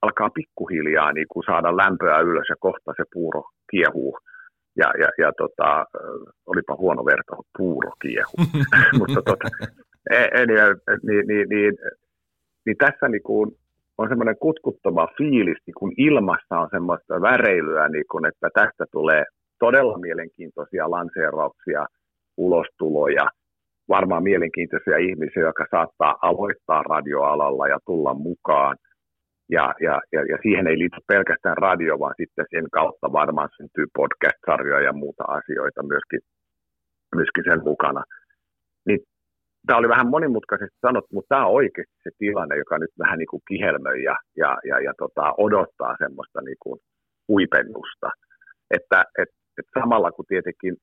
alkaa 0.03 0.31
pikkuhiljaa 0.31 1.13
niin 1.13 1.27
kuin 1.33 1.45
saada 1.47 1.77
lämpöä 1.77 2.19
ylös 2.19 2.49
ja 2.49 2.57
kohta 2.61 2.93
se 2.97 3.05
puuro 3.13 3.43
kiehuu. 3.71 4.19
Ja, 4.77 4.93
ja, 5.01 5.09
ja 5.19 5.33
tota, 5.33 5.85
olipa 6.47 6.77
huono 6.77 7.05
verta, 7.05 7.37
puuro 7.59 7.91
kiehuu. 8.03 8.63
Mutta 8.99 9.23
tota, 9.23 9.49
anyway, 10.43 10.75
niin, 11.03 11.27
niin, 11.27 11.49
niin, 11.49 11.75
niin, 12.67 12.77
tässä 12.79 13.09
niin 13.09 13.23
kuin 13.23 13.51
on 13.99 14.09
semmoinen 14.09 14.37
kutkuttava 14.41 15.09
fiilis, 15.19 15.59
niin 15.67 15.75
kun 15.79 15.93
ilmassa 15.97 16.59
on 16.59 16.69
semmoista 16.71 17.21
väreilyä, 17.21 17.89
niin 17.89 18.05
kun, 18.11 18.27
että 18.27 18.49
tästä 18.55 18.85
tulee 18.93 19.25
todella 19.59 19.99
mielenkiintoisia 19.99 20.91
lanseerauksia, 20.91 21.87
ulostuloja, 22.37 23.27
varmaan 23.89 24.23
mielenkiintoisia 24.23 24.97
ihmisiä, 24.97 25.43
jotka 25.43 25.67
saattaa 25.71 26.15
aloittaa 26.23 26.83
radioalalla 26.83 27.69
ja 27.69 27.79
tulla 27.87 28.15
mukaan. 28.15 28.77
Ja, 29.51 29.75
ja, 29.81 30.01
ja, 30.13 30.21
ja 30.25 30.39
siihen 30.43 30.67
ei 30.67 30.79
liity 30.79 31.01
pelkästään 31.07 31.57
radio, 31.57 31.99
vaan 31.99 32.15
sitten 32.17 32.47
sen 32.51 32.71
kautta 32.73 33.13
varmaan 33.13 33.49
syntyy 33.57 33.87
podcast-sarjoja 33.99 34.81
ja 34.81 34.93
muuta 34.93 35.25
asioita 35.29 35.83
myöskin, 35.83 36.21
myöskin 37.15 37.45
sen 37.45 37.61
mukana. 37.65 38.05
Niin 38.87 39.01
tämä 39.67 39.79
oli 39.79 39.89
vähän 39.89 40.09
monimutkaisesti 40.09 40.79
sanottu, 40.81 41.09
mutta 41.13 41.35
tämä 41.35 41.47
on 41.47 41.53
oikeasti 41.53 41.97
se 42.03 42.11
tilanne, 42.19 42.57
joka 42.57 42.79
nyt 42.79 42.91
vähän 42.99 43.19
niin 43.19 43.33
kuin 43.33 43.43
kihelmöi 43.49 44.03
ja, 44.03 44.17
ja, 44.37 44.59
ja, 44.65 44.81
ja 44.81 44.93
tota, 44.99 45.35
odottaa 45.39 45.95
semmoista 45.99 46.41
niin 46.41 46.61
kuin 46.61 46.81
huipennusta. 47.29 48.11
Että 48.71 49.05
et, 49.19 49.29
et 49.59 49.67
samalla 49.81 50.13
kun 50.13 50.25
tietenkin 50.29 50.75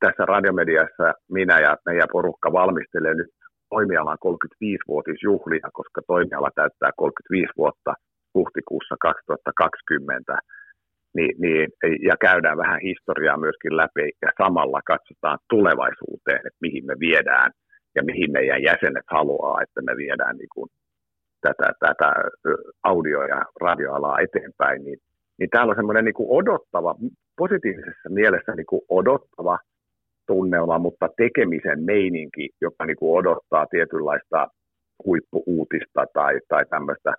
tässä 0.00 0.24
radiomediassa 0.26 1.14
minä 1.30 1.60
ja 1.60 1.76
meidän 1.86 2.08
porukka 2.12 2.52
valmistelee 2.52 3.14
nyt 3.14 3.30
toimialan 3.70 4.18
35-vuotisjuhlia, 4.26 5.68
koska 5.72 6.00
toimiala 6.06 6.50
täyttää 6.54 6.90
35 6.96 7.52
vuotta 7.56 7.94
huhtikuussa 8.34 8.96
2020, 9.00 10.38
niin, 11.16 11.34
niin, 11.38 11.68
ja 12.08 12.16
käydään 12.20 12.58
vähän 12.58 12.80
historiaa 12.80 13.36
myöskin 13.36 13.76
läpi 13.76 14.12
ja 14.22 14.30
samalla 14.42 14.80
katsotaan 14.86 15.38
tulevaisuuteen, 15.50 16.42
että 16.46 16.60
mihin 16.60 16.86
me 16.86 16.94
viedään– 17.00 17.50
ja 17.94 18.02
mihin 18.02 18.32
meidän 18.32 18.62
jäsenet 18.62 19.04
haluaa, 19.06 19.62
että 19.62 19.82
me 19.82 19.96
viedään 19.96 20.36
niin 20.36 20.48
kuin 20.54 20.70
tätä, 21.40 21.72
tätä 21.80 22.12
audio- 22.82 23.26
ja 23.26 23.42
radioalaa 23.60 24.20
eteenpäin, 24.20 24.84
niin, 24.84 24.98
niin 25.38 25.50
täällä 25.50 25.70
on 25.70 25.76
semmoinen 25.76 26.04
niin 26.04 26.14
odottava, 26.28 26.94
positiivisessa 27.36 28.08
mielessä 28.08 28.52
niin 28.54 28.66
kuin 28.66 28.82
odottava 28.88 29.58
tunnelma, 30.26 30.78
mutta 30.78 31.08
tekemisen 31.16 31.82
meininki, 31.84 32.50
joka 32.60 32.86
niin 32.86 32.96
kuin 32.96 33.18
odottaa 33.18 33.66
tietynlaista 33.66 34.48
huippuuutista 35.04 36.06
tai, 36.14 36.40
tai 36.48 36.64
tämmöistä 36.66 37.14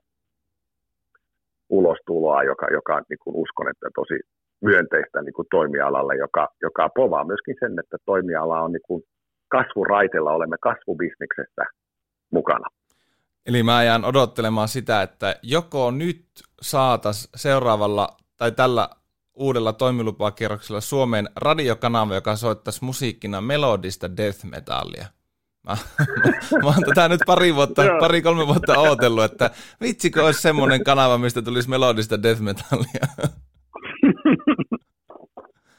ulostuloa, 1.69 2.43
joka, 2.43 2.67
joka 2.71 3.01
niin 3.09 3.19
kuin 3.23 3.35
uskon, 3.35 3.69
että 3.69 3.87
tosi 3.95 4.19
myönteistä 4.61 5.21
niin 5.21 5.33
kuin 5.33 5.47
toimialalle, 5.51 6.15
joka, 6.15 6.47
joka 6.61 6.89
povaa 6.95 7.23
myöskin 7.23 7.55
sen, 7.59 7.79
että 7.79 7.97
toimiala 8.05 8.61
on 8.61 8.71
niin 8.71 8.87
kuin 8.87 9.03
kasvuraitella, 9.47 10.31
olemme 10.31 10.57
kasvubisneksestä 10.61 11.65
mukana. 12.31 12.67
Eli 13.45 13.63
mä 13.63 13.83
jään 13.83 14.05
odottelemaan 14.05 14.67
sitä, 14.67 15.01
että 15.01 15.35
joko 15.43 15.91
nyt 15.91 16.25
saatas 16.61 17.29
seuraavalla 17.35 18.07
tai 18.37 18.51
tällä 18.51 18.89
uudella 19.35 19.73
toimilupakierroksella 19.73 20.81
Suomeen 20.81 21.29
radiokanava, 21.35 22.15
joka 22.15 22.35
soittaisi 22.35 22.85
musiikkina 22.85 23.41
melodista 23.41 24.17
death 24.17 24.45
metallia. 24.45 25.05
Mä, 25.67 25.77
mä 26.63 26.67
oon 26.67 26.83
tätä 26.85 27.09
nyt 27.09 27.21
pari, 27.25 27.55
vuotta, 27.55 27.81
pari 27.99 28.21
kolme 28.21 28.47
vuotta 28.47 28.79
ootellut, 28.79 29.23
että 29.23 29.51
vitsikö 29.81 30.25
olisi 30.25 30.41
semmoinen 30.41 30.83
kanava, 30.83 31.17
mistä 31.17 31.41
tulisi 31.41 31.69
melodista 31.69 32.23
death 32.23 32.41
metallia. 32.41 33.07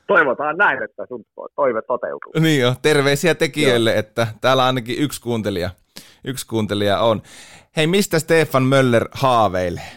toivotaan 0.06 0.56
näin, 0.56 0.82
että 0.82 1.06
sun 1.08 1.24
toive 1.56 1.82
toteutuu. 1.82 2.32
Niin 2.40 2.60
jo, 2.60 2.74
terveisiä 2.82 3.34
tekijöille, 3.34 3.90
Joo. 3.90 3.98
että 3.98 4.26
täällä 4.40 4.64
ainakin 4.64 4.98
yksi 4.98 5.20
kuuntelija, 5.20 5.70
yksi 6.24 6.46
kuuntelija 6.46 7.00
on. 7.00 7.22
Hei, 7.76 7.86
mistä 7.86 8.18
Stefan 8.18 8.62
Möller 8.62 9.08
haaveilee? 9.12 9.90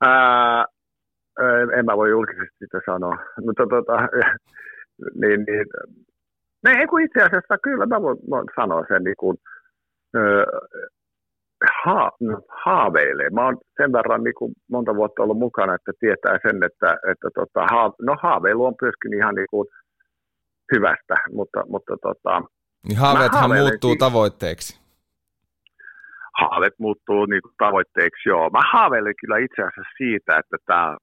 Ää, 0.00 0.64
en 1.78 1.84
mä 1.84 1.96
voi 1.96 2.10
julkisesti 2.10 2.56
sitä 2.58 2.80
sanoa, 2.86 3.16
mutta 3.44 3.66
tota, 3.66 3.96
niin, 5.20 5.44
niin, 5.46 5.66
ne, 6.64 6.70
ei 6.80 6.86
kun 6.86 7.02
itse 7.02 7.22
asiassa 7.22 7.58
kyllä 7.62 7.86
mä 7.86 8.02
voin, 8.02 8.18
voin 8.30 8.46
sanoa 8.56 8.84
sen 8.88 9.04
niin 9.04 9.16
kuin, 9.18 9.36
ha, 11.84 12.10
no, 12.20 12.40
haaveilee. 12.64 13.30
Mä 13.30 13.44
oon 13.44 13.56
sen 13.82 13.92
verran 13.92 14.24
niin 14.24 14.34
kuin 14.34 14.52
monta 14.70 14.94
vuotta 14.94 15.22
ollut 15.22 15.38
mukana, 15.38 15.74
että 15.74 15.92
tietää 16.00 16.38
sen, 16.46 16.62
että, 16.62 16.96
että 17.10 17.28
tota, 17.34 17.66
ha, 17.70 17.92
no 18.02 18.16
haaveilu 18.22 18.64
on 18.64 18.74
myöskin 18.82 19.14
ihan 19.14 19.34
niin 19.34 19.46
kuin 19.50 19.68
hyvästä, 20.74 21.14
mutta, 21.32 21.64
mutta 21.68 21.96
tota, 22.02 22.42
niin 22.88 22.98
haaveethan 22.98 23.50
muuttuu 23.50 23.90
siitä, 23.90 24.04
tavoitteeksi. 24.04 24.83
Haaveet 26.40 26.74
muuttuu 26.78 27.26
niin 27.26 27.42
kuin 27.42 27.54
tavoitteeksi, 27.58 28.28
joo. 28.28 28.50
Mä 28.50 28.60
haaveilen 28.72 29.14
kyllä 29.20 29.38
itse 29.38 29.62
asiassa 29.62 29.96
siitä, 29.96 30.38
että 30.38 30.56
tämä, 30.66 30.96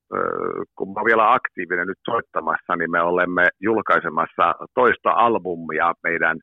kun 0.75 0.93
mä 0.93 1.01
vielä 1.05 1.33
aktiivinen 1.33 1.87
nyt 1.87 1.99
soittamassa, 2.05 2.75
niin 2.75 2.91
me 2.91 3.01
olemme 3.01 3.47
julkaisemassa 3.59 4.55
toista 4.73 5.09
albumia 5.09 5.93
meidän 6.03 6.37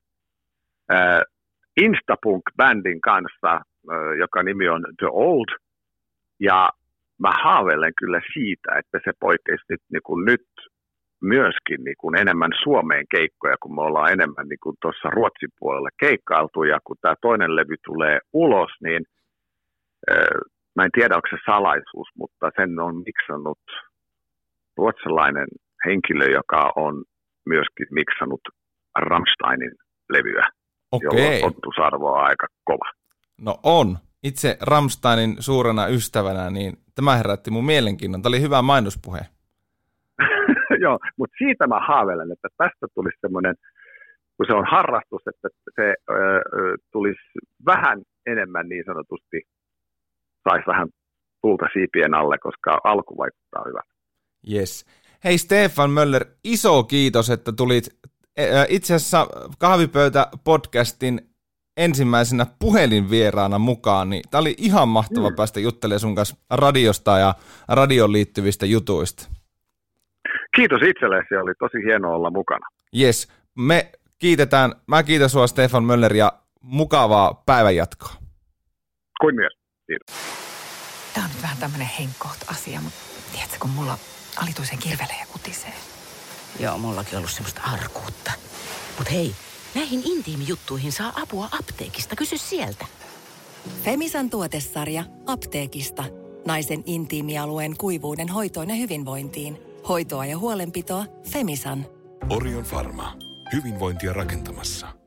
Instapunk-bändin 1.80 3.00
kanssa, 3.00 3.60
joka 4.18 4.42
nimi 4.42 4.68
on 4.68 4.82
The 4.98 5.08
Old, 5.10 5.58
ja 6.40 6.70
mä 7.18 7.32
haaveilen 7.42 7.92
kyllä 7.98 8.20
siitä, 8.32 8.78
että 8.78 9.00
se 9.04 9.12
poikkeisi 9.20 9.64
nyt, 9.68 9.80
niin 9.92 10.02
kuin 10.02 10.24
nyt 10.24 10.46
myöskin 11.22 11.84
niin 11.84 11.96
kuin 11.98 12.14
enemmän 12.16 12.50
Suomeen 12.62 13.06
keikkoja, 13.10 13.56
kun 13.62 13.74
me 13.74 13.82
ollaan 13.82 14.12
enemmän 14.12 14.48
niin 14.48 14.62
kuin 14.62 14.76
tuossa 14.82 15.10
Ruotsin 15.10 15.48
puolella 15.58 15.88
keikkailtu, 16.00 16.62
ja 16.62 16.78
kun 16.84 16.96
tämä 17.00 17.14
toinen 17.22 17.56
levy 17.56 17.74
tulee 17.84 18.18
ulos, 18.32 18.70
niin 18.82 19.02
mä 20.76 20.84
en 20.84 20.90
tiedä, 20.92 21.16
onko 21.16 21.28
se 21.30 21.36
salaisuus, 21.46 22.08
mutta 22.18 22.50
sen 22.56 22.80
on 22.80 23.02
miksannut 23.06 23.58
ruotsalainen 24.76 25.48
henkilö, 25.86 26.30
joka 26.30 26.72
on 26.76 27.04
myöskin 27.46 27.86
miksannut 27.90 28.40
Rammsteinin 28.98 29.72
levyä, 30.08 30.44
Okei. 30.92 31.06
jolloin 31.06 31.44
odotusarvo 31.44 32.12
on 32.12 32.24
aika 32.24 32.46
kova. 32.64 32.92
No 33.40 33.60
on. 33.62 33.98
Itse 34.22 34.58
Ramsteinin 34.60 35.36
suurena 35.38 35.86
ystävänä, 35.86 36.50
niin 36.50 36.76
tämä 36.94 37.16
herätti 37.16 37.50
mun 37.50 37.64
mielenkiinnon. 37.64 38.22
Tämä 38.22 38.30
oli 38.30 38.40
hyvä 38.40 38.62
mainospuhe. 38.62 39.20
Joo, 40.84 40.98
mutta 41.18 41.34
siitä 41.38 41.66
mä 41.66 41.80
haaveilen, 41.88 42.32
että 42.32 42.48
tästä 42.56 42.86
tulisi 42.94 43.18
semmoinen, 43.20 43.54
kun 44.36 44.46
se 44.46 44.52
on 44.52 44.66
harrastus, 44.70 45.22
että 45.26 45.48
se 45.76 45.94
ö, 46.10 46.14
ö, 46.14 46.76
tulisi 46.92 47.28
vähän 47.66 47.98
enemmän 48.26 48.68
niin 48.68 48.84
sanotusti, 48.86 49.42
saisi 50.48 50.66
vähän 50.66 50.88
tulta 51.42 51.66
siipien 51.72 52.14
alle, 52.14 52.38
koska 52.38 52.80
alku 52.84 53.16
vaikuttaa 53.18 53.64
hyvä. 53.66 53.80
Yes. 54.52 54.86
Hei 55.24 55.38
Stefan 55.38 55.90
Möller, 55.90 56.24
iso 56.44 56.82
kiitos, 56.82 57.30
että 57.30 57.52
tulit 57.52 57.88
itse 58.68 58.94
asiassa 58.94 59.26
kahvipöytä-podcastin 59.58 61.28
ensimmäisenä 61.76 62.46
puhelinvieraana 62.58 63.58
mukaan, 63.58 64.10
niin 64.10 64.22
tämä 64.30 64.40
oli 64.40 64.54
ihan 64.58 64.88
mahtava 64.88 65.30
mm. 65.30 65.36
päästä 65.36 65.60
juttelemaan 65.60 66.00
sun 66.00 66.14
kanssa 66.14 66.36
radiosta 66.50 67.18
ja 67.18 67.34
radioon 67.68 68.12
liittyvistä 68.12 68.66
jutuista. 68.66 69.28
Kiitos 70.56 70.80
itsellesi, 70.82 71.34
oli 71.34 71.52
tosi 71.58 71.78
hienoa 71.86 72.14
olla 72.14 72.30
mukana. 72.30 72.66
Yes, 73.00 73.28
me 73.58 73.92
kiitetään, 74.18 74.72
mä 74.86 75.02
kiitän 75.02 75.30
sua 75.30 75.46
Stefan 75.46 75.84
Möller 75.84 76.16
ja 76.16 76.32
mukavaa 76.60 77.42
päivänjatkoa. 77.46 78.12
Kuin 79.20 79.34
myös, 79.34 79.52
kiitos. 79.86 80.16
Tämä 81.14 81.24
on 81.24 81.30
nyt 81.34 81.42
vähän 81.42 81.58
tämmöinen 81.58 81.90
henkkoht 81.98 82.42
asia, 82.50 82.80
mutta 82.80 82.98
tiedätkö, 83.32 83.56
kun 83.60 83.70
mulla 83.70 83.98
alituisen 84.42 84.78
kirvelee 84.78 85.16
ja 85.20 85.26
kutisee. 85.32 85.72
Joo, 86.60 86.78
mullakin 86.78 87.12
on 87.12 87.18
ollut 87.18 87.30
semmoista 87.30 87.60
arkuutta. 87.72 88.32
Mut 88.98 89.10
hei, 89.10 89.30
näihin 89.74 90.00
intiimijuttuihin 90.04 90.92
saa 90.92 91.12
apua 91.22 91.48
apteekista. 91.58 92.16
Kysy 92.16 92.38
sieltä. 92.38 92.86
Femisan 93.84 94.30
tuotesarja 94.30 95.04
apteekista. 95.26 96.04
Naisen 96.46 96.82
intiimialueen 96.86 97.76
kuivuuden 97.76 98.28
hoitoon 98.28 98.68
ja 98.68 98.74
hyvinvointiin. 98.74 99.67
Hoitoa 99.88 100.26
ja 100.26 100.38
huolenpitoa 100.38 101.04
Femisan. 101.30 101.86
Orion 102.30 102.64
Pharma. 102.64 103.16
Hyvinvointia 103.52 104.12
rakentamassa. 104.12 104.98